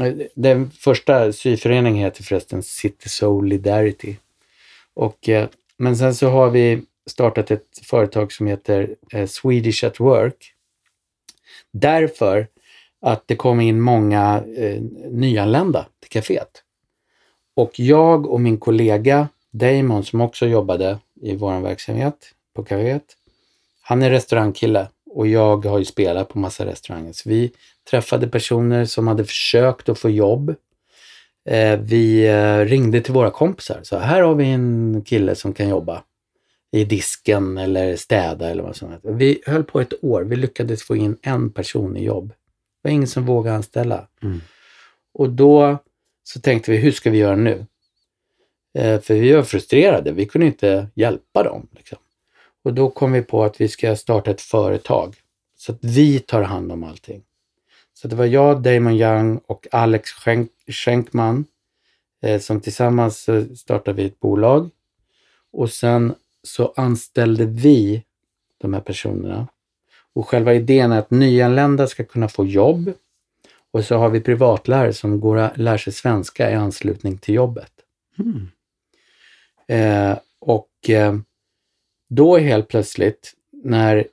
eh, 0.00 0.14
den 0.34 0.70
första 0.70 1.32
syföreningen 1.32 2.04
heter 2.04 2.22
förresten 2.22 2.62
City 2.62 3.08
Solidarity. 3.08 4.16
Och, 4.94 5.28
eh, 5.28 5.48
men 5.78 5.96
sen 5.96 6.14
så 6.14 6.28
har 6.28 6.50
vi 6.50 6.82
startat 7.10 7.50
ett 7.50 7.78
företag 7.82 8.32
som 8.32 8.46
heter 8.46 8.96
eh, 9.12 9.26
Swedish 9.26 9.84
at 9.84 10.00
Work. 10.00 10.52
Därför 11.72 12.48
att 13.00 13.28
det 13.28 13.36
kom 13.36 13.60
in 13.60 13.80
många 13.80 14.44
eh, 14.56 14.82
nyanlända 15.10 15.86
till 16.00 16.10
kaféet. 16.10 16.62
Och 17.54 17.80
jag 17.80 18.26
och 18.26 18.40
min 18.40 18.58
kollega 18.58 19.28
Damon 19.50 20.04
som 20.04 20.20
också 20.20 20.46
jobbade 20.46 20.98
i 21.22 21.36
vår 21.36 21.60
verksamhet 21.60 22.34
på 22.54 22.64
kaféet. 22.64 23.16
Han 23.82 24.02
är 24.02 24.10
restaurangkille 24.10 24.88
och 25.10 25.26
jag 25.26 25.64
har 25.64 25.78
ju 25.78 25.84
spelat 25.84 26.28
på 26.28 26.38
massa 26.38 26.66
restauranger. 26.66 27.12
Så 27.12 27.28
vi 27.28 27.52
träffade 27.90 28.28
personer 28.28 28.84
som 28.84 29.08
hade 29.08 29.24
försökt 29.24 29.88
att 29.88 29.98
få 29.98 30.10
jobb. 30.10 30.54
Eh, 31.48 31.78
vi 31.80 32.26
eh, 32.26 32.58
ringde 32.58 33.00
till 33.00 33.14
våra 33.14 33.30
kompisar. 33.30 33.80
Så 33.82 33.98
här 33.98 34.22
har 34.22 34.34
vi 34.34 34.44
en 34.44 35.02
kille 35.06 35.34
som 35.34 35.52
kan 35.52 35.68
jobba 35.68 36.02
i 36.76 36.84
disken 36.84 37.58
eller 37.58 37.96
städa 37.96 38.50
eller 38.50 38.62
vad 38.62 38.76
som 38.76 38.90
helst. 38.90 39.04
Vi 39.08 39.42
höll 39.46 39.64
på 39.64 39.80
ett 39.80 40.04
år. 40.04 40.22
Vi 40.22 40.36
lyckades 40.36 40.82
få 40.82 40.96
in 40.96 41.16
en 41.22 41.50
person 41.50 41.96
i 41.96 42.04
jobb. 42.04 42.28
Det 42.28 42.88
var 42.88 42.90
ingen 42.90 43.08
som 43.08 43.26
vågade 43.26 43.56
anställa. 43.56 44.08
Mm. 44.22 44.40
Och 45.14 45.30
då 45.30 45.78
så 46.22 46.40
tänkte 46.40 46.70
vi, 46.70 46.76
hur 46.76 46.92
ska 46.92 47.10
vi 47.10 47.18
göra 47.18 47.36
nu? 47.36 47.66
Eh, 48.78 49.00
för 49.00 49.14
vi 49.14 49.32
var 49.32 49.42
frustrerade, 49.42 50.12
vi 50.12 50.26
kunde 50.26 50.46
inte 50.46 50.88
hjälpa 50.94 51.42
dem. 51.42 51.68
Liksom. 51.76 51.98
Och 52.64 52.74
då 52.74 52.90
kom 52.90 53.12
vi 53.12 53.22
på 53.22 53.44
att 53.44 53.60
vi 53.60 53.68
ska 53.68 53.96
starta 53.96 54.30
ett 54.30 54.40
företag. 54.40 55.16
Så 55.56 55.72
att 55.72 55.78
vi 55.84 56.18
tar 56.18 56.42
hand 56.42 56.72
om 56.72 56.84
allting. 56.84 57.22
Så 57.94 58.08
det 58.08 58.16
var 58.16 58.26
jag, 58.26 58.62
Damon 58.62 58.92
Young 58.92 59.40
och 59.46 59.66
Alex 59.70 60.10
Schenk 60.10 60.50
Schenkman 60.68 61.44
eh, 62.22 62.40
som 62.40 62.60
tillsammans 62.60 63.28
startade 63.56 63.92
vi 63.92 64.04
ett 64.04 64.20
bolag. 64.20 64.70
Och 65.52 65.70
sen 65.70 66.14
så 66.46 66.72
anställde 66.76 67.46
vi 67.46 68.02
de 68.58 68.74
här 68.74 68.80
personerna. 68.80 69.48
Och 70.14 70.28
själva 70.28 70.54
idén 70.54 70.92
är 70.92 70.98
att 70.98 71.10
nyanlända 71.10 71.86
ska 71.86 72.04
kunna 72.04 72.28
få 72.28 72.46
jobb. 72.46 72.92
Och 73.70 73.84
så 73.84 73.96
har 73.96 74.08
vi 74.10 74.20
privatlärare 74.20 74.92
som 74.92 75.20
går 75.20 75.36
och 75.36 75.58
lär 75.58 75.78
sig 75.78 75.92
svenska 75.92 76.50
i 76.50 76.54
anslutning 76.54 77.18
till 77.18 77.34
jobbet. 77.34 77.72
Mm. 78.18 78.48
Eh, 79.68 80.18
och 80.38 80.90
eh, 80.90 81.16
då 82.08 82.38
helt 82.38 82.68
plötsligt 82.68 83.34
när 83.64 84.06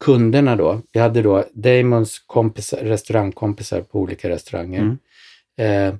kunderna 0.00 0.56
då, 0.56 0.80
vi 0.92 1.00
hade 1.00 1.22
då 1.22 1.44
Damons 1.52 2.18
kompisar, 2.18 2.78
restaurangkompisar 2.78 3.80
på 3.80 3.98
olika 4.00 4.28
restauranger, 4.28 4.80
Mm. 4.80 4.98
eh, 5.88 5.94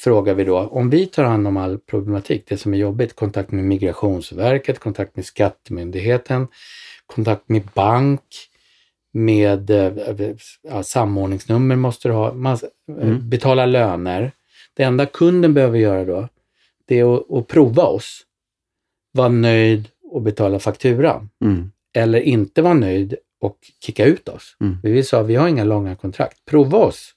frågar 0.00 0.34
vi 0.34 0.44
då, 0.44 0.58
om 0.58 0.90
vi 0.90 1.06
tar 1.06 1.24
hand 1.24 1.46
om 1.46 1.56
all 1.56 1.78
problematik, 1.78 2.44
det 2.48 2.56
som 2.56 2.74
är 2.74 2.78
jobbigt, 2.78 3.16
kontakt 3.16 3.50
med 3.50 3.64
Migrationsverket, 3.64 4.78
kontakt 4.78 5.16
med 5.16 5.24
Skattemyndigheten, 5.24 6.48
kontakt 7.06 7.48
med 7.48 7.62
bank, 7.74 8.20
med 9.12 9.70
eh, 9.70 10.34
ja, 10.62 10.82
samordningsnummer 10.82 11.76
måste 11.76 12.08
du 12.08 12.12
ha, 12.14 12.32
massa, 12.32 12.66
eh, 12.88 13.08
Mm. 13.08 13.28
betala 13.28 13.66
löner. 13.66 14.32
Det 14.74 14.82
enda 14.82 15.06
kunden 15.06 15.54
behöver 15.54 15.78
göra 15.78 16.04
då, 16.04 16.28
det 16.88 16.98
är 16.98 17.14
att, 17.14 17.32
att 17.32 17.48
prova 17.48 17.82
oss, 17.82 18.22
vara 19.12 19.28
nöjd 19.28 19.88
och 20.10 20.22
betala 20.22 20.58
fakturan. 20.58 21.28
Mm. 21.44 21.72
Eller 21.94 22.20
inte 22.20 22.62
vara 22.62 22.74
nöjd 22.74 23.14
och 23.40 23.58
kicka 23.86 24.04
ut 24.04 24.28
oss. 24.28 24.56
Mm. 24.60 24.76
Vi 24.82 25.02
sa, 25.02 25.22
vi 25.22 25.34
har 25.34 25.48
inga 25.48 25.64
långa 25.64 25.96
kontrakt, 25.96 26.44
prova 26.44 26.78
oss. 26.78 27.14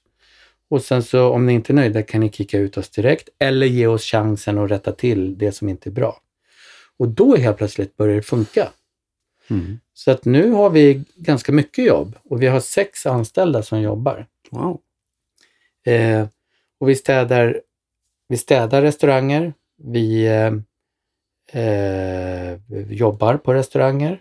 Och 0.68 0.82
sen 0.82 1.02
så 1.02 1.28
om 1.28 1.46
ni 1.46 1.52
inte 1.52 1.72
är 1.72 1.74
nöjda 1.74 2.02
kan 2.02 2.20
ni 2.20 2.30
kicka 2.30 2.58
ut 2.58 2.76
oss 2.76 2.90
direkt 2.90 3.28
eller 3.38 3.66
ge 3.66 3.86
oss 3.86 4.04
chansen 4.04 4.58
att 4.58 4.70
rätta 4.70 4.92
till 4.92 5.38
det 5.38 5.52
som 5.52 5.68
inte 5.68 5.88
är 5.88 5.92
bra. 5.92 6.20
Och 6.96 7.08
då 7.08 7.36
helt 7.36 7.56
plötsligt 7.56 7.96
börjar 7.96 8.16
det 8.16 8.22
funka. 8.22 8.68
Mm. 9.50 9.80
Så 9.94 10.10
att 10.10 10.24
nu 10.24 10.50
har 10.50 10.70
vi 10.70 11.04
ganska 11.14 11.52
mycket 11.52 11.84
jobb 11.84 12.16
och 12.24 12.42
vi 12.42 12.46
har 12.46 12.60
sex 12.60 13.06
anställda 13.06 13.62
som 13.62 13.80
jobbar. 13.80 14.26
Wow. 14.50 14.80
Eh, 15.84 16.26
och 16.78 16.88
vi 16.88 16.94
städar, 16.94 17.60
vi 18.28 18.36
städar 18.36 18.82
restauranger, 18.82 19.52
vi 19.76 20.26
eh, 20.26 20.52
eh, 21.62 22.58
jobbar 22.88 23.36
på 23.36 23.54
restauranger, 23.54 24.20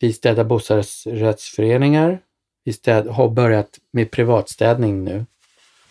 vi 0.00 0.12
städar 0.12 0.44
bostadsrättsföreningar, 0.44 2.20
vi 2.64 2.72
städ, 2.72 3.06
har 3.06 3.28
börjat 3.28 3.78
med 3.90 4.10
privatstädning 4.10 5.04
nu 5.04 5.26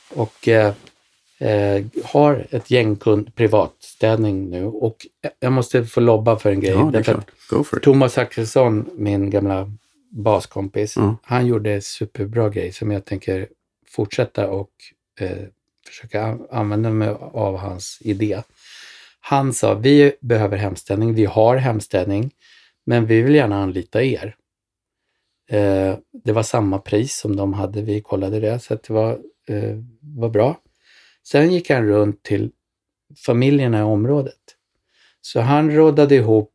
och 0.10 0.48
eh, 0.48 0.74
eh, 1.40 1.86
har 2.04 2.48
ett 2.52 2.72
gäng 2.72 2.96
kund, 2.96 3.36
privatstädning 3.36 4.50
nu 4.50 4.66
och 4.66 5.08
jag 5.40 5.52
måste 5.54 5.86
få 5.86 6.00
lobba 6.00 6.40
för 6.40 6.52
en 6.52 6.60
grej. 6.60 6.72
Ja, 6.72 6.90
därför. 6.94 7.24
Go 7.50 7.64
for 7.64 7.80
it. 7.80 7.84
Thomas 7.84 8.18
Axelsson, 8.18 8.90
min 8.96 9.30
gamla 9.30 9.72
baskompis, 10.10 10.96
Ja. 10.96 11.16
han 11.24 11.48
gjorde 11.48 11.74
en 11.74 11.82
superbra 11.82 12.50
grej 12.50 12.72
som 12.72 12.92
jag 12.92 13.06
tänker 13.06 13.48
fortsätta 13.90 14.50
och 14.50 14.70
eh, 15.20 15.38
försöka 15.88 16.24
an- 16.24 16.48
använda 16.52 16.90
mig 16.90 17.10
av 17.20 17.58
hans 17.58 17.98
idé. 18.02 18.42
Han 19.20 19.54
sa, 19.54 19.74
vi 19.74 20.12
behöver 20.22 20.58
hemstädning, 20.58 21.14
vi 21.14 21.26
har 21.26 21.56
hemstädning, 21.58 22.32
men 22.86 23.06
vi 23.06 23.22
vill 23.22 23.36
gärna 23.36 23.64
anlita 23.64 24.04
er. 24.04 24.36
Eh, 25.50 25.96
det 26.24 26.32
var 26.32 26.44
samma 26.44 26.80
pris 26.80 27.16
som 27.18 27.36
de 27.36 27.54
hade, 27.54 27.82
vi 27.82 28.02
kollade 28.02 28.40
det, 28.40 28.60
så 28.60 28.74
det 28.76 28.90
var, 28.90 29.20
eh, 29.48 29.78
var 30.02 30.30
bra. 30.30 30.62
Sen 31.24 31.52
gick 31.52 31.70
han 31.70 31.86
runt 31.88 32.24
till 32.24 32.52
familjerna 33.26 33.80
i 33.80 33.84
området. 33.84 34.40
Så 35.22 35.40
han 35.42 35.72
rådade 35.72 36.16
ihop 36.16 36.54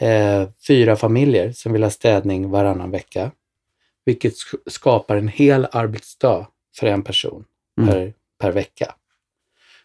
eh, 0.00 0.48
fyra 0.66 0.96
familjer 0.96 1.52
som 1.52 1.72
vill 1.72 1.82
ha 1.82 1.90
städning 1.90 2.50
varannan 2.50 2.90
vecka. 2.90 3.30
Vilket 4.04 4.32
sk- 4.32 4.62
skapar 4.70 5.16
en 5.16 5.28
hel 5.28 5.66
arbetsdag 5.72 6.46
för 6.76 6.86
en 6.86 7.02
person 7.02 7.44
Mm. 7.78 7.88
per, 7.90 8.14
per 8.38 8.52
vecka. 8.52 8.94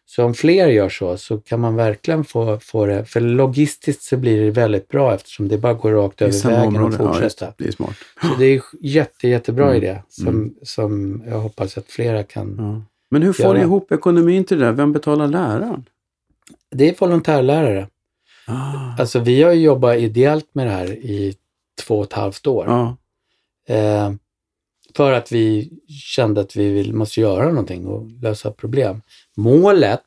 Så 0.10 0.24
om 0.24 0.34
fler 0.34 0.68
gör 0.68 0.90
så, 0.90 1.18
så 1.18 1.38
kan 1.38 1.60
man 1.60 1.76
verkligen 1.76 2.24
få, 2.24 2.60
få 2.60 2.86
det, 2.86 3.06
för 3.06 3.20
logistiskt 3.22 4.04
så 4.04 4.18
blir 4.18 4.42
det 4.46 4.52
väldigt 4.52 4.88
bra 4.88 5.14
eftersom 5.14 5.48
det 5.48 5.58
bara 5.58 5.74
går 5.74 5.92
rakt 5.92 6.22
över 6.22 6.44
vägen 6.50 6.58
och 6.58 6.66
område. 6.66 6.96
Ja, 7.00 7.14
fortsätta. 7.14 7.46
just, 7.46 7.58
det 7.58 7.68
är 7.68 7.72
smart. 7.72 7.96
Så 8.22 8.28
det 8.40 8.46
är 8.46 8.62
jätte, 8.82 9.28
jättebra 9.28 9.66
Mm. 9.66 9.78
idé 9.78 10.02
som, 10.10 10.28
Mm. 10.28 10.54
som 10.64 11.24
jag 11.28 11.40
hoppas 11.40 11.78
att 11.78 11.86
flera 11.92 12.24
kan. 12.24 12.56
Ja. 12.60 12.82
Men 13.10 13.22
hur 13.22 13.34
får 13.34 13.46
Göra. 13.46 13.54
ni 13.58 13.62
ihop 13.64 13.92
ekonomin 13.92 14.44
till 14.44 14.60
det 14.60 14.66
där? 14.66 14.72
Vem 14.72 14.94
betalar 14.94 15.28
läraren? 15.28 15.86
Det 16.72 16.90
är 16.90 16.96
volontärlärare. 17.00 17.88
Ah. 18.48 19.00
Alltså 19.00 19.20
vi 19.20 19.44
har 19.44 19.52
ju 19.54 19.62
jobbat 19.62 19.98
ideellt 19.98 20.50
med 20.54 20.68
det 20.68 20.72
här 20.72 20.86
i 20.92 21.36
två 21.82 21.98
och 22.00 22.04
ett 22.06 22.14
halvt 22.14 22.48
år. 22.48 22.66
Ja. 22.68 22.98
Eh, 23.76 24.12
för 24.98 25.12
att 25.12 25.32
vi 25.32 25.70
kände 25.90 26.42
att 26.42 26.56
vi 26.56 26.70
vill, 26.70 26.94
måste 26.94 27.22
göra 27.22 27.50
någonting 27.50 27.86
och 27.86 28.06
lösa 28.22 28.52
problem. 28.52 29.02
Målet 29.36 30.04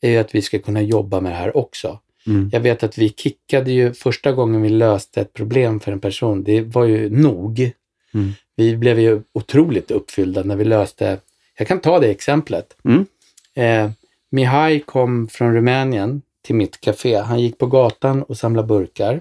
är 0.00 0.10
ju 0.10 0.16
att 0.18 0.34
vi 0.34 0.42
ska 0.42 0.58
kunna 0.58 0.82
jobba 0.82 1.20
med 1.20 1.32
det 1.32 1.36
här 1.36 1.56
också. 1.56 1.98
Mm. 2.26 2.50
Jag 2.52 2.60
vet 2.60 2.82
att 2.82 2.98
vi 2.98 3.08
kickade 3.08 3.72
ju 3.72 3.92
första 3.92 4.32
gången 4.32 4.62
vi 4.62 4.68
löste 4.68 5.20
ett 5.20 5.32
problem 5.32 5.80
för 5.80 5.92
en 5.92 6.00
person. 6.00 6.44
Det 6.44 6.60
var 6.60 6.84
ju 6.84 7.10
nog. 7.10 7.70
Mm. 8.14 8.32
Vi 8.56 8.76
blev 8.76 9.00
ju 9.00 9.22
otroligt 9.32 9.90
uppfyllda 9.90 10.42
när 10.42 10.56
vi 10.56 10.64
löste, 10.64 11.18
jag 11.58 11.68
kan 11.68 11.80
ta 11.80 12.00
det 12.00 12.10
exemplet. 12.10 12.76
Mm. 12.84 13.06
Eh, 13.54 13.90
Mihai 14.30 14.80
kom 14.80 15.28
från 15.28 15.54
Rumänien 15.54 16.22
till 16.42 16.54
mitt 16.54 16.80
café. 16.80 17.16
Han 17.16 17.40
gick 17.40 17.58
på 17.58 17.66
gatan 17.66 18.22
och 18.22 18.36
samlade 18.36 18.68
burkar. 18.68 19.20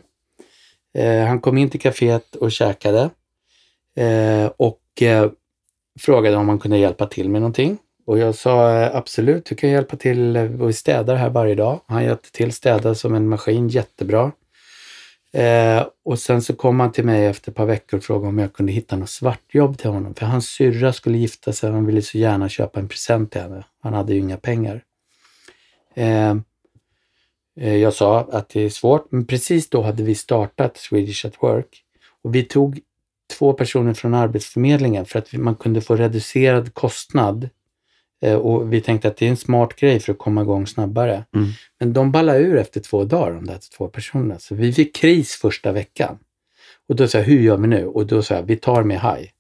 Eh, 0.97 1.25
han 1.25 1.41
kom 1.41 1.57
in 1.57 1.69
till 1.69 1.79
kaféet 1.79 2.35
och 2.35 2.51
käkade 2.51 3.09
eh, 3.95 4.51
och 4.57 4.79
eh, 5.01 5.31
frågade 5.99 6.37
om 6.37 6.49
han 6.49 6.59
kunde 6.59 6.77
hjälpa 6.77 7.07
till 7.07 7.29
med 7.29 7.41
någonting. 7.41 7.77
Och 8.05 8.17
jag 8.17 8.35
sa 8.35 8.81
eh, 8.81 8.95
absolut, 8.95 9.45
du 9.45 9.55
kan 9.55 9.69
hjälpa 9.69 9.97
till. 9.97 10.35
Eh, 10.35 10.61
och 10.61 10.69
Vi 10.69 10.73
städar 10.73 11.15
här 11.15 11.29
varje 11.29 11.55
dag. 11.55 11.81
Han 11.85 12.03
hjälpte 12.03 12.31
till 12.31 12.51
städa 12.51 12.95
som 12.95 13.15
en 13.15 13.29
maskin, 13.29 13.67
jättebra. 13.67 14.31
Eh, 15.33 15.85
och 16.05 16.19
sen 16.19 16.41
så 16.41 16.55
kom 16.55 16.79
han 16.79 16.91
till 16.91 17.05
mig 17.05 17.25
efter 17.25 17.51
ett 17.51 17.57
par 17.57 17.65
veckor 17.65 17.97
och 17.97 18.03
frågade 18.03 18.27
om 18.27 18.39
jag 18.39 18.53
kunde 18.53 18.71
hitta 18.71 18.95
något 18.95 19.09
svartjobb 19.09 19.77
till 19.77 19.89
honom. 19.89 20.15
För 20.15 20.25
hans 20.25 20.45
syrra 20.45 20.93
skulle 20.93 21.17
gifta 21.17 21.53
sig 21.53 21.69
och 21.69 21.75
han 21.75 21.85
ville 21.85 22.01
så 22.01 22.17
gärna 22.17 22.49
köpa 22.49 22.79
en 22.79 22.87
present 22.87 23.31
till 23.31 23.41
henne. 23.41 23.63
Han 23.79 23.93
hade 23.93 24.13
ju 24.13 24.19
inga 24.19 24.37
pengar. 24.37 24.83
Eh, 25.95 26.35
eh, 27.59 27.75
jag 27.75 27.93
sa 27.93 28.19
att 28.19 28.49
det 28.49 28.61
är 28.61 28.69
svårt, 28.69 29.11
men 29.11 29.25
precis 29.25 29.69
då 29.69 29.81
hade 29.81 30.03
vi 30.03 30.15
startat 30.15 30.77
Swedish 30.77 31.25
at 31.25 31.43
Work. 31.43 31.83
Och 32.23 32.35
vi 32.35 32.43
tog 32.43 32.79
två 33.37 33.53
personer 33.53 33.93
från 33.93 34.13
Arbetsförmedlingen 34.13 35.05
för 35.05 35.19
att 35.19 35.33
man 35.33 35.55
kunde 35.55 35.81
få 35.81 35.95
reducerad 35.95 36.73
kostnad. 36.73 37.49
Eh, 38.23 38.35
och 38.35 38.73
vi 38.73 38.81
tänkte 38.81 39.07
att 39.07 39.17
det 39.17 39.25
är 39.25 39.29
en 39.29 39.37
smart 39.37 39.75
grej 39.75 39.99
för 39.99 40.11
att 40.13 40.19
komma 40.19 40.41
igång 40.41 40.67
snabbare. 40.67 41.25
Mm. 41.35 41.47
Men 41.79 41.93
de 41.93 42.11
ballade 42.11 42.39
ur 42.39 42.57
efter 42.57 42.79
två 42.79 43.03
dagar, 43.03 43.31
de 43.31 43.45
där 43.45 43.59
två 43.77 43.87
personerna. 43.87 44.39
Så 44.39 44.55
vi 44.55 44.73
fick 44.73 44.95
kris 44.95 45.33
första 45.33 45.71
veckan. 45.71 46.17
Och 46.89 46.95
då 46.95 47.07
sa 47.07 47.17
jag, 47.17 47.25
hur 47.25 47.39
gör 47.39 47.57
vi 47.57 47.67
nu? 47.67 47.85
Och 47.85 48.07
då 48.07 48.21
sa 48.21 48.35
jag, 48.35 48.43
vi 48.43 48.55
tar 48.55 48.83
med 48.83 48.99
haj. 48.99 49.31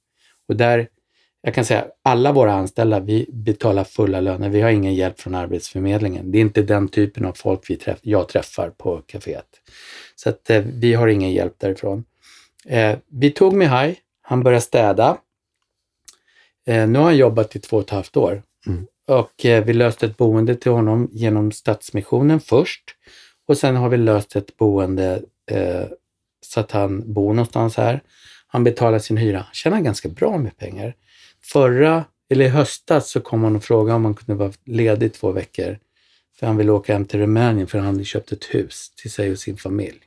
Och 0.47 0.55
där, 0.55 0.87
jag 1.41 1.53
kan 1.53 1.65
säga, 1.65 1.85
alla 2.03 2.31
våra 2.31 2.53
anställda, 2.53 2.99
vi 2.99 3.25
betalar 3.29 3.83
fulla 3.83 4.19
löner. 4.19 4.49
Vi 4.49 4.61
har 4.61 4.69
ingen 4.69 4.95
hjälp 4.95 5.19
från 5.19 5.35
Arbetsförmedlingen. 5.35 6.31
Det 6.31 6.37
är 6.37 6.41
inte 6.41 6.61
den 6.61 6.87
typen 6.87 7.25
av 7.25 7.33
folk 7.33 7.69
vi 7.69 7.75
träff, 7.75 7.99
jag 8.01 8.27
träffar 8.27 8.69
på 8.69 9.01
kaféet. 9.07 9.43
Så 10.15 10.29
att 10.29 10.49
eh, 10.49 10.63
vi 10.65 10.93
har 10.93 11.07
ingen 11.07 11.31
hjälp 11.31 11.53
därifrån. 11.57 12.03
Eh, 12.65 12.97
vi 13.07 13.31
tog 13.31 13.53
med 13.53 13.69
haj, 13.69 13.99
han 14.21 14.43
började 14.43 14.61
städa. 14.61 15.17
Eh, 16.65 16.87
nu 16.87 16.99
har 16.99 17.05
han 17.05 17.17
jobbat 17.17 17.55
i 17.55 17.59
två 17.59 17.77
och 17.77 17.83
ett 17.83 17.89
halvt 17.89 18.17
år. 18.17 18.43
Mm. 18.67 18.87
Och 19.07 19.45
eh, 19.45 19.63
vi 19.63 19.73
löste 19.73 20.05
ett 20.05 20.17
boende 20.17 20.55
till 20.55 20.71
honom 20.71 21.09
genom 21.11 21.51
Stadsmissionen 21.51 22.39
först. 22.39 22.95
Och 23.47 23.57
sen 23.57 23.75
har 23.75 23.89
vi 23.89 23.97
löst 23.97 24.35
ett 24.35 24.57
boende 24.57 25.21
eh, 25.51 25.85
så 26.41 26.59
att 26.59 26.71
han 26.71 27.13
bor 27.13 27.33
någonstans 27.33 27.77
här. 27.77 28.01
Han 28.47 28.63
betalar 28.63 28.99
sin 28.99 29.17
hyra. 29.17 29.37
Han 29.37 29.53
tjänar 29.53 29.81
ganska 29.81 30.09
bra 30.09 30.37
med 30.37 30.57
pengar. 30.57 30.95
Förra, 31.41 32.05
eller 32.29 32.45
i 32.45 32.49
höstas, 32.49 33.09
så 33.09 33.21
kom 33.21 33.43
han 33.43 33.55
och 33.55 33.63
frågade 33.63 33.95
om 33.95 34.05
han 34.05 34.13
kunde 34.13 34.39
vara 34.39 34.53
ledig 34.65 35.13
två 35.13 35.31
veckor. 35.31 35.79
För 36.39 36.47
han 36.47 36.57
ville 36.57 36.71
åka 36.71 36.93
hem 36.93 37.05
till 37.05 37.19
Rumänien 37.19 37.67
för 37.67 37.77
han 37.77 37.87
hade 37.87 38.05
köpt 38.05 38.31
ett 38.31 38.45
hus 38.45 38.91
till 38.95 39.11
sig 39.11 39.31
och 39.31 39.39
sin 39.39 39.57
familj. 39.57 39.99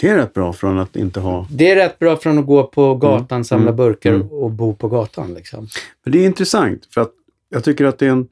Det 0.00 0.08
är 0.08 0.16
rätt 0.16 0.34
bra 0.34 0.52
från 0.52 0.78
att 0.78 0.96
inte 0.96 1.20
ha... 1.20 1.46
det 1.50 1.70
är 1.70 1.76
rätt 1.76 1.98
bra 1.98 2.16
från 2.16 2.38
att 2.38 2.46
gå 2.46 2.64
på 2.64 2.94
gatan, 2.94 3.36
Mm, 3.36 3.44
samla 3.44 3.62
mm, 3.64 3.76
burkar 3.76 4.14
mm. 4.14 4.28
och 4.28 4.50
bo 4.50 4.74
på 4.74 4.88
gatan. 4.88 5.34
Liksom. 5.34 5.68
Men 6.04 6.12
det 6.12 6.18
är 6.18 6.26
intressant 6.26 6.88
för 6.90 7.00
att 7.00 7.12
jag 7.48 7.64
tycker 7.64 7.84
att 7.84 7.98
det 7.98 8.06
är 8.06 8.10
en... 8.10 8.28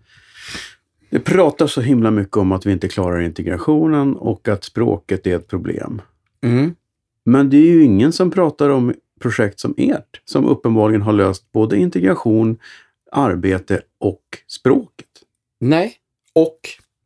Det 1.11 1.21
pratas 1.21 1.73
så 1.73 1.81
himla 1.81 2.11
mycket 2.11 2.37
om 2.37 2.53
att 2.53 2.67
vi 2.67 2.73
inte 2.73 2.89
klarar 2.89 3.21
integrationen 3.21 4.17
och 4.17 4.49
att 4.49 4.65
språket 4.65 5.27
är 5.27 5.37
ett 5.37 5.49
problem. 5.49 6.03
Mm. 6.45 6.75
Men 7.25 7.51
det 7.51 7.57
är 7.57 7.71
ju 7.71 7.85
ingen 7.85 8.13
som 8.13 8.31
pratar 8.31 8.69
om 8.69 8.95
projekt 9.21 9.61
som 9.61 9.75
ert, 9.77 10.21
som 10.25 10.45
uppenbarligen 10.47 11.03
har 11.03 11.13
löst 11.13 11.53
både 11.53 11.77
integration, 11.77 12.59
arbete 13.13 13.81
och 14.01 14.23
språket. 14.49 15.07
Nej, 15.61 15.95
och 16.33 16.59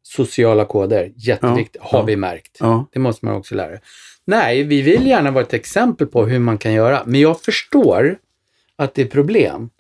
sociala 0.03 0.65
koder. 0.65 1.13
Jätteviktigt, 1.17 1.83
Ja, 1.83 1.89
har 1.91 1.99
ja. 1.99 2.05
vi 2.05 2.17
märkt. 2.17 2.57
Ja, 2.61 2.87
Det 2.93 2.99
måste 2.99 3.27
man 3.27 3.35
också 3.35 3.55
lära. 3.55 3.79
Nej, 4.31 4.63
vi 4.63 4.83
vill 4.83 5.07
gärna 5.07 5.31
vara 5.31 5.45
ett 5.45 5.55
exempel 5.55 6.07
på 6.07 6.27
hur 6.27 6.39
man 6.39 6.59
kan 6.59 6.73
göra. 6.73 7.03
Men 7.07 7.21
jag 7.21 7.41
förstår 7.41 8.19
att 8.77 8.95
det 8.95 9.03
är 9.03 9.07
problem. 9.07 9.71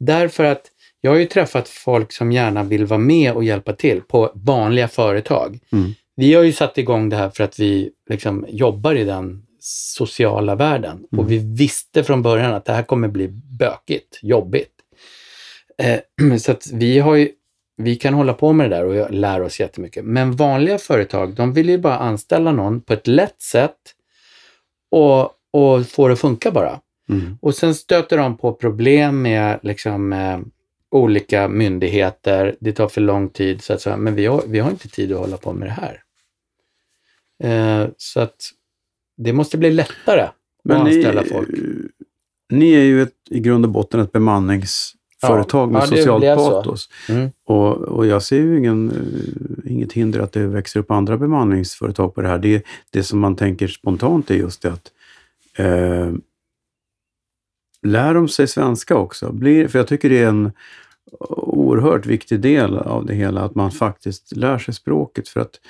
Därför 0.00 0.44
att 0.44 0.62
jag 1.00 1.10
har 1.10 1.18
ju 1.18 1.26
träffat 1.26 1.68
folk 1.68 2.12
som 2.12 2.32
gärna 2.32 2.62
vill 2.62 2.86
vara 2.86 2.98
med 2.98 3.32
och 3.32 3.44
hjälpa 3.44 3.72
till 3.72 4.00
på 4.00 4.32
vanliga 4.34 4.88
företag. 4.88 5.58
Mm. 5.72 5.92
Vi 6.16 6.34
har 6.34 6.42
ju 6.42 6.52
satt 6.52 6.78
igång 6.78 7.08
det 7.08 7.16
här 7.16 7.30
för 7.30 7.44
att 7.44 7.60
vi 7.60 7.90
liksom 8.10 8.46
jobbar 8.48 8.94
i 8.94 9.04
den 9.04 9.42
sociala 9.60 10.54
världen. 10.54 10.96
Mm. 11.12 11.24
Och 11.24 11.30
vi 11.30 11.38
visste 11.38 12.04
från 12.04 12.22
början 12.22 12.54
att 12.54 12.64
det 12.64 12.72
här 12.72 12.82
kommer 12.82 13.08
bli 13.08 13.28
bökigt, 13.58 14.18
jobbigt. 14.22 14.72
Eh, 15.78 16.36
så 16.38 16.52
att 16.52 16.66
vi 16.72 16.98
har 16.98 17.14
ju 17.14 17.28
vi 17.76 17.96
kan 17.96 18.14
hålla 18.14 18.32
på 18.34 18.52
med 18.52 18.70
det 18.70 18.76
där 18.76 18.84
och 18.84 19.10
lära 19.10 19.44
oss 19.44 19.60
jättemycket. 19.60 20.04
Men 20.04 20.32
vanliga 20.36 20.78
företag, 20.78 21.34
de 21.34 21.52
vill 21.52 21.68
ju 21.68 21.78
bara 21.78 21.98
anställa 21.98 22.52
någon 22.52 22.80
på 22.80 22.92
ett 22.92 23.06
lätt 23.06 23.42
sätt 23.42 23.76
och, 24.90 25.22
och 25.50 25.86
få 25.86 26.08
det 26.08 26.12
att 26.12 26.20
funka 26.20 26.50
bara. 26.50 26.80
mm. 27.08 27.38
Och 27.42 27.54
sen 27.54 27.74
stöter 27.74 28.18
de 28.18 28.36
på 28.36 28.52
problem 28.52 29.22
med 29.22 29.58
liksom, 29.62 30.12
eh, 30.12 30.38
olika 30.90 31.48
myndigheter. 31.48 32.56
Det 32.60 32.72
tar 32.72 32.88
för 32.88 33.00
lång 33.00 33.28
tid, 33.28 33.62
så 33.62 33.72
att 33.72 33.80
säga. 33.80 33.96
men 33.96 34.14
vi 34.14 34.26
har, 34.26 34.42
vi 34.46 34.58
har 34.58 34.70
inte 34.70 34.88
tid 34.88 35.12
att 35.12 35.18
hålla 35.18 35.36
på 35.36 35.52
med 35.52 35.68
det 35.68 35.72
här. 35.72 36.02
Eh, 37.42 37.88
så 37.96 38.20
att 38.20 38.36
det 39.16 39.32
måste 39.32 39.58
bli 39.58 39.70
lättare 39.70 40.20
att 40.20 40.34
Men 40.64 40.76
anställa 40.76 41.22
ni, 41.22 41.28
folk. 41.28 41.48
ni 42.50 42.72
är 42.72 42.82
ju 42.82 43.02
ett, 43.02 43.14
i 43.30 43.40
grund 43.40 43.64
och 43.64 43.70
botten 43.70 44.00
ett 44.00 44.12
bemanningsföretag 44.12 44.95
Ja, 45.22 45.66
med 45.66 45.76
ja, 45.76 45.86
socialt 45.86 46.24
patos. 46.24 46.88
Mm. 47.08 47.30
Och, 47.44 47.72
och 47.76 48.06
jag 48.06 48.22
ser 48.22 48.36
ju 48.36 48.58
ingen, 48.58 48.90
eh, 48.90 49.72
inget 49.72 49.92
hinder 49.92 50.20
att 50.20 50.32
det 50.32 50.46
växer 50.46 50.80
upp 50.80 50.90
andra 50.90 51.16
bemanningsföretag 51.16 52.14
på 52.14 52.22
det 52.22 52.28
här. 52.28 52.38
Det, 52.38 52.64
det 52.90 53.02
som 53.02 53.18
man 53.18 53.36
tänker 53.36 53.68
spontant 53.68 54.30
är 54.30 54.34
just 54.34 54.62
det 54.62 54.72
att 54.72 54.92
eh, 55.56 56.12
lär 57.82 58.14
de 58.14 58.28
sig 58.28 58.48
svenska 58.48 58.96
också? 58.96 59.32
Blir, 59.32 59.68
för 59.68 59.78
jag 59.78 59.88
tycker 59.88 60.10
det 60.10 60.22
är 60.22 60.28
en 60.28 60.52
oerhört 61.30 62.06
viktig 62.06 62.40
del 62.40 62.78
av 62.78 63.06
det 63.06 63.14
hela, 63.14 63.40
att 63.40 63.54
man 63.54 63.70
faktiskt 63.70 64.36
lär 64.36 64.58
sig 64.58 64.74
språket. 64.74 65.28
För 65.28 65.40
att 65.40 65.60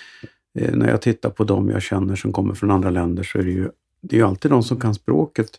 eh, 0.58 0.74
när 0.74 0.88
jag 0.88 1.02
tittar 1.02 1.30
på 1.30 1.44
dem 1.44 1.70
jag 1.70 1.82
känner 1.82 2.16
som 2.16 2.32
kommer 2.32 2.54
från 2.54 2.70
andra 2.70 2.90
länder 2.90 3.22
så 3.22 3.38
är 3.38 3.42
det 3.42 3.50
ju, 3.50 3.68
det 4.00 4.16
är 4.16 4.20
ju 4.20 4.26
alltid 4.26 4.50
de 4.50 4.62
som 4.62 4.80
kan 4.80 4.94
språket 4.94 5.50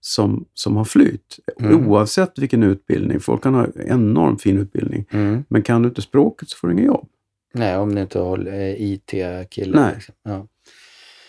som, 0.00 0.44
som 0.54 0.76
har 0.76 0.84
flytt. 0.84 1.38
Mm. 1.60 1.88
Oavsett 1.88 2.38
vilken 2.38 2.62
utbildning. 2.62 3.20
Folk 3.20 3.42
kan 3.42 3.54
ha 3.54 3.66
enormt 3.86 4.42
fin 4.42 4.58
utbildning. 4.58 5.06
Mm. 5.10 5.44
Men 5.48 5.62
kan 5.62 5.82
du 5.82 5.88
inte 5.88 6.02
språket 6.02 6.48
så 6.48 6.56
får 6.56 6.68
du 6.68 6.74
inget 6.74 6.86
jobb. 6.86 7.08
Nej, 7.54 7.76
om 7.76 7.88
ni 7.88 8.00
inte 8.00 8.18
håller 8.18 8.52
eh, 8.52 8.82
IT-kille. 8.82 9.80
Nej. 9.80 9.94
Liksom. 9.94 10.14
Ja. 10.22 10.46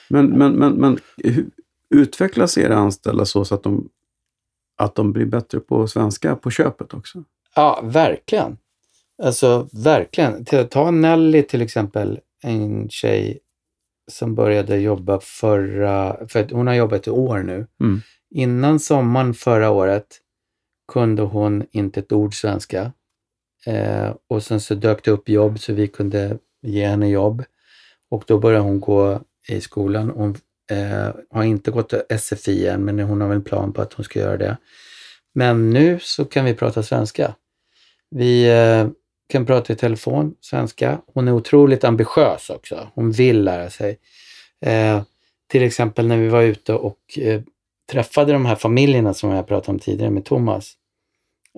Men, 0.10 0.26
men, 0.26 0.54
men, 0.54 0.74
men 0.74 1.00
utvecklas 1.90 2.58
era 2.58 2.76
anställda 2.76 3.26
så, 3.26 3.46
så 3.46 3.56
att, 3.56 3.64
de, 3.64 3.90
att 4.78 4.96
de 4.96 5.14
blir 5.14 5.26
bättre 5.26 5.60
på 5.60 5.88
svenska 5.88 6.36
på 6.36 6.52
köpet 6.52 6.94
också? 6.94 7.24
Ja, 7.56 7.82
verkligen. 7.84 8.58
Alltså 9.24 9.68
verkligen. 9.72 10.46
Ta 10.70 10.92
Nelly 10.92 11.44
till 11.44 11.62
exempel, 11.62 12.20
en 12.44 12.90
tjej 12.90 13.40
som 14.12 14.36
började 14.36 14.78
jobba 14.78 15.20
förra, 15.20 16.28
för 16.28 16.48
hon 16.52 16.68
har 16.68 16.74
jobbat 16.74 17.02
ett 17.02 17.08
år 17.08 17.40
nu. 17.40 17.68
Mm. 17.80 18.02
Innan 18.32 18.80
sommaren 18.80 19.34
förra 19.34 19.70
året 19.70 20.06
kunde 20.88 21.22
hon 21.22 21.66
inte 21.72 22.00
ett 22.00 22.12
ord 22.12 22.36
svenska. 22.36 22.92
Eh, 23.66 24.16
och 24.28 24.44
sen 24.44 24.60
så 24.60 24.76
dök 24.76 25.04
det 25.04 25.12
upp 25.12 25.30
jobb 25.30 25.60
så 25.60 25.74
vi 25.74 25.88
kunde 25.88 26.38
ge 26.62 26.86
henne 26.88 27.10
jobb. 27.10 27.44
Och 28.10 28.24
då 28.28 28.40
började 28.40 28.64
hon 28.64 28.80
gå 28.80 29.22
i 29.48 29.62
skolan. 29.62 30.10
Hon 30.10 30.38
eh, 30.72 31.16
har 31.30 31.44
inte 31.44 31.72
gått 31.72 31.94
SFI 32.20 32.68
än, 32.68 32.86
men 32.86 33.00
hon 33.00 33.22
har 33.22 33.28
väl 33.28 33.38
en 33.38 33.44
plan 33.44 33.74
på 33.74 33.82
att 33.82 33.94
hon 33.94 34.06
ska 34.06 34.20
göra 34.20 34.38
det. 34.38 34.58
Men 35.34 35.70
nu 35.70 36.00
så 36.02 36.26
kan 36.26 36.46
vi 36.46 36.54
prata 36.54 36.84
svenska. 36.84 37.36
Vi 38.10 38.50
eh, 38.50 38.88
kan 39.30 39.46
prata 39.46 39.74
i 39.74 39.76
telefon, 39.76 40.36
svenska. 40.42 41.02
Hon 41.14 41.28
är 41.28 41.32
otroligt 41.32 41.84
ambitiös 41.84 42.50
också. 42.50 42.88
Hon 42.94 43.12
vill 43.12 43.44
lära 43.44 43.70
sig. 43.70 44.00
Eh, 44.66 45.02
till 45.48 45.64
exempel 45.64 46.08
när 46.08 46.18
vi 46.18 46.28
var 46.28 46.42
ute 46.42 46.74
och 46.74 47.20
eh, 47.20 47.42
träffade 47.92 48.34
de 48.34 48.46
här 48.46 48.56
familjerna 48.56 49.14
som 49.14 49.30
jag 49.30 49.48
pratade 49.48 49.72
om 49.72 49.80
tidigare 49.80 50.12
med 50.12 50.26
Thomas, 50.26 50.74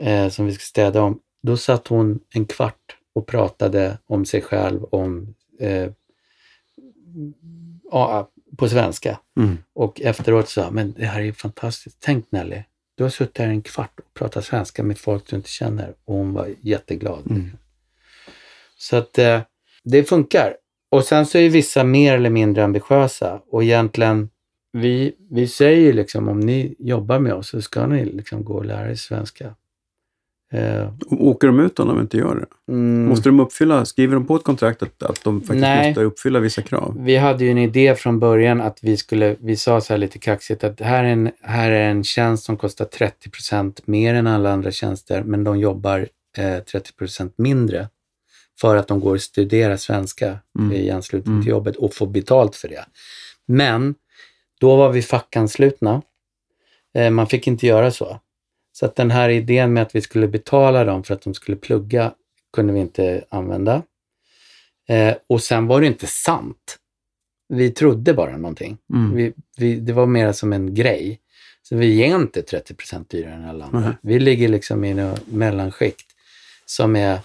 eh, 0.01 0.29
som 0.29 0.45
vi 0.45 0.53
ska 0.53 0.61
städa 0.61 1.01
om. 1.01 1.19
Då 1.43 1.57
satt 1.57 1.87
hon 1.87 2.19
en 2.33 2.45
kvart 2.45 2.97
och 3.15 3.27
pratade 3.27 3.97
om 4.05 4.25
sig 4.25 4.41
själv, 4.41 4.83
om 4.83 5.35
eh, 5.59 5.89
ja, 7.91 8.29
på 8.57 8.69
svenska. 8.69 9.19
Mm. 9.37 9.57
Och 9.73 10.01
efteråt 10.01 10.49
sa 10.49 10.71
men 10.71 10.93
det 10.97 11.05
här 11.05 11.19
är 11.19 11.23
ju 11.23 11.33
fantastiskt. 11.33 11.97
Tänk 11.99 12.31
Nelly, 12.31 12.63
du 12.95 13.03
har 13.03 13.09
suttit 13.09 13.37
här 13.37 13.47
en 13.47 13.61
kvart 13.61 13.99
och 13.99 14.13
pratat 14.13 14.45
svenska 14.45 14.83
med 14.83 14.97
folk 14.97 15.27
du 15.27 15.35
inte 15.35 15.49
känner. 15.49 15.93
Och 16.05 16.15
hon 16.15 16.33
var 16.33 16.49
jätteglad. 16.61 17.23
Mm. 17.29 17.51
Så 18.77 18.95
att 18.95 19.17
eh, 19.17 19.41
det 19.83 20.03
funkar. 20.03 20.55
Och 20.91 21.03
sen 21.03 21.25
så 21.25 21.37
är 21.37 21.49
vissa 21.49 21.83
mer 21.83 22.13
eller 22.13 22.29
mindre 22.29 22.63
ambitiösa. 22.63 23.41
Och 23.47 23.63
egentligen, 23.63 24.29
vi, 24.73 25.15
vi 25.31 25.47
säger 25.47 25.93
liksom 25.93 26.27
om 26.27 26.39
ni 26.39 26.75
jobbar 26.79 27.19
med 27.19 27.33
oss 27.33 27.47
så 27.49 27.61
ska 27.61 27.87
ni 27.87 28.05
liksom 28.05 28.43
gå 28.43 28.53
och 28.53 28.65
lära 28.65 28.91
er 28.91 28.95
svenska. 28.95 29.55
Eh, 30.53 30.93
Åker 31.09 31.47
de 31.47 31.59
ut 31.59 31.79
om 31.79 31.87
de 31.87 31.99
inte 32.01 32.17
gör 32.17 32.35
det? 32.35 32.73
mm. 32.73 33.05
Måste 33.09 33.29
de 33.29 33.39
uppfylla, 33.39 33.85
skriver 33.85 34.13
de 34.13 34.25
på 34.25 34.35
ett 34.35 34.43
kontrakt 34.43 34.83
att, 34.83 35.03
att 35.03 35.23
de 35.23 35.41
faktiskt 35.41 35.61
Nej. 35.61 35.87
måste 35.89 36.03
uppfylla 36.03 36.39
vissa 36.39 36.61
krav? 36.61 36.95
Vi 36.99 37.15
hade 37.17 37.43
ju 37.45 37.51
en 37.51 37.57
idé 37.57 37.95
från 37.95 38.19
början 38.19 38.61
att 38.61 38.79
vi 38.81 38.97
skulle, 38.97 39.35
vi 39.39 39.55
sa 39.55 39.81
så 39.81 39.93
här 39.93 39.97
lite 39.97 40.19
kaxigt 40.19 40.63
att 40.63 40.79
här 40.79 41.03
är 41.03 41.07
en, 41.09 41.31
här 41.41 41.71
är 41.71 41.89
en 41.89 42.03
tjänst 42.03 42.43
som 42.43 42.57
kostar 42.57 42.85
30% 42.85 43.81
mer 43.85 44.13
än 44.13 44.27
alla 44.27 44.51
andra 44.53 44.71
tjänster, 44.71 45.23
men 45.23 45.43
de 45.43 45.59
jobbar 45.59 46.07
eh, 46.37 46.43
30% 46.43 47.31
mindre 47.35 47.87
för 48.61 48.75
att 48.75 48.87
de 48.87 48.99
går 48.99 49.13
och 49.15 49.21
studerar 49.21 49.77
svenska 49.77 50.39
Mm. 50.59 50.71
i 50.71 50.89
anslutning 50.89 51.33
Mm. 51.33 51.43
till 51.43 51.49
jobbet 51.51 51.75
och 51.75 51.93
får 51.93 52.07
betalt 52.07 52.55
för 52.55 52.67
det. 52.67 52.85
Men 53.47 53.95
då 54.59 54.75
var 54.75 54.91
vi 54.91 55.01
fackanslutna. 55.01 56.01
Eh, 56.93 57.09
man 57.09 57.27
fick 57.27 57.47
inte 57.47 57.67
göra 57.67 57.91
så. 57.91 58.19
Så 58.73 58.85
att 58.85 58.95
den 58.95 59.11
här 59.11 59.29
idén 59.29 59.73
med 59.73 59.83
att 59.83 59.95
vi 59.95 60.01
skulle 60.01 60.27
betala 60.27 60.83
dem 60.83 61.03
för 61.03 61.13
att 61.13 61.21
de 61.21 61.33
skulle 61.33 61.57
plugga 61.57 62.13
kunde 62.53 62.73
vi 62.73 62.79
inte 62.79 63.25
använda. 63.29 63.81
Eh, 64.89 65.15
och 65.27 65.41
sen 65.41 65.67
var 65.67 65.81
det 65.81 65.87
inte 65.87 66.07
sant. 66.07 66.77
Vi 67.49 67.71
trodde 67.71 68.13
bara 68.13 68.37
någonting. 68.37 68.77
Mm. 68.93 69.15
Vi, 69.15 69.33
vi, 69.57 69.75
det 69.75 69.93
var 69.93 70.05
mer 70.05 70.31
som 70.31 70.53
en 70.53 70.73
grej. 70.73 71.19
Så 71.63 71.75
vi 71.75 72.03
är 72.03 72.15
inte 72.15 72.41
30 72.41 72.75
dyrare 73.09 73.33
än 73.33 73.45
alla 73.45 73.65
andra. 73.65 73.79
Nej. 73.79 73.93
Vi 74.01 74.19
ligger 74.19 74.47
liksom 74.47 74.83
i 74.83 74.93
något 74.93 75.27
mellanskikt 75.27 76.05
som 76.65 76.95
är 76.95 77.19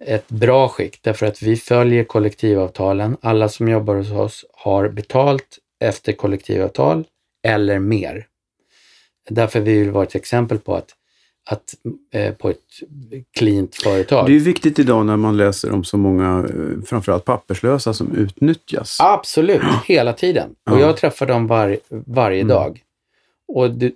ett 0.00 0.28
bra 0.28 0.68
skikt 0.68 1.02
därför 1.02 1.26
att 1.26 1.42
vi 1.42 1.56
följer 1.56 2.04
kollektivavtalen. 2.04 3.16
Alla 3.20 3.48
som 3.48 3.68
jobbar 3.68 3.96
hos 3.96 4.10
oss 4.10 4.44
har 4.52 4.88
betalt 4.88 5.58
efter 5.82 6.12
kollektivavtal 6.12 7.04
eller 7.46 7.78
mer. 7.78 8.26
Därför 9.28 9.60
vill 9.60 9.84
vi 9.84 9.90
vara 9.90 10.04
ett 10.04 10.14
exempel 10.14 10.58
på 10.58 10.74
att, 10.76 10.90
att 11.50 11.74
eh, 12.12 12.34
på 12.34 12.50
ett 12.50 12.58
cleant 13.36 13.74
företag. 13.74 14.26
Det 14.26 14.36
är 14.36 14.40
viktigt 14.40 14.78
idag 14.78 15.06
när 15.06 15.16
man 15.16 15.36
läser 15.36 15.70
om 15.72 15.84
så 15.84 15.96
många, 15.96 16.38
eh, 16.48 16.84
framförallt 16.86 17.24
papperslösa, 17.24 17.94
som 17.94 18.14
utnyttjas. 18.16 18.96
Absolut, 19.00 19.62
hela 19.86 20.12
tiden. 20.12 20.54
Och 20.70 20.76
Ja. 20.76 20.80
jag 20.80 20.96
träffar 20.96 21.26
dem 21.26 21.46
var, 21.46 21.78
varje 21.88 22.40
Mm. 22.40 22.48
dag. 22.48 22.82
Och 23.48 23.70
du, 23.70 23.94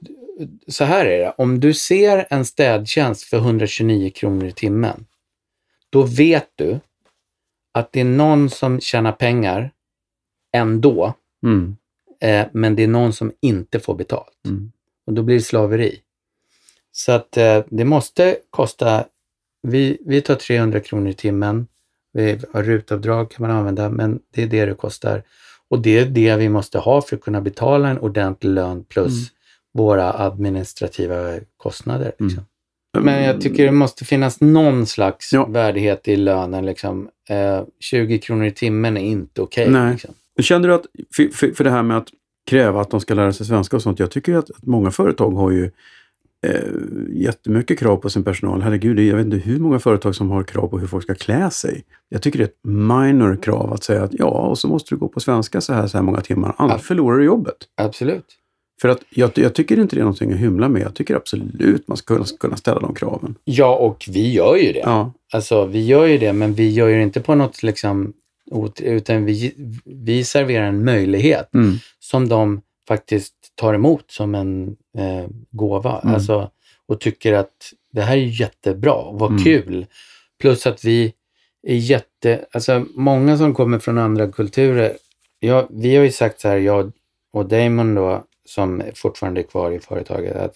så 0.68 0.84
här 0.84 1.06
är 1.06 1.18
det, 1.18 1.34
om 1.38 1.60
du 1.60 1.74
ser 1.74 2.26
en 2.30 2.44
städtjänst 2.44 3.22
för 3.22 3.36
129 3.36 4.10
kronor 4.14 4.46
i 4.46 4.52
timmen, 4.52 5.06
då 5.90 6.02
vet 6.02 6.48
du 6.54 6.78
att 7.74 7.92
det 7.92 8.00
är 8.00 8.04
någon 8.04 8.50
som 8.50 8.80
tjänar 8.80 9.12
pengar 9.12 9.70
ändå, 10.52 11.14
Mm. 11.46 11.76
eh, 12.20 12.46
men 12.52 12.76
det 12.76 12.82
är 12.82 12.88
någon 12.88 13.12
som 13.12 13.32
inte 13.40 13.80
får 13.80 13.94
betalt. 13.94 14.40
Mm. 14.46 14.72
Och 15.06 15.12
då 15.12 15.22
blir 15.22 15.36
det 15.36 15.42
slaveri. 15.42 16.00
Så 16.92 17.12
att 17.12 17.36
eh, 17.36 17.64
det 17.68 17.84
måste 17.84 18.36
kosta, 18.50 19.04
vi, 19.62 19.98
vi 20.06 20.20
tar 20.20 20.34
300 20.34 20.80
kronor 20.80 21.08
i 21.10 21.14
timmen. 21.14 21.66
Vi 22.12 22.38
har 22.52 22.62
rutavdrag 22.62 23.30
kan 23.30 23.46
man 23.48 23.56
använda, 23.56 23.88
men 23.90 24.20
det 24.34 24.42
är 24.42 24.46
det 24.46 24.66
det 24.66 24.74
kostar. 24.74 25.22
Och 25.68 25.80
det 25.80 25.98
är 25.98 26.06
det 26.06 26.36
vi 26.36 26.48
måste 26.48 26.78
ha 26.78 27.02
för 27.02 27.16
att 27.16 27.22
kunna 27.22 27.40
betala 27.40 27.88
en 27.88 27.98
ordentlig 27.98 28.50
lön 28.50 28.84
plus 28.84 29.12
Mm. 29.12 29.24
våra 29.72 30.12
administrativa 30.12 31.34
kostnader. 31.56 32.12
Liksom. 32.18 32.44
Mm. 32.96 33.04
Men 33.04 33.24
jag 33.24 33.40
tycker 33.40 33.64
det 33.64 33.72
måste 33.72 34.04
finnas 34.04 34.40
någon 34.40 34.86
slags 34.86 35.32
Ja. 35.32 35.46
värdighet 35.46 36.08
i 36.08 36.16
lönen. 36.16 36.66
Liksom. 36.66 37.08
Eh, 37.28 37.62
20 37.80 38.18
kronor 38.18 38.44
i 38.46 38.52
timmen 38.52 38.96
är 38.96 39.00
inte 39.04 39.42
okej. 39.42 39.70
Nej. 39.70 39.92
liksom. 39.92 40.14
Kände 40.40 40.68
du 40.68 40.74
att, 40.74 40.86
för, 41.16 41.28
för, 41.28 41.50
för 41.50 41.64
det 41.64 41.70
här 41.70 41.82
med 41.82 41.96
att 41.96 42.08
kräva 42.46 42.80
att 42.80 42.90
de 42.90 43.00
ska 43.00 43.14
lära 43.14 43.32
sig 43.32 43.46
svenska 43.46 43.76
och 43.76 43.82
sånt, 43.82 43.98
jag 43.98 44.10
tycker 44.10 44.34
att, 44.34 44.50
att 44.50 44.66
många 44.66 44.90
företag 44.90 45.30
har 45.30 45.50
ju 45.50 45.70
eh, 46.46 46.60
jättemycket 47.10 47.78
krav 47.78 47.96
på 47.96 48.10
sin 48.10 48.24
personal. 48.24 48.62
Herregud, 48.62 48.98
jag 48.98 49.16
vet 49.16 49.24
inte 49.24 49.36
hur 49.36 49.58
många 49.58 49.78
företag 49.78 50.14
som 50.14 50.30
har 50.30 50.42
krav 50.42 50.68
på 50.68 50.78
hur 50.78 50.86
folk 50.86 51.02
ska 51.02 51.14
klä 51.14 51.50
sig. 51.50 51.84
Jag 52.08 52.22
tycker 52.22 52.38
det 52.38 52.44
är 52.44 52.48
ett 52.48 52.64
minor 52.64 53.36
krav 53.42 53.72
att 53.72 53.84
säga 53.84 54.02
att 54.02 54.14
ja, 54.14 54.26
och 54.26 54.58
så 54.58 54.68
måste 54.68 54.94
du 54.94 54.98
gå 54.98 55.08
på 55.08 55.20
svenska 55.20 55.60
så 55.60 55.72
här, 55.72 55.86
så 55.86 55.98
här 55.98 56.02
många 56.02 56.20
timmar, 56.20 56.54
annars 56.58 56.82
förlorar 56.82 57.18
du 57.18 57.24
jobbet. 57.24 57.56
Absolut. 57.76 58.26
För 58.80 58.88
att 58.88 59.02
jag, 59.10 59.30
jag 59.34 59.54
tycker 59.54 59.78
inte 59.78 59.96
det 59.96 60.00
är 60.00 60.04
någonting 60.04 60.32
att 60.32 60.38
hymla 60.38 60.68
med. 60.68 60.82
Jag 60.82 60.94
tycker 60.94 61.14
absolut 61.14 61.88
man 61.88 61.96
ska 61.96 62.14
kunna, 62.14 62.26
kunna 62.40 62.56
ställa 62.56 62.80
de 62.80 62.94
kraven. 62.94 63.34
Ja, 63.44 63.76
och 63.76 64.04
vi 64.08 64.32
gör 64.32 64.56
ju 64.56 64.72
det. 64.72 64.78
Ja. 64.78 65.12
Alltså 65.32 65.64
vi 65.64 65.86
gör 65.86 66.06
ju 66.06 66.18
det, 66.18 66.32
men 66.32 66.54
vi 66.54 66.70
gör 66.70 66.88
ju 66.88 66.96
det 66.96 67.02
inte 67.02 67.20
på 67.20 67.34
något 67.34 67.62
liksom, 67.62 68.12
utan 68.80 69.24
vi, 69.24 69.54
vi 69.84 70.24
serverar 70.24 70.66
en 70.66 70.84
möjlighet 70.84 71.54
Mm. 71.54 71.76
som 71.98 72.28
de 72.28 72.62
faktiskt 72.88 73.34
tar 73.54 73.74
emot 73.74 74.10
som 74.10 74.34
en 74.34 74.76
eh, 74.98 75.26
gåva. 75.50 76.00
Mm. 76.00 76.14
Alltså, 76.14 76.50
och 76.86 77.00
tycker 77.00 77.32
att 77.32 77.72
det 77.92 78.02
här 78.02 78.16
är 78.16 78.40
jättebra, 78.40 79.10
vad 79.12 79.30
Mm. 79.30 79.44
kul. 79.44 79.86
Plus 80.40 80.66
att 80.66 80.84
vi 80.84 81.12
är 81.66 81.74
jätte, 81.76 82.44
alltså 82.52 82.84
många 82.94 83.36
som 83.38 83.54
kommer 83.54 83.78
från 83.78 83.98
andra 83.98 84.32
kulturer, 84.32 84.96
ja, 85.40 85.66
vi 85.70 85.96
har 85.96 86.04
ju 86.04 86.12
sagt 86.12 86.40
så 86.40 86.48
här, 86.48 86.56
jag 86.56 86.92
och 87.32 87.46
Damon 87.48 87.94
då, 87.94 88.24
som 88.44 88.82
fortfarande 88.94 89.40
är 89.40 89.42
kvar 89.42 89.70
i 89.72 89.78
företaget, 89.80 90.36
att 90.36 90.54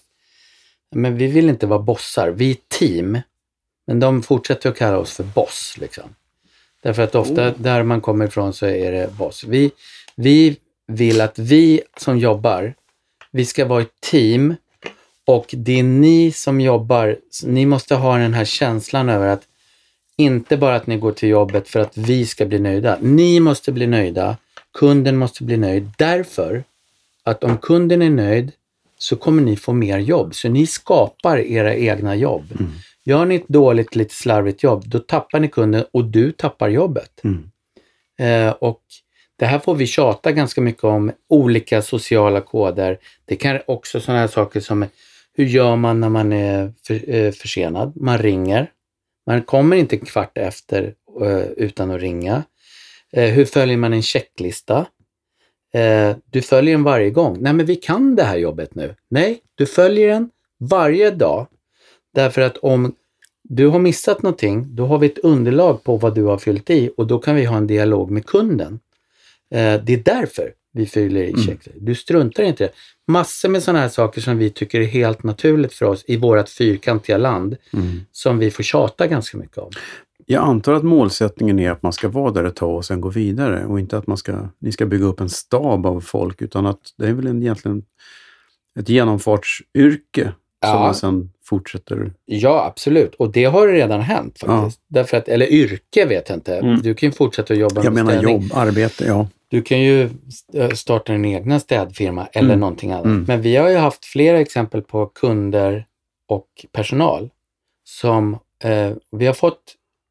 men 0.95 1.17
vi 1.17 1.27
vill 1.27 1.49
inte 1.49 1.67
vara 1.67 1.79
bossar, 1.79 2.29
vi 2.31 2.51
är 2.51 2.57
team. 2.79 3.19
Men 3.87 3.99
de 3.99 4.23
fortsätter 4.23 4.69
att 4.69 4.77
kalla 4.77 4.97
oss 4.97 5.13
för 5.13 5.23
boss. 5.23 5.75
Liksom. 5.79 6.03
Därför 6.83 7.01
att 7.01 7.15
ofta 7.15 7.47
Oh. 7.47 7.53
där 7.57 7.83
man 7.83 8.01
kommer 8.01 8.27
ifrån 8.27 8.53
så 8.53 8.65
är 8.65 8.91
det 8.91 9.17
boss. 9.17 9.43
Vi, 9.43 9.71
vi 10.15 10.57
vill 10.87 11.21
att 11.21 11.39
vi 11.39 11.81
som 11.97 12.17
jobbar, 12.17 12.73
vi 13.31 13.45
ska 13.45 13.65
vara 13.65 13.81
ett 13.81 14.01
team 14.01 14.55
och 15.25 15.45
det 15.57 15.79
är 15.79 15.83
ni 15.83 16.31
som 16.31 16.61
jobbar, 16.61 17.17
ni 17.45 17.65
måste 17.65 17.95
ha 17.95 18.17
den 18.17 18.33
här 18.33 18.45
känslan 18.45 19.09
över 19.09 19.27
att 19.27 19.43
inte 20.17 20.57
bara 20.57 20.75
att 20.75 20.87
ni 20.87 20.97
går 20.97 21.11
till 21.11 21.29
jobbet 21.29 21.69
för 21.69 21.79
att 21.79 21.97
vi 21.97 22.25
ska 22.25 22.45
bli 22.45 22.59
nöjda. 22.59 22.97
Ni 23.01 23.39
måste 23.39 23.71
bli 23.71 23.87
nöjda, 23.87 24.37
kunden 24.73 25.17
måste 25.17 25.43
bli 25.43 25.57
nöjd 25.57 25.89
därför 25.97 26.63
att 27.23 27.43
om 27.43 27.57
kunden 27.57 28.01
är 28.01 28.09
nöjd 28.09 28.51
så 28.97 29.15
kommer 29.15 29.41
ni 29.41 29.55
få 29.55 29.73
mer 29.73 29.97
jobb. 29.97 30.35
Så 30.35 30.49
ni 30.49 30.67
skapar 30.67 31.37
era 31.37 31.75
egna 31.75 32.15
jobb. 32.15 32.45
Mm. 32.59 32.71
Gör 33.05 33.25
ni 33.25 33.35
ett 33.35 33.47
dåligt, 33.47 33.95
lite 33.95 34.15
slarvigt 34.15 34.63
jobb, 34.63 34.83
då 34.87 34.99
tappar 34.99 35.39
ni 35.39 35.47
kunden 35.47 35.85
och 35.91 36.05
du 36.05 36.31
tappar 36.31 36.69
jobbet. 36.69 37.21
Mm. 37.23 37.51
Eh, 38.19 38.51
och 38.51 38.81
det 39.39 39.45
här 39.45 39.59
får 39.59 39.75
vi 39.75 39.87
tjata 39.87 40.31
ganska 40.31 40.61
mycket 40.61 40.83
om, 40.83 41.11
olika 41.29 41.81
sociala 41.81 42.41
koder. 42.41 42.99
Det 43.25 43.35
kan 43.35 43.59
också 43.67 43.99
sådana 43.99 44.19
här 44.19 44.27
saker 44.27 44.59
som 44.59 44.85
hur 45.33 45.45
gör 45.45 45.75
man 45.75 45.99
när 45.99 46.09
man 46.09 46.33
är 46.33 46.73
för, 46.87 47.09
eh, 47.15 47.31
försenad? 47.31 47.93
Man 47.95 48.17
ringer. 48.17 48.71
Man 49.27 49.41
kommer 49.41 49.77
inte 49.77 49.95
en 49.95 50.05
kvart 50.05 50.37
efter 50.37 50.93
eh, 51.21 51.41
utan 51.41 51.91
att 51.91 52.01
ringa. 52.01 52.43
Eh, 53.13 53.29
hur 53.29 53.45
följer 53.45 53.77
man 53.77 53.93
en 53.93 54.01
checklista? 54.01 54.85
Eh, 55.73 56.15
du 56.25 56.41
följer 56.41 56.73
den 56.73 56.83
varje 56.83 57.09
gång. 57.09 57.37
Nej, 57.41 57.53
men 57.53 57.65
vi 57.65 57.75
kan 57.75 58.15
det 58.15 58.23
här 58.23 58.37
jobbet 58.37 58.75
nu. 58.75 58.95
Nej, 59.09 59.39
du 59.55 59.65
följer 59.65 60.07
den 60.07 60.29
varje 60.59 61.11
dag. 61.11 61.47
Därför 62.13 62.41
att 62.41 62.57
om 62.57 62.95
du 63.43 63.67
har 63.67 63.79
missat 63.79 64.21
någonting, 64.21 64.75
då 64.75 64.85
har 64.85 64.99
vi 64.99 65.07
ett 65.07 65.17
underlag 65.17 65.83
på 65.83 65.97
vad 65.97 66.15
du 66.15 66.23
har 66.23 66.37
fyllt 66.37 66.69
i 66.69 66.91
och 66.97 67.07
då 67.07 67.19
kan 67.19 67.35
vi 67.35 67.45
ha 67.45 67.57
en 67.57 67.67
dialog 67.67 68.11
med 68.11 68.25
kunden. 68.25 68.79
Eh, 69.51 69.81
det 69.83 69.93
är 69.93 70.03
därför 70.05 70.53
vi 70.73 70.85
fyller 70.85 71.21
i 71.23 71.31
Mm. 71.33 71.57
Du 71.75 71.95
struntar 71.95 72.43
inte 72.43 72.63
i 72.63 72.67
det. 72.67 72.73
Massor 73.07 73.49
med 73.49 73.63
sådana 73.63 73.79
här 73.79 73.89
saker 73.89 74.21
som 74.21 74.37
vi 74.37 74.49
tycker 74.49 74.81
är 74.81 74.85
helt 74.85 75.23
naturligt 75.23 75.73
för 75.73 75.85
oss 75.85 76.03
i 76.07 76.17
vårt 76.17 76.49
fyrkantiga 76.49 77.17
land, 77.17 77.57
Mm. 77.73 77.99
som 78.11 78.39
vi 78.39 78.51
får 78.51 78.63
tjata 78.63 79.07
ganska 79.07 79.37
mycket 79.37 79.57
om. 79.57 79.71
Jag 80.25 80.43
antar 80.43 80.73
att 80.73 80.83
målsättningen 80.83 81.59
är 81.59 81.71
att 81.71 81.83
man 81.83 81.93
ska 81.93 82.09
vara 82.09 82.31
där 82.31 82.43
ett 82.43 82.55
tag 82.55 82.75
och 82.75 82.85
sen 82.85 83.01
gå 83.01 83.09
vidare 83.09 83.65
och 83.65 83.79
inte 83.79 83.97
att 83.97 84.07
man 84.07 84.17
ska, 84.17 84.49
ni 84.59 84.71
ska 84.71 84.85
bygga 84.85 85.05
upp 85.05 85.19
en 85.21 85.29
stab 85.29 85.85
av 85.85 86.01
folk 86.01 86.41
utan 86.41 86.65
att 86.65 86.79
det 86.97 87.07
är 87.07 87.13
väl 87.13 87.27
en, 87.27 87.41
egentligen 87.41 87.83
ett 88.79 88.89
genomfartsyrke 88.89 90.23
som 90.23 90.33
Ja. 90.69 90.79
man 90.79 90.95
sen 90.95 91.31
fortsätter. 91.51 92.11
Ja, 92.25 92.65
absolut. 92.65 93.15
Och 93.15 93.31
det 93.31 93.45
har 93.45 93.67
redan 93.67 94.01
hänt 94.01 94.39
faktiskt. 94.39 94.79
Därför 94.87 95.17
att, 95.17 95.27
eller 95.27 95.45
yrke 95.51 96.05
vet 96.05 96.29
jag 96.29 96.37
inte. 96.37 96.57
Mm. 96.57 96.81
Du 96.81 96.93
kan 96.93 97.09
ju 97.09 97.13
fortsätta 97.13 97.53
att 97.53 97.59
jobba 97.59 97.83
Jag 97.83 97.93
med 97.93 98.05
menar 98.05 98.11
städning. 98.19 98.33
jobb, 98.41 98.51
arbete, 98.53 99.05
ja. 99.05 99.27
Du 99.47 99.61
kan 99.61 99.79
ju 99.81 100.09
eh, 100.53 100.69
starta 100.69 101.11
din 101.11 101.25
egna 101.25 101.59
städfirma 101.59 102.27
eller 102.33 102.49
Mm. 102.49 102.59
någonting 102.59 102.91
annat. 102.91 103.05
Mm. 103.05 103.25
Men 103.27 103.41
vi 103.41 103.55
har 103.55 103.69
ju 103.69 103.75
haft 103.77 104.05
flera 104.05 104.39
exempel 104.39 104.81
på 104.81 105.05
kunder 105.05 105.85
och 106.27 106.47
personal 106.71 107.29
som 107.83 108.37
eh, 108.63 108.91
vi 109.11 109.25
har 109.25 109.33
fått 109.33 109.61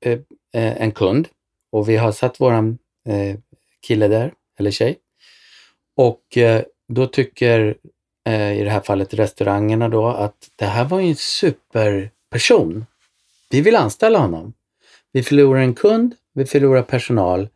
eh, 0.04 0.12
eh, 0.54 0.82
en 0.82 0.92
kund 0.92 1.28
och 1.72 1.88
vi 1.88 1.96
har 1.96 2.12
satt 2.12 2.40
våran 2.40 2.78
eh, 3.08 3.36
kille 3.86 4.08
där, 4.08 4.32
eller 4.58 4.70
tjej. 4.70 4.96
Och 5.96 6.36
eh, 6.38 6.62
då 6.88 7.06
tycker 7.06 7.74
i 8.28 8.64
det 8.64 8.70
här 8.70 8.80
fallet 8.80 9.14
restaurangerna 9.14 9.88
då 9.88 10.06
att 10.08 10.34
det 10.56 10.64
här 10.64 10.84
var 10.84 11.00
ju 11.00 11.08
en 11.08 11.16
superperson. 11.16 12.86
Vi 13.50 13.60
vill 13.60 13.76
anställa 13.76 14.18
honom. 14.18 14.52
Vi 15.12 15.22
förlorar 15.22 15.60
en 15.60 15.74
kund, 15.74 16.14
vi 16.34 16.44
förlorar 16.46 16.82
personal. 16.82 17.48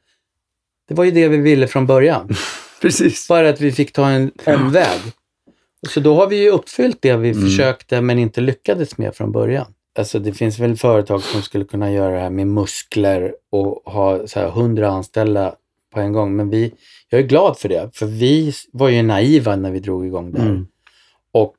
Det 0.88 0.94
var 0.94 1.04
ju 1.04 1.10
det 1.10 1.28
vi 1.28 1.36
ville 1.36 1.66
från 1.66 1.86
början. 1.86 2.28
Precis. 2.82 3.28
Bara 3.28 3.48
att 3.48 3.60
vi 3.60 3.72
fick 3.72 3.92
ta 3.92 4.08
en 4.08 4.30
omväg. 4.46 5.00
Så 5.88 6.00
då 6.00 6.14
har 6.14 6.26
vi 6.26 6.36
ju 6.42 6.50
uppfyllt 6.50 7.02
det 7.02 7.16
vi 7.16 7.30
Mm. 7.30 7.42
försökte 7.44 8.00
men 8.00 8.18
inte 8.18 8.40
lyckades 8.40 8.98
med 8.98 9.14
från 9.16 9.32
början. 9.32 9.74
Alltså 9.98 10.18
det 10.18 10.32
finns 10.32 10.58
väl 10.58 10.76
företag 10.76 11.22
som 11.22 11.42
skulle 11.42 11.64
kunna 11.64 11.92
göra 11.92 12.14
det 12.14 12.20
här 12.20 12.30
med 12.30 12.46
muskler 12.46 13.34
och 13.50 13.92
ha 13.92 14.26
så 14.26 14.40
här 14.40 14.48
100 14.48 14.88
anställda 14.88 15.54
på 15.94 16.00
en 16.00 16.12
gång. 16.12 16.36
Men 16.36 16.50
vi, 16.50 16.72
jag 17.08 17.20
är 17.20 17.24
glad 17.26 17.58
för 17.58 17.68
det, 17.68 17.90
för 17.96 18.06
vi 18.06 18.52
var 18.72 18.88
ju 18.88 19.02
naiva 19.02 19.56
när 19.56 19.70
vi 19.70 19.80
drog 19.80 20.06
igång 20.06 20.32
det. 20.32 20.40
Mm. 20.40 20.66
Och 21.32 21.56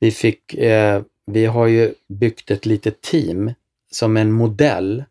vi 0.00 0.10
fick, 0.10 0.54
eh, 0.54 1.02
vi 1.26 1.46
har 1.46 1.66
ju 1.66 1.94
byggt 2.08 2.50
ett 2.50 2.66
litet 2.66 3.00
team 3.00 3.52
som 3.90 4.16
en 4.16 4.32
modell 4.32 5.04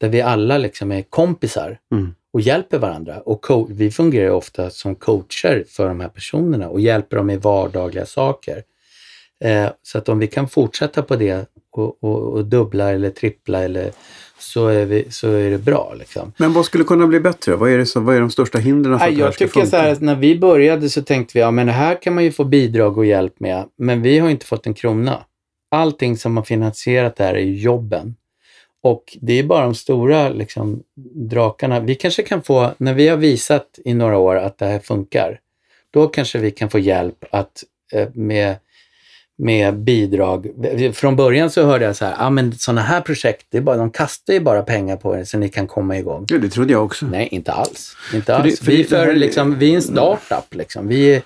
där 0.00 0.08
vi 0.08 0.20
alla 0.20 0.58
liksom 0.58 0.92
är 0.92 1.02
kompisar 1.02 1.78
Mm. 1.92 2.14
och 2.32 2.40
hjälper 2.40 2.78
varandra. 2.78 3.20
Och 3.20 3.46
vi 3.70 3.90
fungerar 3.90 4.30
ofta 4.30 4.70
som 4.70 4.94
coacher 4.94 5.64
för 5.68 5.88
de 5.88 6.00
här 6.00 6.08
personerna 6.08 6.68
och 6.68 6.80
hjälper 6.80 7.16
dem 7.16 7.26
med 7.26 7.42
vardagliga 7.42 8.06
saker. 8.06 8.62
Eh, 9.44 9.70
så 9.82 9.98
att 9.98 10.08
om 10.08 10.18
vi 10.18 10.26
kan 10.26 10.48
fortsätta 10.48 11.02
på 11.02 11.16
det 11.16 11.46
och, 11.70 12.04
och, 12.04 12.32
och 12.32 12.44
dubbla 12.44 12.90
eller 12.90 13.10
trippla 13.10 13.64
eller 13.64 13.92
så 14.38 14.66
är, 14.66 14.84
vi, 14.84 15.06
så 15.10 15.32
är 15.32 15.50
det 15.50 15.58
bra. 15.58 15.94
Liksom. 15.98 16.32
Men 16.36 16.52
vad 16.52 16.64
skulle 16.64 16.84
kunna 16.84 17.06
bli 17.06 17.20
bättre? 17.20 17.56
Vad 17.56 17.70
är, 17.70 17.78
det 17.78 17.86
som, 17.86 18.04
vad 18.04 18.16
är 18.16 18.20
de 18.20 18.30
största 18.30 18.58
hindren 18.58 18.98
för 18.98 19.06
att 19.06 19.10
det 19.10 19.16
här 19.16 19.24
jag 19.24 19.34
ska 19.34 19.44
tycker 19.44 19.60
funka? 19.60 19.70
så 19.70 19.76
här, 19.76 19.96
när 20.00 20.14
vi 20.14 20.38
började 20.38 20.88
så 20.88 21.02
tänkte 21.02 21.32
vi, 21.34 21.40
ja 21.40 21.50
men 21.50 21.66
det 21.66 21.72
här 21.72 22.02
kan 22.02 22.14
man 22.14 22.24
ju 22.24 22.32
få 22.32 22.44
bidrag 22.44 22.98
och 22.98 23.06
hjälp 23.06 23.40
med, 23.40 23.64
men 23.76 24.02
vi 24.02 24.18
har 24.18 24.30
inte 24.30 24.46
fått 24.46 24.66
en 24.66 24.74
krona. 24.74 25.24
Allting 25.70 26.16
som 26.16 26.36
har 26.36 26.44
finansierat 26.44 27.16
det 27.16 27.24
här 27.24 27.34
är 27.34 27.44
jobben. 27.44 28.16
Och 28.82 29.16
det 29.20 29.38
är 29.38 29.42
bara 29.42 29.64
de 29.64 29.74
stora 29.74 30.28
liksom, 30.28 30.82
drakarna. 31.14 31.80
Vi 31.80 31.94
kanske 31.94 32.22
kan 32.22 32.42
få, 32.42 32.70
när 32.78 32.94
vi 32.94 33.08
har 33.08 33.16
visat 33.16 33.78
i 33.84 33.94
några 33.94 34.18
år 34.18 34.36
att 34.36 34.58
det 34.58 34.66
här 34.66 34.78
funkar, 34.78 35.40
då 35.90 36.08
kanske 36.08 36.38
vi 36.38 36.50
kan 36.50 36.70
få 36.70 36.78
hjälp 36.78 37.24
att 37.30 37.64
eh, 37.92 38.08
med, 38.12 38.56
med 39.38 39.74
bidrag. 39.78 40.46
Från 40.94 41.16
början 41.16 41.50
så 41.50 41.66
hörde 41.66 41.84
jag 41.84 41.96
så 41.96 42.04
här, 42.04 42.14
ja 42.18 42.30
men 42.30 42.52
sådana 42.52 42.80
här 42.80 43.00
projekt, 43.00 43.46
det 43.50 43.56
är 43.58 43.62
bara, 43.62 43.76
de 43.76 43.90
kastar 43.90 44.32
ju 44.34 44.40
bara 44.40 44.62
pengar 44.62 44.96
på 44.96 45.16
er 45.16 45.24
så 45.24 45.38
ni 45.38 45.48
kan 45.48 45.66
komma 45.66 45.98
igång. 45.98 46.24
Ja, 46.28 46.38
det 46.38 46.48
trodde 46.48 46.72
jag 46.72 46.84
också. 46.84 47.06
Nej, 47.06 47.28
inte 47.30 47.52
alls. 47.52 47.96
Inte 48.14 48.24
För 48.26 48.32
det- 48.32 48.38
alls. 48.44 48.58
för 48.60 48.66
vi, 48.66 48.76
det- 48.76 48.82
är 48.82 48.84
för, 48.84 48.96
det 48.96 49.02
här 49.02 49.08
är- 49.10 49.14
liksom, 49.16 49.58
vi 49.58 49.70
är 49.72 49.76
en 49.76 49.82
startup. 49.82 50.54
Liksom. 50.54 50.88
Vi, 50.88 51.22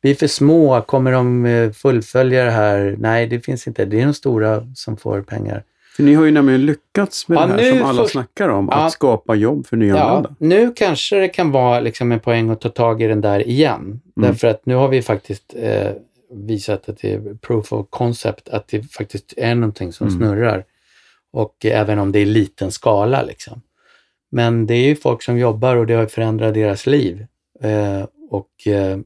vi 0.00 0.10
är 0.10 0.14
för 0.14 0.26
små. 0.26 0.80
Kommer 0.82 1.12
de 1.12 1.46
eh, 1.46 1.70
fullfölja 1.72 2.44
det 2.44 2.50
här? 2.50 2.96
Nej, 2.98 3.26
det 3.26 3.40
finns 3.40 3.66
inte. 3.66 3.84
Det 3.84 4.00
är 4.00 4.06
de 4.06 4.14
stora 4.14 4.66
som 4.74 4.96
får 4.96 5.20
pengar. 5.22 5.62
För 5.96 6.02
ni 6.02 6.14
har 6.14 6.24
ju 6.24 6.30
nämligen 6.30 6.66
lyckats 6.66 7.28
med 7.28 7.38
Ja, 7.38 7.46
det 7.46 7.62
här 7.62 7.70
som 7.78 7.82
alla 7.82 8.02
först- 8.02 8.12
snackar 8.12 8.48
om, 8.48 8.68
Ja. 8.70 8.76
att 8.86 8.92
skapa 8.92 9.34
jobb 9.34 9.66
för 9.66 9.76
Ja, 9.76 9.80
nyanlända. 9.82 10.34
nu 10.38 10.72
kanske 10.76 11.16
det 11.16 11.28
kan 11.28 11.50
vara 11.50 11.80
liksom 11.80 12.12
en 12.12 12.20
poäng 12.20 12.50
att 12.50 12.60
ta 12.60 12.68
tag 12.68 13.02
i 13.02 13.06
den 13.06 13.20
där 13.20 13.48
igen. 13.48 14.00
Därför 14.16 14.48
att 14.48 14.66
nu 14.66 14.74
har 14.74 14.88
vi 14.88 15.02
faktiskt 15.02 15.54
eh, 15.62 15.90
visat 16.32 16.88
att 16.88 16.98
det 16.98 17.12
är 17.12 17.34
proof 17.34 17.72
of 17.72 17.86
concept, 17.90 18.48
att 18.48 18.68
det 18.68 18.82
faktiskt 18.82 19.34
är 19.36 19.54
någonting 19.54 19.92
som 19.92 20.06
Mm. 20.06 20.18
snurrar. 20.18 20.64
Och 21.32 21.64
eh, 21.64 21.80
även 21.80 21.98
om 21.98 22.12
det 22.12 22.18
är 22.18 22.26
liten 22.26 22.72
skala. 22.72 23.22
Liksom. 23.22 23.62
Men 24.30 24.66
det 24.66 24.74
är 24.74 24.88
ju 24.88 24.96
folk 24.96 25.22
som 25.22 25.38
jobbar 25.38 25.76
och 25.76 25.86
det 25.86 25.94
har 25.94 26.06
förändrat 26.06 26.54
deras 26.54 26.86
liv. 26.86 27.26
Eh, 27.60 28.04
och 28.30 28.66
eh, 28.66 28.98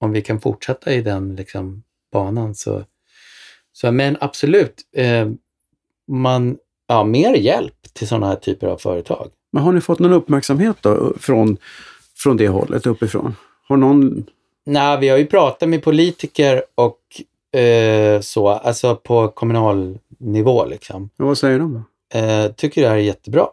om 0.00 0.12
vi 0.12 0.22
kan 0.22 0.40
fortsätta 0.40 0.92
i 0.92 1.02
den 1.02 1.36
liksom, 1.36 1.82
banan 2.12 2.54
så, 2.54 2.84
så... 3.72 3.92
Men 3.92 4.16
absolut, 4.20 4.80
eh, 4.96 5.28
man, 6.08 6.58
ja, 6.86 7.04
mer 7.04 7.34
hjälp 7.34 7.82
till 7.92 8.08
sådana 8.08 8.26
här 8.26 8.36
typer 8.36 8.66
av 8.66 8.78
företag. 8.78 9.30
Men 9.52 9.62
har 9.62 9.72
ni 9.72 9.80
fått 9.80 9.98
någon 9.98 10.12
uppmärksamhet 10.12 10.76
då 10.80 11.14
från, 11.20 11.56
från 12.16 12.36
det 12.36 12.48
hållet 12.48 12.86
uppifrån? 12.86 13.36
Har 13.68 13.76
någon... 13.76 14.26
Nej, 14.66 14.98
vi 15.00 15.08
har 15.08 15.18
ju 15.18 15.26
pratat 15.26 15.68
med 15.68 15.82
politiker 15.82 16.64
och 16.74 17.60
eh, 17.60 18.20
så, 18.20 18.48
alltså 18.48 18.96
på 18.96 19.28
kommunal 19.28 19.98
nivå 20.18 20.64
liksom. 20.64 21.10
Ja, 21.16 21.24
vad 21.24 21.38
säger 21.38 21.58
de 21.58 21.74
då? 21.74 22.18
Eh, 22.18 22.52
tycker 22.52 22.82
det 22.82 22.88
här 22.88 22.94
är 22.96 23.00
jättebra. 23.00 23.46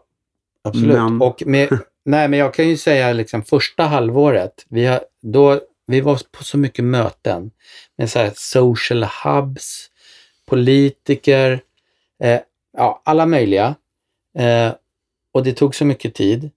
Absolut. 0.64 0.96
Men- 0.96 1.22
Och 1.22 1.42
med, 1.46 1.68
nej, 2.04 2.28
men 2.28 2.38
jag 2.38 2.54
kan 2.54 2.68
ju 2.68 2.76
säga 2.76 3.12
liksom 3.12 3.42
första 3.42 3.82
halvåret, 3.82 4.66
vi, 4.68 4.86
har, 4.86 5.00
då, 5.22 5.60
vi 5.86 6.00
var 6.00 6.20
på 6.30 6.44
så 6.44 6.58
mycket 6.58 6.84
möten 6.84 7.50
med 7.96 8.10
så 8.10 8.18
här 8.18 8.32
social 8.34 9.06
hubs, 9.24 9.88
politiker, 10.46 11.60
eh, 12.22 12.40
ja, 12.76 13.02
alla 13.04 13.26
möjliga. 13.26 13.74
Eh, 14.38 14.72
och 15.34 15.42
det 15.44 15.52
tog 15.52 15.74
så 15.74 15.84
mycket 15.84 16.14
tid. 16.14 16.50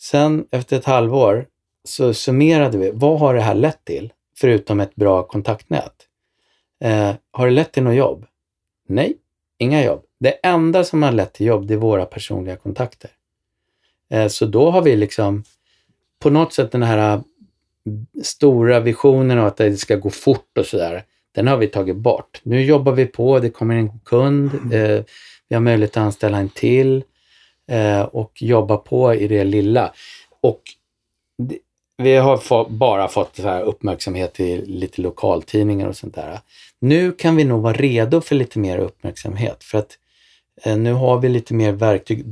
Sen 0.00 0.46
efter 0.50 0.76
ett 0.76 0.84
halvår 0.84 1.46
så 1.84 2.14
summerade 2.14 2.78
vi, 2.78 2.90
vad 2.94 3.18
har 3.18 3.34
det 3.34 3.40
här 3.40 3.54
lett 3.54 3.84
till? 3.84 4.12
Förutom 4.36 4.80
ett 4.80 4.94
bra 4.94 5.22
kontaktnät. 5.22 5.94
Eh, 6.84 7.14
har 7.30 7.46
det 7.46 7.52
lett 7.52 7.72
till 7.72 7.82
något 7.82 7.94
jobb? 7.94 8.26
Nej, 8.88 9.16
inga 9.58 9.84
jobb. 9.84 10.02
Det 10.20 10.30
enda 10.42 10.84
som 10.84 11.02
har 11.02 11.12
lett 11.12 11.32
till 11.32 11.46
jobb, 11.46 11.66
det 11.66 11.74
är 11.74 11.78
våra 11.78 12.06
personliga 12.06 12.56
kontakter. 12.56 13.10
Eh, 14.10 14.28
så 14.28 14.46
då 14.46 14.70
har 14.70 14.82
vi 14.82 14.96
liksom 14.96 15.44
på 16.18 16.30
något 16.30 16.52
sätt 16.52 16.72
den 16.72 16.82
här 16.82 17.14
eh, 17.16 17.22
stora 18.22 18.80
visionen 18.80 19.38
av 19.38 19.46
att 19.46 19.56
det 19.56 19.76
ska 19.76 19.96
gå 19.96 20.10
fort 20.10 20.58
och 20.58 20.66
sådär, 20.66 21.04
den 21.34 21.46
har 21.46 21.56
vi 21.56 21.66
tagit 21.66 21.96
bort. 21.96 22.40
Nu 22.42 22.64
jobbar 22.64 22.92
vi 22.92 23.06
på, 23.06 23.38
det 23.38 23.50
kommer 23.50 23.76
en 23.76 23.98
kund, 23.98 24.50
eh, 24.72 25.04
vi 25.48 25.54
har 25.54 25.60
möjlighet 25.60 25.96
att 25.96 26.02
anställa 26.02 26.38
en 26.38 26.48
till 26.48 27.04
eh, 27.70 28.02
och 28.02 28.42
jobba 28.42 28.76
på 28.76 29.14
i 29.14 29.28
det 29.28 29.44
lilla. 29.44 29.92
Och 30.40 30.62
det, 31.38 31.58
vi 31.98 32.16
har 32.16 32.36
få, 32.36 32.64
bara 32.64 33.08
fått 33.08 33.36
så 33.36 33.42
här 33.42 33.62
uppmärksamhet 33.62 34.40
i 34.40 34.64
lite 34.66 35.02
lokaltidningar 35.02 35.88
och 35.88 35.96
sånt 35.96 36.14
där. 36.14 36.40
Nu 36.80 37.12
kan 37.12 37.36
vi 37.36 37.44
nog 37.44 37.62
vara 37.62 37.72
redo 37.72 38.20
för 38.20 38.34
lite 38.34 38.58
mer 38.58 38.78
uppmärksamhet 38.78 39.64
för 39.64 39.78
att 39.78 39.98
eh, 40.64 40.76
nu 40.76 40.92
har 40.92 41.18
vi 41.18 41.28
lite 41.28 41.54
mer 41.54 41.72
verktyg. 41.72 42.24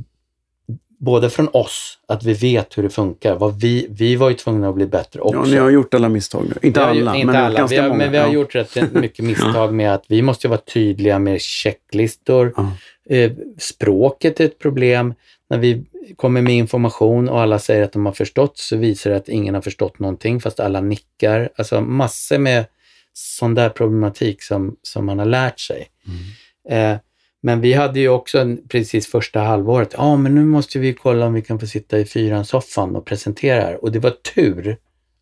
Både 0.99 1.29
från 1.29 1.47
oss, 1.53 1.99
att 2.07 2.23
vi 2.23 2.33
vet 2.33 2.77
hur 2.77 2.83
det 2.83 2.89
funkar. 2.89 3.35
Vad 3.35 3.61
vi, 3.61 3.87
vi 3.89 4.15
var 4.15 4.29
ju 4.29 4.35
tvungna 4.35 4.69
att 4.69 4.75
bli 4.75 4.85
bättre 4.85 5.21
också. 5.21 5.39
Ja, 5.39 5.45
ni 5.45 5.57
har 5.57 5.69
gjort 5.69 5.93
alla 5.93 6.09
misstag 6.09 6.45
nu. 6.47 6.67
Inte 6.67 6.81
har 6.81 6.93
ju- 6.93 7.01
alla, 7.01 7.15
inte 7.15 7.25
men 7.25 7.35
alla. 7.35 7.57
ganska 7.59 7.75
vi 7.75 7.81
har, 7.81 7.89
många. 7.89 7.97
Men 7.97 8.11
vi 8.11 8.17
har 8.17 8.27
ja. 8.27 8.33
gjort 8.33 8.55
rätt 8.55 8.77
mycket 8.93 9.25
misstag 9.25 9.73
med 9.73 9.93
att 9.93 10.05
vi 10.07 10.21
måste 10.21 10.47
vara 10.47 10.59
tydliga 10.59 11.19
med 11.19 11.41
checklistor. 11.41 12.53
Ja. 12.57 12.71
Eh, 13.15 13.31
språket 13.57 14.39
är 14.39 14.45
ett 14.45 14.59
problem. 14.59 15.13
När 15.51 15.57
vi 15.57 15.83
kommer 16.15 16.41
med 16.41 16.53
information 16.53 17.29
och 17.29 17.41
alla 17.41 17.59
säger 17.59 17.83
att 17.83 17.91
de 17.91 18.05
har 18.05 18.13
förstått 18.13 18.57
så 18.57 18.77
visar 18.77 19.09
det 19.09 19.17
att 19.17 19.29
ingen 19.29 19.55
har 19.55 19.61
förstått 19.61 19.99
någonting 19.99 20.41
fast 20.41 20.59
alla 20.59 20.81
nickar. 20.81 21.49
Alltså 21.55 21.81
massor 21.81 22.37
med 22.37 22.65
sån 23.13 23.55
där 23.55 23.69
problematik 23.69 24.43
som, 24.43 24.75
som 24.81 25.05
man 25.05 25.19
har 25.19 25.25
lärt 25.25 25.59
sig. 25.59 25.87
Mm. 26.07 26.93
Eh, 26.93 26.99
men 27.41 27.61
vi 27.61 27.73
hade 27.73 27.99
ju 27.99 28.09
också 28.09 28.57
precis 28.69 29.07
första 29.07 29.39
halvåret, 29.39 29.93
ja 29.97 30.15
men 30.15 30.35
nu 30.35 30.45
måste 30.45 30.79
vi 30.79 30.93
kolla 30.93 31.25
om 31.25 31.33
vi 31.33 31.41
kan 31.41 31.59
få 31.59 31.67
sitta 31.67 31.99
i 31.99 32.05
fyran 32.05 32.45
soffan 32.45 32.95
och 32.95 33.05
presentera 33.05 33.61
här. 33.61 33.83
Och 33.83 33.91
det 33.91 33.99
var 33.99 34.11
tur 34.35 34.77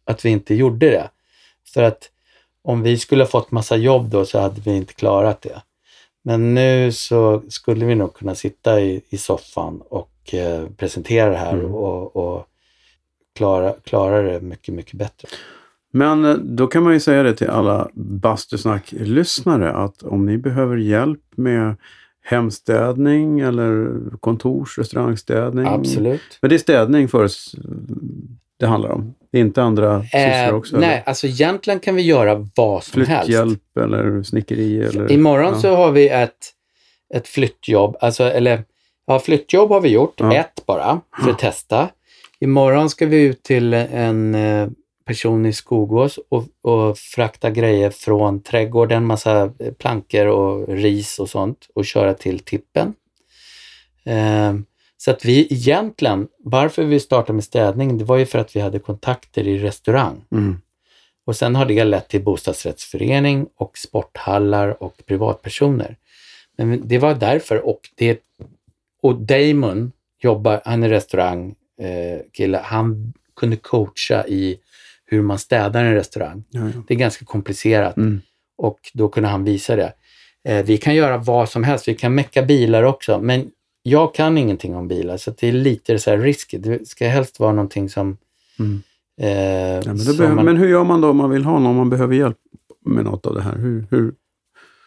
att 0.05 0.25
vi 0.25 0.29
inte 0.29 0.55
gjorde 0.55 0.89
det. 0.89 1.09
För 1.73 1.83
att 1.83 2.09
om 2.63 2.83
vi 2.83 2.97
skulle 2.97 3.23
ha 3.23 3.29
fått 3.29 3.51
massa 3.51 3.75
jobb 3.75 4.09
då 4.09 4.25
så 4.25 4.39
hade 4.39 4.61
vi 4.61 4.71
inte 4.71 4.93
klarat 4.93 5.41
det. 5.41 5.61
Men 6.23 6.53
nu 6.53 6.91
så 6.91 7.43
skulle 7.49 7.85
vi 7.85 7.95
nog 7.95 8.13
kunna 8.13 8.35
sitta 8.35 8.81
i, 8.81 9.01
i 9.09 9.17
soffan 9.17 9.81
och 9.89 10.09
eh, 10.33 10.65
presentera 10.77 11.29
det 11.29 11.37
här 11.37 11.53
Mm. 11.53 11.73
och, 11.73 12.15
och 12.15 12.45
klara, 13.35 13.73
klara 13.83 14.21
det 14.21 14.41
mycket, 14.41 14.73
mycket 14.73 14.93
bättre. 14.93 15.27
Men 15.91 16.25
eh, 16.25 16.33
då 16.33 16.67
kan 16.67 16.83
man 16.83 16.93
ju 16.93 16.99
säga 16.99 17.23
det 17.23 17.33
till 17.33 17.49
alla 17.49 17.89
Bastusnack-lyssnare 17.93 19.71
att 19.71 20.03
om 20.03 20.25
ni 20.25 20.37
behöver 20.37 20.77
hjälp 20.77 21.23
med 21.35 21.75
hemstädning 22.23 23.39
eller 23.39 24.01
kontors 24.19 24.77
restaurangstädning? 24.77 25.65
Absolut. 25.67 26.21
Men 26.41 26.49
det 26.49 26.55
är 26.55 26.59
städning 26.59 27.07
för 27.07 27.23
oss 27.23 27.55
det 28.59 28.65
handlar 28.67 28.89
om? 28.89 29.13
Inte 29.31 29.63
andra 29.63 30.03
sysslor 30.03 30.53
också? 30.53 30.77
nej, 30.77 30.89
eller? 30.89 31.03
alltså 31.05 31.27
egentligen 31.27 31.79
kan 31.79 31.95
vi 31.95 32.01
göra 32.01 32.47
vad 32.55 32.83
som 32.83 33.01
helst. 33.01 33.25
Flytthjälp 33.25 33.77
eller 33.77 34.23
snickeri? 34.23 34.81
Eller, 34.83 35.11
Imorgon 35.11 35.53
ja. 35.53 35.59
så 35.59 35.75
har 35.75 35.91
vi 35.91 36.09
ett, 36.09 36.37
ett 37.15 37.27
flyttjobb, 37.27 37.97
alltså, 37.99 38.23
eller 38.23 38.63
ja, 39.09 39.19
flyttjobb 39.19 39.69
har 39.69 39.81
vi 39.81 39.89
gjort, 39.89 40.19
Ja. 40.19 40.35
ett 40.35 40.65
bara, 40.65 41.01
för 41.23 41.31
att 41.31 41.39
testa. 41.39 41.89
Imorgon 42.39 42.89
ska 42.89 43.05
vi 43.05 43.21
ut 43.21 43.43
till 43.43 43.73
en 43.73 44.35
eh, 44.35 44.69
person 45.05 45.45
i 45.45 45.53
Skogås 45.53 46.19
och, 46.29 46.45
och 46.61 46.97
frakta 46.97 47.49
grejer 47.49 47.89
från 47.89 48.41
trädgården, 48.41 49.05
massa 49.05 49.41
eh, 49.59 49.73
plankor 49.79 50.25
och 50.25 50.67
ris 50.67 51.19
och 51.19 51.29
sånt 51.29 51.67
och 51.75 51.85
köra 51.85 52.13
till 52.13 52.39
tippen. 52.39 52.93
Eh, 54.05 54.53
så 54.97 55.11
att 55.11 55.25
vi 55.25 55.47
egentligen, 55.53 56.27
varför 56.43 56.83
vi 56.83 56.99
startade 56.99 57.33
med 57.33 57.43
städning, 57.43 57.97
det 57.97 58.03
var 58.03 58.17
ju 58.17 58.25
för 58.25 58.39
att 58.39 58.55
vi 58.55 58.59
hade 58.59 58.79
kontakter 58.79 59.47
i 59.47 59.57
restaurang. 59.57 60.21
Mm. 60.31 60.61
Och 61.25 61.35
sen 61.35 61.55
har 61.55 61.65
det 61.65 61.83
lett 61.83 62.07
till 62.07 62.23
bostadsrättsförening 62.23 63.47
och 63.57 63.77
sporthallar 63.77 64.83
och 64.83 64.93
privatpersoner. 65.05 65.97
Men 66.57 66.87
det 66.87 66.97
var 66.97 67.13
därför 67.13 67.65
och 67.67 67.79
det 67.95 68.19
och 69.01 69.15
Damon 69.15 69.91
jobbar, 70.21 70.61
han 70.65 70.83
är 70.83 70.89
restaurang 70.89 71.55
eh, 72.41 72.59
han 72.61 73.13
kunde 73.39 73.55
coacha 73.55 74.27
i 74.27 74.57
hur 75.05 75.21
man 75.21 75.39
städar 75.39 75.83
en 75.85 75.93
restaurang. 75.93 76.43
Ja, 76.49 76.59
ja. 76.59 76.81
Det 76.87 76.93
är 76.93 76.97
ganska 76.97 77.25
komplicerat 77.25 77.97
Mm. 77.97 78.21
och 78.57 78.79
då 78.93 79.09
kunde 79.09 79.29
han 79.29 79.43
visa 79.43 79.75
det. 79.75 79.93
Eh, 80.47 80.65
vi 80.65 80.77
kan 80.77 80.95
göra 80.95 81.17
vad 81.17 81.49
som 81.49 81.63
helst, 81.63 81.87
vi 81.87 81.95
kan 81.95 82.15
mecka 82.15 82.41
bilar 82.41 82.83
också, 82.83 83.19
men 83.19 83.51
jag 83.83 84.15
kan 84.15 84.37
ingenting 84.37 84.75
om 84.75 84.87
bilar 84.87 85.17
så 85.17 85.31
det 85.39 85.47
är 85.47 85.51
lite 85.51 85.99
så 85.99 86.09
här 86.09 86.17
risky. 86.17 86.57
Det 86.57 86.87
ska 86.87 87.07
helst 87.07 87.39
vara 87.39 87.51
någonting 87.51 87.89
som... 87.89 88.17
Mm. 88.59 88.81
Eh, 89.21 89.29
Ja, 89.29 89.81
men, 89.85 89.99
som 89.99 90.17
behöver, 90.17 90.35
man- 90.35 90.45
men 90.45 90.57
hur 90.57 90.69
gör 90.69 90.83
man 90.83 91.01
då 91.01 91.09
om 91.09 91.17
man 91.17 91.29
vill 91.29 91.43
ha 91.45 91.53
någon, 91.53 91.65
om 91.65 91.75
man 91.75 91.89
behöver 91.89 92.15
hjälp 92.15 92.37
med 92.85 93.03
något 93.05 93.25
av 93.25 93.35
det 93.35 93.41
här? 93.41 93.55
Hur, 93.57 93.85
hur, 93.91 94.05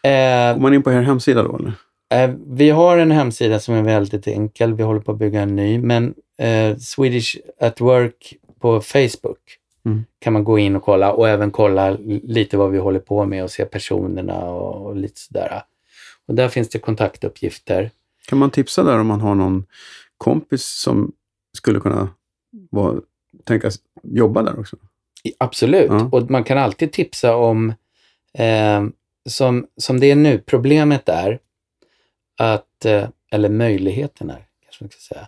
eh, 0.03 0.53
går 0.53 0.59
man 0.61 0.73
in 0.73 0.83
på 0.83 0.91
er 0.91 1.01
hemsida 1.01 1.43
då? 1.43 1.57
Eller? 1.57 1.73
Eh, 2.13 2.31
vi 2.47 2.69
har 2.69 2.97
en 2.97 3.11
hemsida 3.11 3.59
som 3.59 3.73
är 3.75 3.81
väldigt 3.81 4.27
enkel. 4.27 4.73
Vi 4.73 4.83
håller 4.83 4.99
på 5.01 5.11
att 5.11 5.17
bygga 5.17 5.41
en 5.41 5.55
ny. 5.55 5.79
Men 5.79 6.13
eh, 6.37 6.77
Swedish 6.77 7.37
at 7.59 7.81
Work 7.81 8.33
på 8.59 8.81
Facebook 8.81 9.39
Mm. 9.85 10.05
kan 10.19 10.33
man 10.33 10.43
gå 10.43 10.59
in 10.59 10.75
och 10.75 10.83
kolla 10.83 11.13
och 11.13 11.29
även 11.29 11.51
kolla 11.51 11.97
lite 12.23 12.57
vad 12.57 12.71
vi 12.71 12.77
håller 12.77 12.99
på 12.99 13.25
med 13.25 13.43
och 13.43 13.51
se 13.51 13.65
personerna 13.65 14.45
och, 14.45 14.85
och 14.85 14.95
lite 14.95 15.19
sådär. 15.19 15.63
Och 16.27 16.35
där 16.35 16.49
finns 16.49 16.69
det 16.69 16.79
kontaktuppgifter. 16.79 17.91
Kan 18.27 18.37
man 18.37 18.51
tipsa 18.51 18.83
där 18.83 18.99
om 18.99 19.07
man 19.07 19.21
har 19.21 19.35
någon 19.35 19.65
kompis 20.17 20.65
som 20.65 21.11
skulle 21.57 21.79
kunna 21.79 22.09
vara, 22.69 22.95
tänkas 23.43 23.79
jobba 24.03 24.43
där 24.43 24.59
också? 24.59 24.77
Absolut. 25.37 25.91
Ja. 25.91 26.09
Och 26.11 26.31
man 26.31 26.43
kan 26.43 26.57
alltid 26.57 26.91
tipsa 26.91 27.35
om, 27.35 27.73
eh, 28.33 28.83
som, 29.29 29.67
som 29.77 29.99
det 29.99 30.11
är 30.11 30.15
nu, 30.15 30.37
problemet 30.45 31.09
är 31.09 31.39
att, 32.37 32.85
eh, 32.85 33.07
eller 33.31 33.49
möjligheten 33.49 34.29
är, 34.29 34.45
kanske 34.63 34.83
man 34.83 34.89
ska 34.89 35.15
säga, 35.15 35.27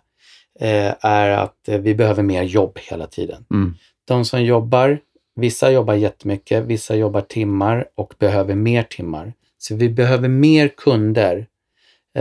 eh, 0.59 0.95
är 1.01 1.29
att 1.29 1.69
eh, 1.69 1.79
vi 1.79 1.95
behöver 1.95 2.23
mer 2.23 2.43
jobb 2.43 2.79
hela 2.89 3.07
tiden. 3.07 3.45
Mm. 3.51 3.75
De 4.07 4.25
som 4.25 4.43
jobbar, 4.43 4.99
vissa 5.35 5.71
jobbar 5.71 5.93
jättemycket, 5.93 6.63
vissa 6.63 6.95
jobbar 6.95 7.21
timmar 7.21 7.85
och 7.95 8.13
behöver 8.19 8.55
mer 8.55 8.83
timmar. 8.83 9.33
Så 9.57 9.75
vi 9.75 9.89
behöver 9.89 10.27
mer 10.27 10.67
kunder 10.67 11.47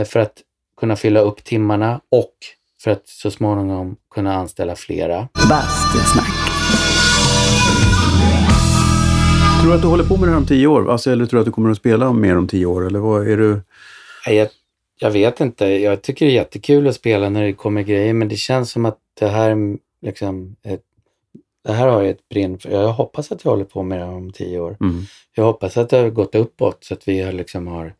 för 0.05 0.19
att 0.19 0.41
kunna 0.79 0.95
fylla 0.95 1.19
upp 1.19 1.43
timmarna 1.43 2.01
och 2.11 2.33
för 2.83 2.91
att 2.91 3.07
så 3.07 3.31
småningom 3.31 3.95
kunna 4.13 4.35
anställa 4.35 4.75
flera. 4.75 5.27
Bastusnack. 5.49 6.45
Tror 9.61 9.71
du 9.71 9.75
att 9.75 9.81
du 9.81 9.87
håller 9.87 10.03
på 10.03 10.17
med 10.17 10.27
det 10.27 10.31
här 10.31 10.37
om 10.37 10.45
tio 10.45 10.67
år? 10.67 10.91
Alltså, 10.91 11.11
eller 11.11 11.25
tror 11.25 11.37
du 11.37 11.41
att 11.41 11.45
du 11.45 11.51
kommer 11.51 11.71
att 11.71 11.77
spela 11.77 12.13
mer 12.13 12.37
om 12.37 12.47
tio 12.47 12.65
år? 12.65 12.87
Eller 12.87 12.99
vad 12.99 13.27
är 13.27 13.37
du? 13.37 13.61
Nej, 14.27 14.35
Jag, 14.35 14.47
jag 14.99 15.11
vet 15.11 15.39
inte. 15.41 15.65
Jag 15.65 16.01
tycker 16.01 16.25
det 16.25 16.31
är 16.31 16.35
jättekul 16.35 16.87
att 16.87 16.95
spela 16.95 17.29
när 17.29 17.43
det 17.43 17.53
kommer 17.53 17.81
grejer, 17.81 18.13
men 18.13 18.27
det 18.27 18.35
känns 18.35 18.71
som 18.71 18.85
att 18.85 18.97
det 19.19 19.27
här 19.27 19.77
liksom, 20.01 20.55
ett, 20.63 20.81
det 21.65 21.73
här 21.73 21.87
har 21.87 22.01
jag 22.01 22.09
ett 22.09 22.29
brinn 22.29 22.59
för. 22.59 22.69
Jag 22.69 22.87
hoppas 22.93 23.31
att 23.31 23.43
jag 23.43 23.51
håller 23.51 23.65
på 23.65 23.83
med 23.83 23.99
det 23.99 24.05
här 24.05 24.13
om 24.13 24.31
tio 24.31 24.59
år. 24.59 24.77
Mm. 24.81 25.03
Jag 25.35 25.43
hoppas 25.43 25.77
att 25.77 25.89
det 25.89 25.97
har 25.97 26.09
gått 26.09 26.35
uppåt 26.35 26.83
så 26.83 26.93
att 26.93 27.07
vi 27.07 27.21
har 27.21 27.31
liksom 27.31 27.67
har, 27.67 27.93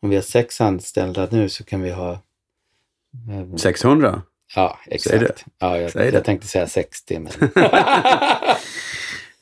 om 0.00 0.10
vi 0.10 0.16
har 0.16 0.22
sex 0.22 0.60
anställda 0.60 1.28
nu 1.30 1.48
så 1.48 1.64
kan 1.64 1.82
vi 1.82 1.90
ha 1.90 2.12
eh, 2.12 3.56
600? 3.56 4.22
Ja, 4.56 4.78
Säg 4.84 5.18
det. 5.18 5.26
exakt. 5.26 5.44
Ja, 5.58 5.78
jag, 5.78 5.90
Säg 5.92 6.10
det. 6.10 6.16
jag 6.16 6.24
tänkte 6.24 6.46
säga 6.46 6.66
60, 6.66 7.18
men 7.18 7.32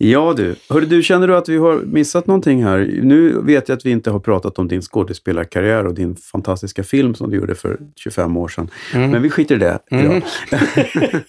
Ja 0.01 0.35
du. 0.37 0.57
Hörru 0.69 0.87
du, 0.87 1.03
känner 1.03 1.29
du 1.29 1.37
att 1.37 1.49
vi 1.49 1.57
har 1.57 1.77
missat 1.77 2.27
någonting 2.27 2.65
här? 2.65 3.01
Nu 3.03 3.43
vet 3.43 3.69
jag 3.69 3.77
att 3.77 3.87
vi 3.87 3.91
inte 3.91 4.11
har 4.11 4.21
pratat 4.21 4.59
om 4.59 4.69
din 4.69 4.83
skådespelarkarriär 4.83 5.87
och 5.87 5.95
din 5.95 6.17
fantastiska 6.17 6.85
film 6.85 7.15
som 7.15 7.31
du 7.31 7.37
gjorde 7.37 7.55
för 7.55 7.79
25 7.97 8.37
år 8.37 8.49
sedan. 8.49 8.71
Mm. 8.95 9.11
Men 9.11 9.23
vi 9.23 9.31
skiter 9.31 9.55
i 9.55 9.59
det 9.59 9.79
idag. 9.91 10.05
Mm. 10.05 10.23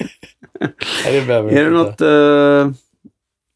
Nej, 1.06 1.26
det 1.28 1.34
Är 1.34 1.66
det 1.66 1.70
något... 1.70 2.02
eh, 2.02 2.72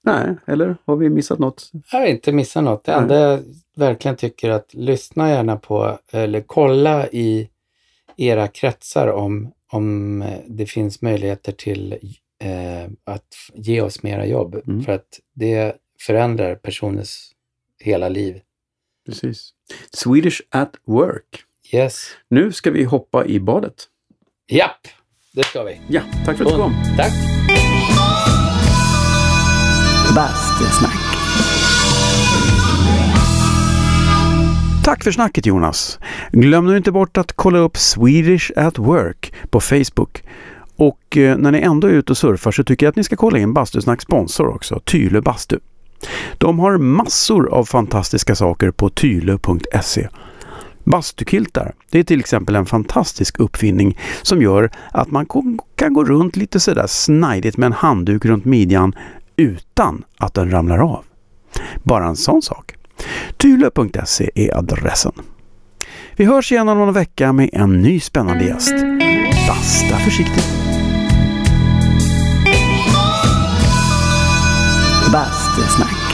nej, 0.03 0.35
eller 0.47 0.75
har 0.85 0.95
vi 0.95 1.09
missat 1.09 1.39
något? 1.39 1.71
Jag 1.91 1.99
har 1.99 2.05
inte 2.05 2.31
missat 2.31 2.63
något. 2.63 2.83
Det 2.83 2.91
enda 2.91 3.19
jag 3.19 3.39
verkligen 3.75 4.17
tycker 4.17 4.49
att 4.49 4.73
lyssna 4.73 5.29
gärna 5.29 5.57
på, 5.57 5.99
eller 6.11 6.41
kolla 6.41 7.07
i 7.07 7.49
era 8.17 8.47
kretsar 8.47 9.07
om, 9.07 9.51
om 9.71 10.21
eh, 10.21 10.39
det 10.47 10.65
finns 10.65 11.01
möjligheter 11.01 11.51
till 11.51 11.97
eh, 12.43 12.89
att 13.03 13.35
ge 13.53 13.81
oss 13.81 14.03
mera 14.03 14.25
jobb. 14.25 14.61
Mm. 14.67 14.83
För 14.83 14.91
att 14.91 15.19
det 15.33 15.75
förändrar 15.99 16.55
personens 16.55 17.31
hela 17.79 18.09
liv. 18.09 18.41
Precis. 19.05 19.49
Swedish 19.93 20.41
at 20.49 20.75
work. 20.85 21.43
Yes. 21.73 22.07
Nu 22.29 22.51
ska 22.51 22.71
vi 22.71 22.83
hoppa 22.83 23.25
i 23.25 23.39
badet. 23.39 23.87
Japp, 24.47 24.87
det 25.33 25.43
ska 25.43 25.63
vi. 25.63 25.81
Ja, 25.89 26.01
tack 26.25 26.37
för 26.37 26.45
att 26.45 26.51
du 26.51 26.57
kom. 26.57 26.73
Tack. 26.97 27.13
Bastusnack. 30.15 31.13
Tack 34.83 35.03
för 35.03 35.11
snacket 35.11 35.45
Jonas. 35.45 35.99
Glöm 36.31 36.65
nu 36.65 36.77
inte 36.77 36.91
bort 36.91 37.17
att 37.17 37.33
kolla 37.33 37.59
upp 37.59 37.77
Swedish 37.77 38.51
at 38.55 38.77
Work 38.77 39.33
på 39.49 39.59
Facebook. 39.59 40.23
Och 40.83 41.17
eh, 41.17 41.37
när 41.37 41.51
ni 41.51 41.59
ändå 41.59 41.87
är 41.87 41.91
ute 41.91 42.13
och 42.13 42.17
surfar 42.17 42.51
så 42.51 42.63
tycker 42.63 42.85
jag 42.85 42.91
att 42.91 42.95
ni 42.95 43.03
ska 43.03 43.15
kolla 43.15 43.39
in 43.39 43.53
Bastusnacks 43.53 44.03
sponsor 44.03 44.47
också, 44.47 44.79
Tylö 44.79 45.21
Bastu. 45.21 45.59
De 46.37 46.59
har 46.59 46.77
massor 46.77 47.53
av 47.53 47.65
fantastiska 47.65 48.35
saker 48.35 48.71
på 48.71 48.89
tylö.se. 48.89 50.07
Bastukiltar, 50.83 51.73
det 51.91 51.99
är 51.99 52.03
till 52.03 52.19
exempel 52.19 52.55
en 52.55 52.65
fantastisk 52.65 53.39
uppfinning 53.39 53.99
som 54.21 54.41
gör 54.41 54.71
att 54.91 55.11
man 55.11 55.25
kan 55.75 55.93
gå 55.93 56.03
runt 56.03 56.35
lite 56.35 56.59
sådär 56.59 56.87
snajdigt 56.87 57.57
med 57.57 57.67
en 57.67 57.73
handduk 57.73 58.25
runt 58.25 58.45
midjan 58.45 58.95
utan 59.35 60.03
att 60.17 60.33
den 60.33 60.51
ramlar 60.51 60.77
av. 60.77 61.05
Bara 61.83 62.07
en 62.07 62.15
sån 62.15 62.41
sak. 62.41 62.75
Tylö.se 63.37 64.29
är 64.35 64.57
adressen. 64.57 65.13
Vi 66.15 66.25
hörs 66.25 66.51
igen 66.51 66.69
om 66.69 66.77
någon 66.77 66.93
vecka 66.93 67.33
med 67.33 67.49
en 67.53 67.81
ny 67.81 67.99
spännande 67.99 68.45
gäst. 68.45 68.73
Basta 69.47 69.97
försiktigt. 69.97 70.62
Bastusnack. 75.13 76.12